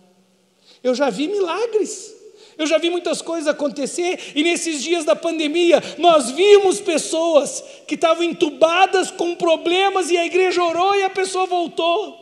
Eu 0.81 0.95
já 0.95 1.09
vi 1.09 1.27
milagres. 1.27 2.15
Eu 2.57 2.65
já 2.65 2.77
vi 2.77 2.89
muitas 2.89 3.21
coisas 3.21 3.45
acontecer 3.45 4.17
e 4.33 4.41
nesses 4.41 4.81
dias 4.81 5.03
da 5.03 5.17
pandemia 5.17 5.83
nós 5.97 6.31
vimos 6.31 6.79
pessoas 6.79 7.61
que 7.85 7.95
estavam 7.95 8.23
entubadas 8.23 9.11
com 9.11 9.35
problemas 9.35 10.09
e 10.09 10.15
a 10.15 10.25
igreja 10.25 10.63
orou 10.63 10.95
e 10.95 11.03
a 11.03 11.09
pessoa 11.09 11.45
voltou. 11.45 12.17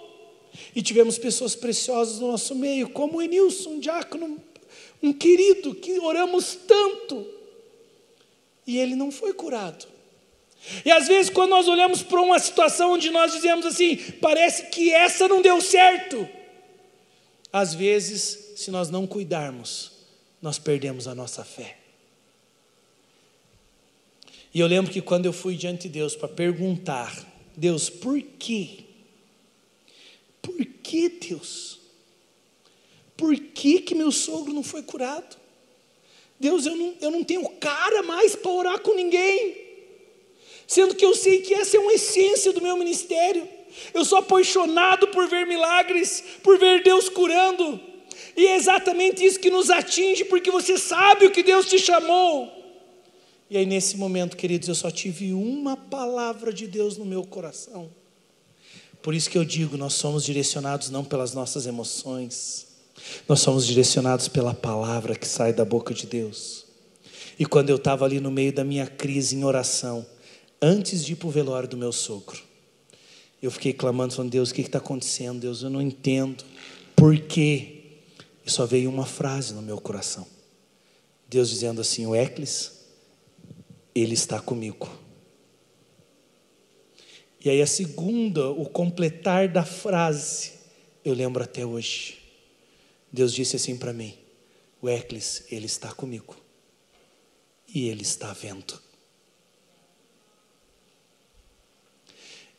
E 0.76 0.82
tivemos 0.82 1.20
pessoas 1.20 1.54
preciosas 1.54 2.20
no 2.20 2.32
nosso 2.32 2.56
meio, 2.56 2.90
como 2.90 3.20
o 3.20 3.22
Enilson, 3.22 3.74
um 3.74 3.80
diácono, 3.80 4.42
um 5.00 5.14
querido 5.14 5.76
que 5.76 6.00
oramos 6.00 6.58
tanto. 6.68 7.24
E 8.66 8.80
ele 8.80 8.96
não 8.96 9.12
foi 9.12 9.32
curado. 9.32 9.95
E 10.84 10.92
às 10.92 11.08
vezes, 11.08 11.30
quando 11.30 11.52
nós 11.52 11.68
olhamos 11.68 12.02
para 12.02 12.22
uma 12.22 12.40
situação 12.40 12.94
onde 12.94 13.10
nós 13.12 13.34
dizemos 13.34 13.66
assim, 13.66 13.98
parece 14.22 14.68
que 14.68 14.92
essa 14.92 15.28
não 15.28 15.42
deu 15.42 15.62
certo. 15.62 16.28
Às 17.52 17.74
vezes, 17.74 18.54
se 18.56 18.72
nós 18.72 18.90
não 18.90 19.06
cuidarmos, 19.06 19.92
nós 20.42 20.58
perdemos 20.58 21.08
a 21.08 21.16
nossa 21.16 21.44
fé. 21.44 21.78
E 24.54 24.60
eu 24.60 24.68
lembro 24.68 24.92
que 24.92 25.02
quando 25.02 25.26
eu 25.26 25.34
fui 25.34 25.56
diante 25.56 25.84
de 25.84 25.90
Deus 25.90 26.16
para 26.16 26.30
perguntar, 26.30 27.14
Deus, 27.56 27.90
por 27.90 28.22
quê? 28.22 28.86
Por 30.42 30.64
que, 30.66 31.10
Deus? 31.10 31.80
Por 33.18 33.36
que, 33.38 33.82
que 33.82 33.96
meu 33.96 34.12
sogro 34.12 34.54
não 34.54 34.64
foi 34.64 34.82
curado? 34.84 35.38
Deus, 36.40 36.66
eu 36.66 36.76
não, 36.76 36.96
eu 37.02 37.12
não 37.12 37.24
tenho 37.24 37.48
cara 37.58 38.04
mais 38.04 38.36
para 38.36 38.52
orar 38.52 38.80
com 38.80 38.94
ninguém. 38.94 39.65
Sendo 40.68 40.96
que 40.96 41.06
eu 41.06 41.14
sei 41.14 41.42
que 41.42 41.54
essa 41.54 41.78
é 41.78 41.80
uma 41.80 41.94
essência 41.94 42.52
do 42.52 42.62
meu 42.62 42.76
ministério. 42.78 43.48
Eu 43.94 44.06
sou 44.06 44.18
apaixonado 44.18 45.08
por 45.10 45.28
ver 45.28 45.46
milagres, 45.46 46.24
por 46.42 46.58
ver 46.58 46.84
Deus 46.84 47.10
curando. 47.10 47.80
E 48.36 48.48
é 48.48 48.56
exatamente 48.56 49.24
isso 49.24 49.40
que 49.40 49.50
nos 49.50 49.70
atinge, 49.70 50.26
porque 50.26 50.52
você 50.52 50.78
sabe 50.78 51.26
o 51.26 51.32
que 51.32 51.44
Deus 51.44 51.68
te 51.68 51.80
chamou. 51.80 52.52
E 53.50 53.58
aí, 53.58 53.66
nesse 53.66 53.96
momento, 53.98 54.36
queridos, 54.36 54.68
eu 54.68 54.76
só 54.76 54.90
tive 54.90 55.32
uma 55.34 55.78
palavra 55.78 56.52
de 56.52 56.68
Deus 56.68 56.98
no 56.98 57.06
meu 57.06 57.24
coração. 57.24 57.92
Por 59.02 59.14
isso 59.14 59.30
que 59.30 59.38
eu 59.38 59.46
digo: 59.46 59.78
nós 59.78 59.94
somos 59.94 60.26
direcionados 60.26 60.90
não 60.90 61.04
pelas 61.04 61.34
nossas 61.34 61.68
emoções, 61.68 62.66
nós 63.28 63.40
somos 63.40 63.68
direcionados 63.68 64.28
pela 64.28 64.54
palavra 64.54 65.16
que 65.16 65.28
sai 65.28 65.54
da 65.54 65.64
boca 65.64 65.94
de 65.94 66.08
Deus. 66.08 66.66
E 67.38 67.46
quando 67.46 67.70
eu 67.70 67.76
estava 67.76 68.04
ali 68.04 68.20
no 68.20 68.32
meio 68.32 68.52
da 68.52 68.64
minha 68.64 68.88
crise 68.88 69.36
em 69.36 69.44
oração, 69.44 70.06
antes 70.62 71.04
de 71.04 71.14
ir 71.14 71.16
para 71.16 71.28
o 71.28 71.32
velório 71.32 71.68
do 71.68 71.78
meu 71.78 71.92
sogro, 71.92 72.42
Eu 73.42 73.52
fiquei 73.52 73.74
clamando, 73.74 74.16
falando: 74.16 74.32
Deus, 74.32 74.50
o 74.50 74.54
que 74.54 74.62
está 74.62 74.80
acontecendo? 74.80 75.42
Deus, 75.42 75.62
eu 75.62 75.70
não 75.70 75.82
entendo. 75.82 76.44
Por 76.96 77.18
quê? 77.20 77.84
E 78.46 78.52
só 78.52 78.66
veio 78.66 78.90
uma 78.90 79.06
frase 79.06 79.54
no 79.54 79.62
meu 79.62 79.80
coração. 79.80 80.26
Deus 81.28 81.50
dizendo 81.50 81.82
assim: 81.82 82.06
O 82.08 82.16
Eclis, 82.16 82.72
Ele 83.94 84.14
está 84.14 84.40
comigo. 84.40 84.90
E 87.44 87.50
aí 87.50 87.62
a 87.62 87.68
segunda, 87.68 88.50
o 88.50 88.66
completar 88.66 89.48
da 89.48 89.64
frase, 89.64 90.54
eu 91.04 91.14
lembro 91.14 91.44
até 91.44 91.64
hoje. 91.64 92.18
Deus 93.12 93.32
disse 93.32 93.56
assim 93.56 93.78
para 93.78 93.94
mim: 93.94 94.18
O 94.82 94.90
Eclis, 94.90 95.44
Ele 95.52 95.68
está 95.68 95.92
comigo. 95.92 96.36
E 97.68 97.88
Ele 97.88 98.02
está 98.02 98.34
vendo. 98.34 98.82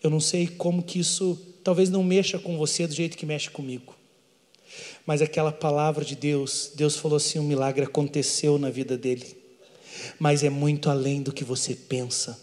Eu 0.03 0.11
não 0.11 0.21
sei 0.21 0.47
como 0.47 0.83
que 0.83 0.99
isso 0.99 1.39
talvez 1.65 1.91
não 1.91 2.03
mexa 2.03 2.39
com 2.39 2.57
você 2.57 2.87
do 2.87 2.95
jeito 2.95 3.17
que 3.17 3.27
mexe 3.27 3.51
comigo. 3.51 3.95
Mas 5.07 5.23
aquela 5.23 5.53
palavra 5.53 6.05
de 6.05 6.15
Deus, 6.15 6.73
Deus 6.75 6.97
falou 6.97 7.17
assim: 7.17 7.39
um 7.39 7.45
milagre 7.45 7.85
aconteceu 7.85 8.59
na 8.59 8.71
vida 8.71 8.97
dele. 8.97 9.37
Mas 10.19 10.45
é 10.45 10.51
muito 10.51 10.91
além 10.91 11.23
do 11.23 11.33
que 11.33 11.45
você 11.45 11.75
pensa, 11.75 12.39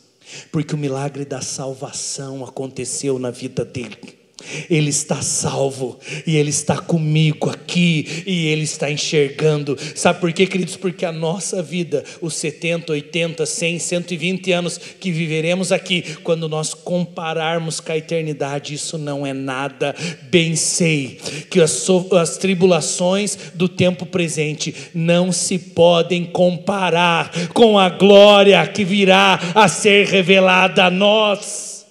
porque 0.52 0.74
o 0.74 0.78
milagre 0.78 1.24
da 1.24 1.42
salvação 1.42 2.44
aconteceu 2.44 3.20
na 3.20 3.30
vida 3.30 3.64
dele. 3.64 4.23
Ele 4.70 4.90
está 4.90 5.22
salvo 5.22 6.00
e 6.26 6.36
Ele 6.38 6.50
está 6.50 6.78
comigo 6.78 7.50
aqui 7.50 8.24
e 8.26 8.48
Ele 8.48 8.64
está 8.64 8.92
enxergando. 8.92 9.78
Sabe 9.96 10.20
por 10.20 10.32
quê, 10.32 10.46
queridos? 10.46 10.76
Porque 10.76 11.06
a 11.06 11.12
nossa 11.12 11.62
vida, 11.62 12.04
os 12.22 12.36
70, 12.36 12.92
80, 12.92 13.46
100, 13.46 13.80
120 13.80 14.52
anos 14.52 14.80
que 15.00 15.12
viveremos 15.12 15.72
aqui, 15.72 16.02
quando 16.24 16.50
nós 16.50 16.74
compararmos 16.74 17.80
com 17.80 17.92
a 17.92 17.98
eternidade, 17.98 18.74
isso 18.74 18.98
não 18.98 19.26
é 19.26 19.34
nada. 19.34 19.96
Bem 20.24 20.56
sei 20.56 21.20
que 21.50 21.62
as, 21.62 21.88
as 22.20 22.38
tribulações 22.38 23.38
do 23.54 23.68
tempo 23.68 24.06
presente 24.06 24.74
não 24.94 25.32
se 25.32 25.58
podem 25.58 26.26
comparar 26.26 27.32
com 27.54 27.78
a 27.78 27.90
glória 27.90 28.66
que 28.68 28.84
virá 28.84 29.40
a 29.54 29.68
ser 29.68 30.08
revelada 30.08 30.86
a 30.86 30.92
nós. 30.92 31.83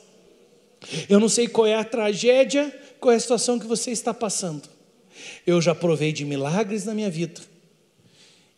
Eu 1.08 1.20
não 1.20 1.28
sei 1.28 1.48
qual 1.48 1.66
é 1.66 1.74
a 1.74 1.84
tragédia, 1.84 2.70
qual 3.00 3.12
é 3.12 3.16
a 3.16 3.20
situação 3.20 3.58
que 3.58 3.66
você 3.66 3.90
está 3.90 4.12
passando. 4.12 4.68
Eu 5.46 5.60
já 5.60 5.74
provei 5.74 6.12
de 6.12 6.24
milagres 6.24 6.84
na 6.84 6.94
minha 6.94 7.10
vida. 7.10 7.40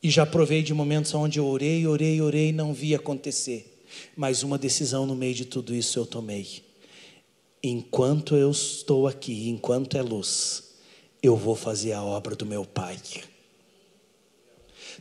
E 0.03 0.11
já 0.11 0.27
provei 0.27 0.63
de 0.63 0.75
momentos 0.75 1.15
onde 1.15 1.39
eu 1.39 1.47
orei, 1.47 1.87
orei, 1.87 2.21
orei 2.21 2.49
e 2.49 2.53
não 2.53 2.75
vi 2.75 2.95
acontecer. 2.95 3.83
Mas 4.17 4.43
uma 4.43 4.59
decisão 4.59 5.07
no 5.07 5.15
meio 5.15 5.35
de 5.35 5.45
tudo 5.45 5.75
isso 5.75 5.99
eu 5.99 6.05
tomei. 6.05 6.63
Enquanto 7.63 8.37
eu 8.37 8.51
estou 8.51 9.07
aqui, 9.07 9.49
enquanto 9.49 9.97
é 9.97 10.03
luz, 10.03 10.75
eu 11.23 11.35
vou 11.37 11.57
fazer 11.57 11.93
a 11.93 12.03
obra 12.03 12.37
do 12.37 12.45
meu 12.45 12.67
Pai. 12.67 12.99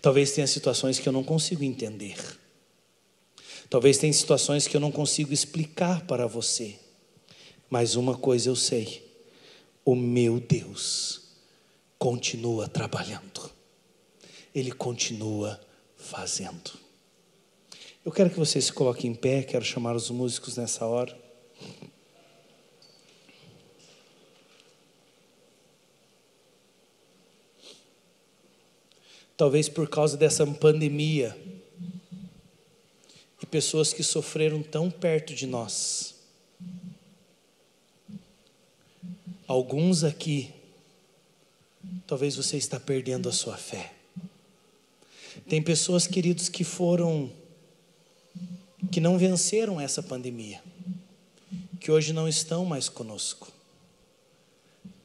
Talvez 0.02 0.32
tenha 0.32 0.48
situações 0.48 1.00
que 1.00 1.08
eu 1.08 1.14
não 1.14 1.24
consigo 1.24 1.64
entender. 1.64 2.16
Talvez 3.70 3.98
tenha 3.98 4.14
situações 4.14 4.68
que 4.68 4.78
eu 4.78 4.82
não 4.82 4.92
consigo 4.92 5.34
explicar 5.34 6.06
para 6.06 6.28
você. 6.28 6.76
Mas 7.74 7.96
uma 7.96 8.16
coisa 8.16 8.52
eu 8.52 8.56
sei: 8.56 9.04
o 9.84 9.96
meu 9.96 10.40
Deus 10.40 11.24
continua 11.98 12.68
trabalhando, 12.68 13.50
Ele 14.54 14.72
continua 14.72 15.60
fazendo. 15.98 16.78
Eu 18.06 18.12
quero 18.12 18.30
que 18.30 18.38
você 18.38 18.62
se 18.62 18.72
coloque 18.72 19.08
em 19.08 19.16
pé, 19.16 19.42
quero 19.42 19.66
chamar 19.66 19.96
os 19.96 20.12
músicos 20.12 20.56
nessa 20.56 20.86
hora. 20.86 21.20
Talvez 29.36 29.68
por 29.68 29.90
causa 29.90 30.16
dessa 30.16 30.46
pandemia 30.46 31.36
e 33.42 33.48
pessoas 33.48 33.92
que 33.92 34.04
sofreram 34.04 34.62
tão 34.62 34.92
perto 34.92 35.34
de 35.34 35.48
nós 35.48 36.13
Alguns 39.48 40.04
aqui, 40.04 40.54
talvez 42.08 42.36
você 42.36 42.58
está 42.58 42.80
perdendo 42.80 43.28
a 43.28 43.32
sua 43.32 43.58
fé. 43.58 43.94
Tem 45.50 45.62
pessoas, 45.62 46.08
queridos, 46.08 46.48
que 46.48 46.64
foram, 46.64 47.32
que 48.92 49.02
não 49.02 49.18
venceram 49.18 49.82
essa 49.82 50.02
pandemia, 50.02 50.62
que 51.80 51.92
hoje 51.92 52.14
não 52.14 52.28
estão 52.28 52.66
mais 52.66 52.88
conosco. 52.88 53.52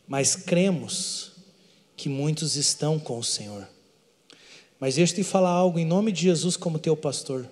Mas 0.06 0.36
cremos 0.36 1.32
que 1.96 2.08
muitos 2.08 2.54
estão 2.56 2.98
com 2.98 3.18
o 3.18 3.24
Senhor. 3.24 3.68
Mas 4.78 4.94
deixa 4.94 5.12
eu 5.12 5.16
te 5.16 5.24
falar 5.24 5.50
algo 5.50 5.78
em 5.78 5.84
nome 5.84 6.12
de 6.12 6.22
Jesus 6.22 6.56
como 6.56 6.78
teu 6.78 6.96
pastor. 6.96 7.48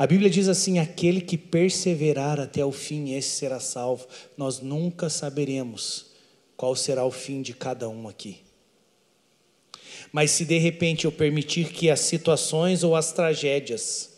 A 0.00 0.06
Bíblia 0.06 0.30
diz 0.30 0.48
assim: 0.48 0.78
aquele 0.78 1.20
que 1.20 1.36
perseverar 1.36 2.40
até 2.40 2.64
o 2.64 2.72
fim, 2.72 3.12
esse 3.12 3.28
será 3.28 3.60
salvo. 3.60 4.06
Nós 4.34 4.58
nunca 4.58 5.10
saberemos 5.10 6.06
qual 6.56 6.74
será 6.74 7.04
o 7.04 7.10
fim 7.10 7.42
de 7.42 7.52
cada 7.52 7.86
um 7.86 8.08
aqui. 8.08 8.38
Mas 10.10 10.30
se 10.30 10.46
de 10.46 10.56
repente 10.56 11.04
eu 11.04 11.12
permitir 11.12 11.66
que 11.70 11.90
as 11.90 12.00
situações 12.00 12.82
ou 12.82 12.96
as 12.96 13.12
tragédias, 13.12 14.08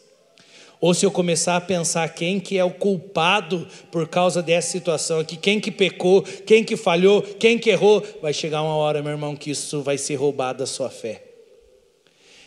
ou 0.80 0.94
se 0.94 1.04
eu 1.04 1.10
começar 1.10 1.56
a 1.56 1.60
pensar 1.60 2.14
quem 2.14 2.38
que 2.38 2.56
é 2.56 2.62
o 2.64 2.70
culpado 2.70 3.66
por 3.90 4.06
causa 4.06 4.40
dessa 4.40 4.70
situação 4.70 5.18
aqui, 5.18 5.36
quem 5.36 5.58
que 5.58 5.72
pecou, 5.72 6.22
quem 6.22 6.62
que 6.62 6.76
falhou, 6.76 7.22
quem 7.22 7.58
que 7.58 7.70
errou, 7.70 8.06
vai 8.22 8.32
chegar 8.32 8.62
uma 8.62 8.76
hora, 8.76 9.02
meu 9.02 9.10
irmão, 9.10 9.34
que 9.34 9.50
isso 9.50 9.82
vai 9.82 9.98
ser 9.98 10.14
roubado 10.14 10.62
a 10.62 10.66
sua 10.66 10.90
fé. 10.90 11.24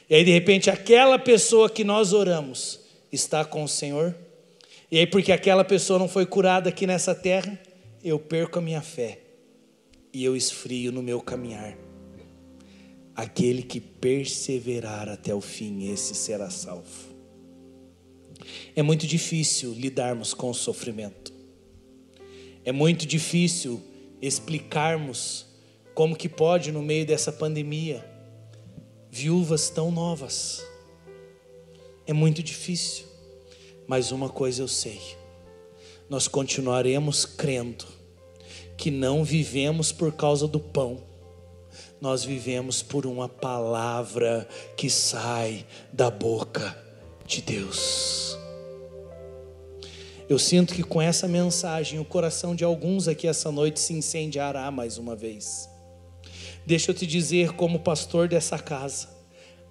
E 0.09 0.15
aí 0.15 0.23
de 0.23 0.31
repente 0.31 0.69
aquela 0.69 1.19
pessoa 1.19 1.69
que 1.69 1.83
nós 1.83 2.13
oramos, 2.13 2.84
está 3.11 3.43
com 3.43 3.63
o 3.63 3.67
Senhor. 3.67 4.15
E 4.91 4.99
aí, 4.99 5.07
porque 5.07 5.31
aquela 5.31 5.63
pessoa 5.63 5.97
não 5.97 6.07
foi 6.07 6.25
curada 6.25 6.69
aqui 6.69 6.85
nessa 6.85 7.15
terra, 7.15 7.59
eu 8.03 8.19
perco 8.19 8.59
a 8.59 8.61
minha 8.61 8.81
fé 8.81 9.19
e 10.13 10.23
eu 10.23 10.35
esfrio 10.35 10.91
no 10.91 11.01
meu 11.01 11.19
caminhar. 11.19 11.77
Aquele 13.15 13.63
que 13.63 13.79
perseverar 13.79 15.09
até 15.09 15.33
o 15.33 15.41
fim, 15.41 15.91
esse 15.91 16.13
será 16.13 16.49
salvo. 16.49 17.15
É 18.75 18.83
muito 18.83 19.07
difícil 19.07 19.73
lidarmos 19.73 20.33
com 20.33 20.49
o 20.49 20.53
sofrimento. 20.53 21.33
É 22.63 22.71
muito 22.71 23.05
difícil 23.05 23.81
explicarmos 24.21 25.45
como 25.93 26.15
que 26.15 26.27
pode 26.27 26.71
no 26.71 26.81
meio 26.81 27.05
dessa 27.05 27.31
pandemia 27.31 28.05
viúvas 29.09 29.69
tão 29.69 29.91
novas 29.91 30.61
é 32.07 32.13
muito 32.13 32.43
difícil, 32.43 33.05
mas 33.87 34.11
uma 34.11 34.29
coisa 34.29 34.61
eu 34.61 34.67
sei: 34.67 35.01
nós 36.09 36.27
continuaremos 36.27 37.25
crendo 37.25 37.85
que 38.77 38.91
não 38.91 39.23
vivemos 39.23 39.91
por 39.91 40.11
causa 40.11 40.47
do 40.47 40.59
pão, 40.59 41.03
nós 41.99 42.23
vivemos 42.23 42.83
por 42.83 43.05
uma 43.05 43.27
palavra 43.27 44.47
que 44.75 44.89
sai 44.89 45.65
da 45.91 46.11
boca 46.11 46.77
de 47.25 47.41
Deus. 47.41 48.37
Eu 50.27 50.39
sinto 50.39 50.73
que 50.73 50.81
com 50.81 50.99
essa 50.99 51.27
mensagem 51.27 51.99
o 51.99 52.05
coração 52.05 52.55
de 52.55 52.63
alguns 52.63 53.07
aqui 53.07 53.27
essa 53.27 53.51
noite 53.51 53.79
se 53.79 53.93
incendiará 53.93 54.71
mais 54.71 54.97
uma 54.97 55.15
vez. 55.15 55.69
Deixa 56.65 56.89
eu 56.89 56.95
te 56.95 57.05
dizer, 57.05 57.53
como 57.53 57.79
pastor 57.79 58.27
dessa 58.27 58.57
casa, 58.57 59.14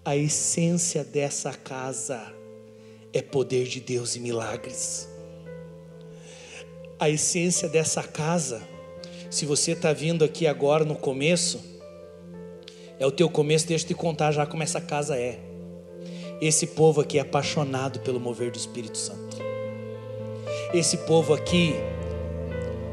a 0.05 0.15
essência 0.15 1.03
dessa 1.03 1.55
casa 1.55 2.21
é 3.11 3.23
poder 3.23 3.67
de 3.67 3.81
Deus 3.81 4.15
e 4.17 4.21
milagres. 4.21 5.09
A 6.99 7.09
essência 7.09 7.69
dessa 7.69 8.03
casa, 8.03 8.63
se 9.31 9.47
você 9.47 9.73
está 9.73 9.95
vindo 9.95 10.23
aqui 10.23 10.47
agora 10.47 10.85
no 10.85 10.95
começo, 10.95 11.59
é 12.99 13.07
o 13.07 13.11
teu 13.11 13.31
começo, 13.31 13.67
deixa 13.67 13.85
eu 13.85 13.89
te 13.89 13.95
contar 13.95 14.31
já 14.31 14.45
como 14.45 14.63
essa 14.63 14.81
casa 14.81 15.17
é. 15.17 15.39
Esse 16.39 16.67
povo 16.67 17.01
aqui 17.01 17.17
é 17.17 17.23
apaixonado 17.23 18.01
pelo 18.01 18.21
mover 18.21 18.51
do 18.51 18.59
Espírito 18.59 18.99
Santo. 18.99 19.39
Esse 20.75 20.99
povo 20.99 21.33
aqui, 21.33 21.75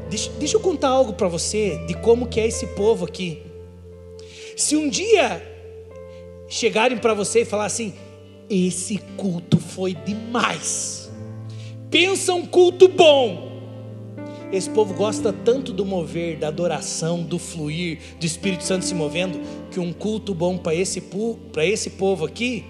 deixa, 0.08 0.30
deixa 0.38 0.56
eu 0.56 0.60
contar 0.60 0.88
algo 0.88 1.12
para 1.12 1.28
você 1.28 1.76
de 1.86 1.94
como 1.94 2.26
que 2.26 2.40
é 2.40 2.46
esse 2.46 2.68
povo 2.68 3.04
aqui. 3.04 3.42
Se 4.56 4.76
um 4.76 4.88
dia 4.88 5.51
chegarem 6.52 6.98
para 6.98 7.14
você 7.14 7.40
e 7.40 7.44
falar 7.44 7.64
assim: 7.64 7.94
esse 8.48 8.98
culto 9.16 9.58
foi 9.58 9.94
demais. 9.94 11.10
Pensa 11.90 12.34
um 12.34 12.46
culto 12.46 12.88
bom. 12.88 13.50
Esse 14.52 14.68
povo 14.68 14.92
gosta 14.92 15.32
tanto 15.32 15.72
do 15.72 15.84
mover, 15.84 16.38
da 16.38 16.48
adoração, 16.48 17.22
do 17.22 17.38
fluir, 17.38 17.98
do 18.20 18.26
Espírito 18.26 18.64
Santo 18.64 18.84
se 18.84 18.94
movendo, 18.94 19.40
que 19.70 19.80
um 19.80 19.94
culto 19.94 20.34
bom 20.34 20.58
para 20.58 20.74
esse, 20.74 21.02
esse 21.56 21.90
povo 21.90 22.26
aqui, 22.26 22.64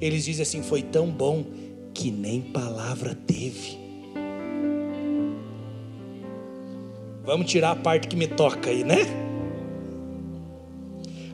eles 0.00 0.24
dizem 0.24 0.42
assim: 0.42 0.62
foi 0.62 0.82
tão 0.82 1.08
bom 1.08 1.44
que 1.94 2.10
nem 2.10 2.40
palavra 2.40 3.14
teve. 3.14 3.78
Vamos 7.24 7.50
tirar 7.50 7.72
a 7.72 7.76
parte 7.76 8.08
que 8.08 8.16
me 8.16 8.26
toca 8.26 8.70
aí, 8.70 8.82
né? 8.82 9.27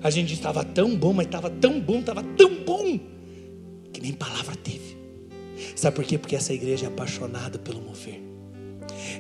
A 0.05 0.11
gente 0.11 0.35
estava 0.35 0.63
tão 0.63 0.95
bom, 0.95 1.15
mas 1.15 1.25
estava 1.25 1.49
tão 1.49 1.81
bom, 1.81 2.01
estava 2.01 2.23
tão 2.23 2.63
bom, 2.63 3.01
que 3.91 4.03
nem 4.03 4.13
palavra 4.13 4.55
teve. 4.55 4.99
Sabe 5.75 5.97
por 5.97 6.05
quê? 6.05 6.19
Porque 6.19 6.37
essa 6.37 6.53
igreja 6.53 6.85
é 6.85 6.89
apaixonada 6.89 7.59
pelo 7.59 7.81
mover. 7.81 8.23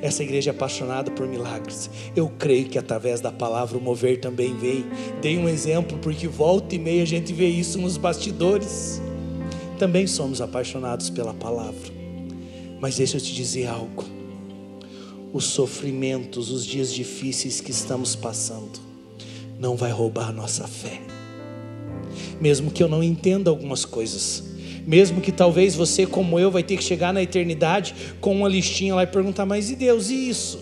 Essa 0.02 0.22
igreja 0.22 0.50
é 0.50 0.52
apaixonada 0.52 1.10
por 1.10 1.26
milagres. 1.26 1.88
Eu 2.14 2.28
creio 2.28 2.68
que 2.68 2.78
através 2.78 3.18
da 3.18 3.32
palavra 3.32 3.78
o 3.78 3.80
mover 3.80 4.20
também 4.20 4.54
vem. 4.58 4.84
Dei 5.22 5.38
um 5.38 5.48
exemplo, 5.48 5.96
porque 6.00 6.28
volta 6.28 6.74
e 6.74 6.78
meia 6.78 7.02
a 7.02 7.06
gente 7.06 7.32
vê 7.32 7.48
isso 7.48 7.78
nos 7.78 7.96
bastidores. 7.96 9.00
Também 9.78 10.06
somos 10.06 10.42
apaixonados 10.42 11.08
pela 11.08 11.32
palavra. 11.32 11.90
Mas 12.78 12.98
deixa 12.98 13.16
eu 13.16 13.22
te 13.22 13.32
dizer 13.32 13.68
algo. 13.68 14.04
Os 15.32 15.46
sofrimentos, 15.46 16.50
os 16.50 16.66
dias 16.66 16.92
difíceis 16.92 17.58
que 17.62 17.70
estamos 17.70 18.14
passando, 18.14 18.78
não 19.58 19.76
vai 19.76 19.90
roubar 19.90 20.32
nossa 20.32 20.66
fé. 20.66 21.00
Mesmo 22.40 22.70
que 22.70 22.82
eu 22.82 22.88
não 22.88 23.02
entenda 23.02 23.50
algumas 23.50 23.84
coisas, 23.84 24.44
mesmo 24.86 25.20
que 25.20 25.32
talvez 25.32 25.74
você, 25.74 26.06
como 26.06 26.38
eu, 26.38 26.50
vai 26.50 26.62
ter 26.62 26.76
que 26.76 26.84
chegar 26.84 27.12
na 27.12 27.22
eternidade 27.22 27.94
com 28.20 28.34
uma 28.36 28.48
listinha 28.48 28.94
lá 28.94 29.02
e 29.02 29.06
perguntar: 29.06 29.46
mas 29.46 29.70
e 29.70 29.76
Deus, 29.76 30.10
e 30.10 30.28
isso? 30.28 30.58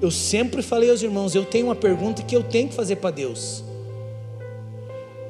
Eu 0.00 0.10
sempre 0.10 0.62
falei 0.62 0.90
aos 0.90 1.02
irmãos: 1.02 1.34
eu 1.34 1.44
tenho 1.44 1.66
uma 1.66 1.76
pergunta 1.76 2.22
que 2.22 2.34
eu 2.34 2.42
tenho 2.42 2.68
que 2.68 2.74
fazer 2.74 2.96
para 2.96 3.10
Deus. 3.10 3.64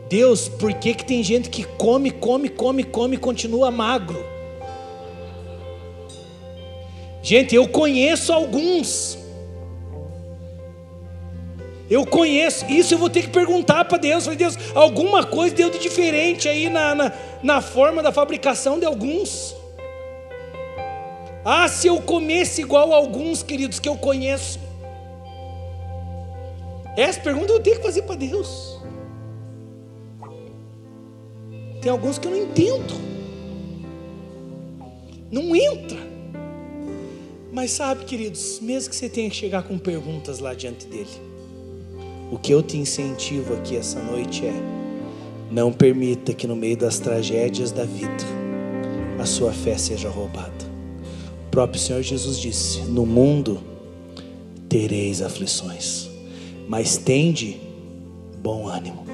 Deus, 0.08 0.48
por 0.48 0.72
que, 0.74 0.94
que 0.94 1.04
tem 1.04 1.22
gente 1.22 1.50
que 1.50 1.64
come, 1.64 2.10
come, 2.10 2.48
come, 2.48 2.84
come 2.84 3.16
e 3.16 3.18
continua 3.18 3.70
magro? 3.70 4.24
Gente, 7.22 7.56
eu 7.56 7.66
conheço 7.66 8.32
alguns. 8.32 9.18
Eu 11.88 12.04
conheço, 12.04 12.64
isso 12.66 12.94
eu 12.94 12.98
vou 12.98 13.08
ter 13.08 13.22
que 13.22 13.28
perguntar 13.28 13.84
para 13.84 13.98
Deus. 13.98 14.24
Falei, 14.24 14.38
Deus, 14.38 14.56
alguma 14.74 15.24
coisa 15.24 15.54
deu 15.54 15.70
de 15.70 15.78
diferente 15.78 16.48
aí 16.48 16.68
na, 16.68 16.94
na, 16.94 17.12
na 17.42 17.60
forma 17.60 18.02
da 18.02 18.10
fabricação 18.10 18.78
de 18.78 18.84
alguns. 18.84 19.54
Ah, 21.44 21.68
se 21.68 21.86
eu 21.86 22.02
comesse 22.02 22.62
igual 22.62 22.92
a 22.92 22.96
alguns, 22.96 23.42
queridos, 23.42 23.78
que 23.78 23.88
eu 23.88 23.96
conheço. 23.96 24.58
Essa 26.96 27.20
pergunta 27.20 27.52
eu 27.52 27.60
tenho 27.60 27.76
que 27.76 27.82
fazer 27.82 28.02
para 28.02 28.16
Deus. 28.16 28.80
Tem 31.80 31.92
alguns 31.92 32.18
que 32.18 32.26
eu 32.26 32.32
não 32.32 32.38
entendo. 32.38 32.94
Não 35.30 35.54
entra. 35.54 35.98
Mas 37.52 37.70
sabe, 37.70 38.04
queridos, 38.04 38.58
mesmo 38.60 38.90
que 38.90 38.96
você 38.96 39.08
tenha 39.08 39.30
que 39.30 39.36
chegar 39.36 39.62
com 39.62 39.78
perguntas 39.78 40.40
lá 40.40 40.52
diante 40.52 40.86
dele, 40.86 41.25
o 42.30 42.38
que 42.38 42.52
eu 42.52 42.62
te 42.62 42.76
incentivo 42.76 43.54
aqui 43.54 43.76
essa 43.76 44.00
noite 44.02 44.44
é: 44.44 44.54
não 45.50 45.72
permita 45.72 46.32
que 46.32 46.46
no 46.46 46.56
meio 46.56 46.76
das 46.76 46.98
tragédias 46.98 47.70
da 47.70 47.84
vida 47.84 48.24
a 49.18 49.24
sua 49.24 49.52
fé 49.52 49.78
seja 49.78 50.08
roubada. 50.08 50.52
O 51.46 51.50
próprio 51.50 51.80
Senhor 51.80 52.02
Jesus 52.02 52.38
disse: 52.38 52.80
No 52.80 53.06
mundo 53.06 53.60
tereis 54.68 55.22
aflições, 55.22 56.08
mas 56.68 56.96
tende 56.96 57.60
bom 58.38 58.66
ânimo. 58.66 59.06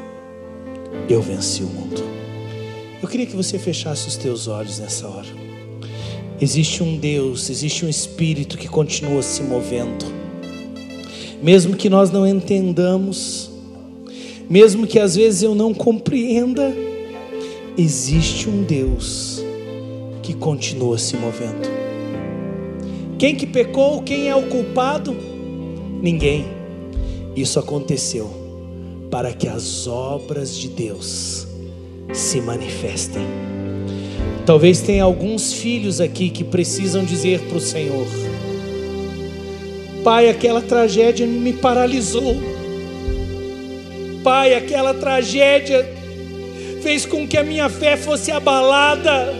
Eu 1.08 1.20
venci 1.20 1.62
o 1.62 1.66
mundo. 1.66 2.02
Eu 3.02 3.08
queria 3.08 3.26
que 3.26 3.36
você 3.36 3.58
fechasse 3.58 4.08
os 4.08 4.16
teus 4.16 4.46
olhos 4.46 4.78
nessa 4.78 5.08
hora. 5.08 5.28
Existe 6.40 6.82
um 6.82 6.96
Deus, 6.96 7.50
existe 7.50 7.84
um 7.84 7.88
Espírito 7.88 8.58
que 8.58 8.68
continua 8.68 9.22
se 9.22 9.42
movendo 9.42 10.21
mesmo 11.43 11.76
que 11.76 11.90
nós 11.90 12.11
não 12.11 12.26
entendamos, 12.26 13.51
mesmo 14.49 14.86
que 14.86 14.99
às 14.99 15.16
vezes 15.16 15.43
eu 15.43 15.55
não 15.55 15.74
compreenda, 15.74 16.72
existe 17.76 18.49
um 18.49 18.62
Deus 18.62 19.43
que 20.22 20.34
continua 20.34 20.97
se 20.99 21.16
movendo. 21.16 21.68
Quem 23.18 23.34
que 23.34 23.47
pecou? 23.47 24.03
Quem 24.03 24.28
é 24.28 24.36
o 24.36 24.49
culpado? 24.49 25.16
Ninguém. 26.01 26.47
Isso 27.34 27.59
aconteceu 27.59 28.30
para 29.11 29.32
que 29.32 29.49
as 29.49 29.86
obras 29.86 30.57
de 30.57 30.68
Deus 30.68 31.47
se 32.12 32.40
manifestem. 32.40 33.22
Talvez 34.45 34.80
tenha 34.80 35.05
alguns 35.05 35.53
filhos 35.53 36.01
aqui 36.01 36.30
que 36.30 36.45
precisam 36.45 37.05
dizer 37.05 37.40
para 37.43 37.59
o 37.59 37.61
Senhor: 37.61 38.07
Pai, 40.05 40.28
aquela 40.28 40.61
tragédia 40.61 41.26
me 41.26 41.53
paralisou. 41.53 42.34
Pai, 44.24 44.55
aquela 44.55 44.92
tragédia 44.94 45.88
fez 46.82 47.07
com 47.07 47.26
que 47.26 47.38
a 47.38 47.44
minha 47.44 47.68
fé 47.68 47.96
fosse 47.96 48.32
abalada. 48.32 49.32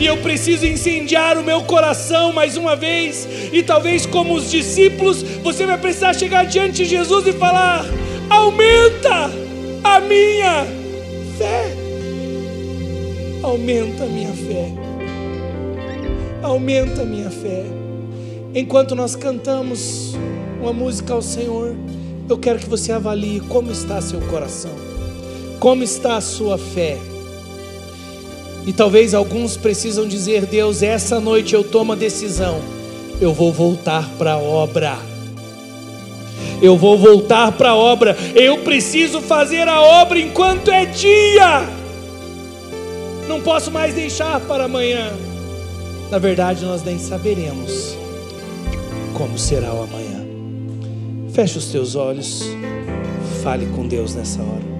E 0.00 0.06
eu 0.06 0.16
preciso 0.18 0.66
incendiar 0.66 1.38
o 1.38 1.44
meu 1.44 1.62
coração 1.64 2.32
mais 2.32 2.56
uma 2.56 2.74
vez. 2.74 3.28
E 3.52 3.62
talvez, 3.62 4.06
como 4.06 4.34
os 4.34 4.50
discípulos, 4.50 5.22
você 5.22 5.66
vai 5.66 5.76
precisar 5.78 6.14
chegar 6.14 6.44
diante 6.46 6.78
de 6.78 6.86
Jesus 6.86 7.26
e 7.26 7.32
falar: 7.32 7.84
aumenta 8.30 9.30
a 9.84 10.00
minha 10.00 10.66
fé. 11.36 11.74
Aumenta 13.42 14.04
a 14.04 14.06
minha 14.06 14.32
fé. 14.32 14.72
Aumenta 16.42 17.02
a 17.02 17.04
minha 17.04 17.30
fé. 17.30 17.83
Enquanto 18.54 18.94
nós 18.94 19.16
cantamos 19.16 20.14
uma 20.60 20.72
música 20.72 21.12
ao 21.12 21.20
Senhor, 21.20 21.74
eu 22.28 22.38
quero 22.38 22.60
que 22.60 22.68
você 22.68 22.92
avalie 22.92 23.40
como 23.40 23.72
está 23.72 24.00
seu 24.00 24.20
coração, 24.20 24.70
como 25.58 25.82
está 25.82 26.18
a 26.18 26.20
sua 26.20 26.56
fé. 26.56 26.96
E 28.64 28.72
talvez 28.72 29.12
alguns 29.12 29.56
precisam 29.56 30.06
dizer: 30.06 30.46
Deus, 30.46 30.84
essa 30.84 31.18
noite 31.18 31.52
eu 31.52 31.64
tomo 31.64 31.94
a 31.94 31.96
decisão, 31.96 32.60
eu 33.20 33.32
vou 33.32 33.52
voltar 33.52 34.08
para 34.16 34.34
a 34.34 34.38
obra. 34.38 34.98
Eu 36.62 36.78
vou 36.78 36.96
voltar 36.96 37.50
para 37.50 37.70
a 37.70 37.76
obra. 37.76 38.16
Eu 38.36 38.58
preciso 38.58 39.20
fazer 39.20 39.66
a 39.66 39.82
obra 39.82 40.20
enquanto 40.20 40.70
é 40.70 40.86
dia. 40.86 41.68
Não 43.26 43.40
posso 43.40 43.72
mais 43.72 43.94
deixar 43.94 44.38
para 44.42 44.64
amanhã. 44.64 45.12
Na 46.08 46.18
verdade, 46.18 46.64
nós 46.64 46.84
nem 46.84 46.98
saberemos 47.00 48.03
como 49.14 49.38
será 49.38 49.72
o 49.72 49.84
amanhã. 49.84 50.26
Feche 51.32 51.58
os 51.58 51.66
teus 51.66 51.94
olhos, 51.94 52.44
fale 53.42 53.66
com 53.66 53.86
Deus 53.86 54.14
nessa 54.14 54.42
hora. 54.42 54.73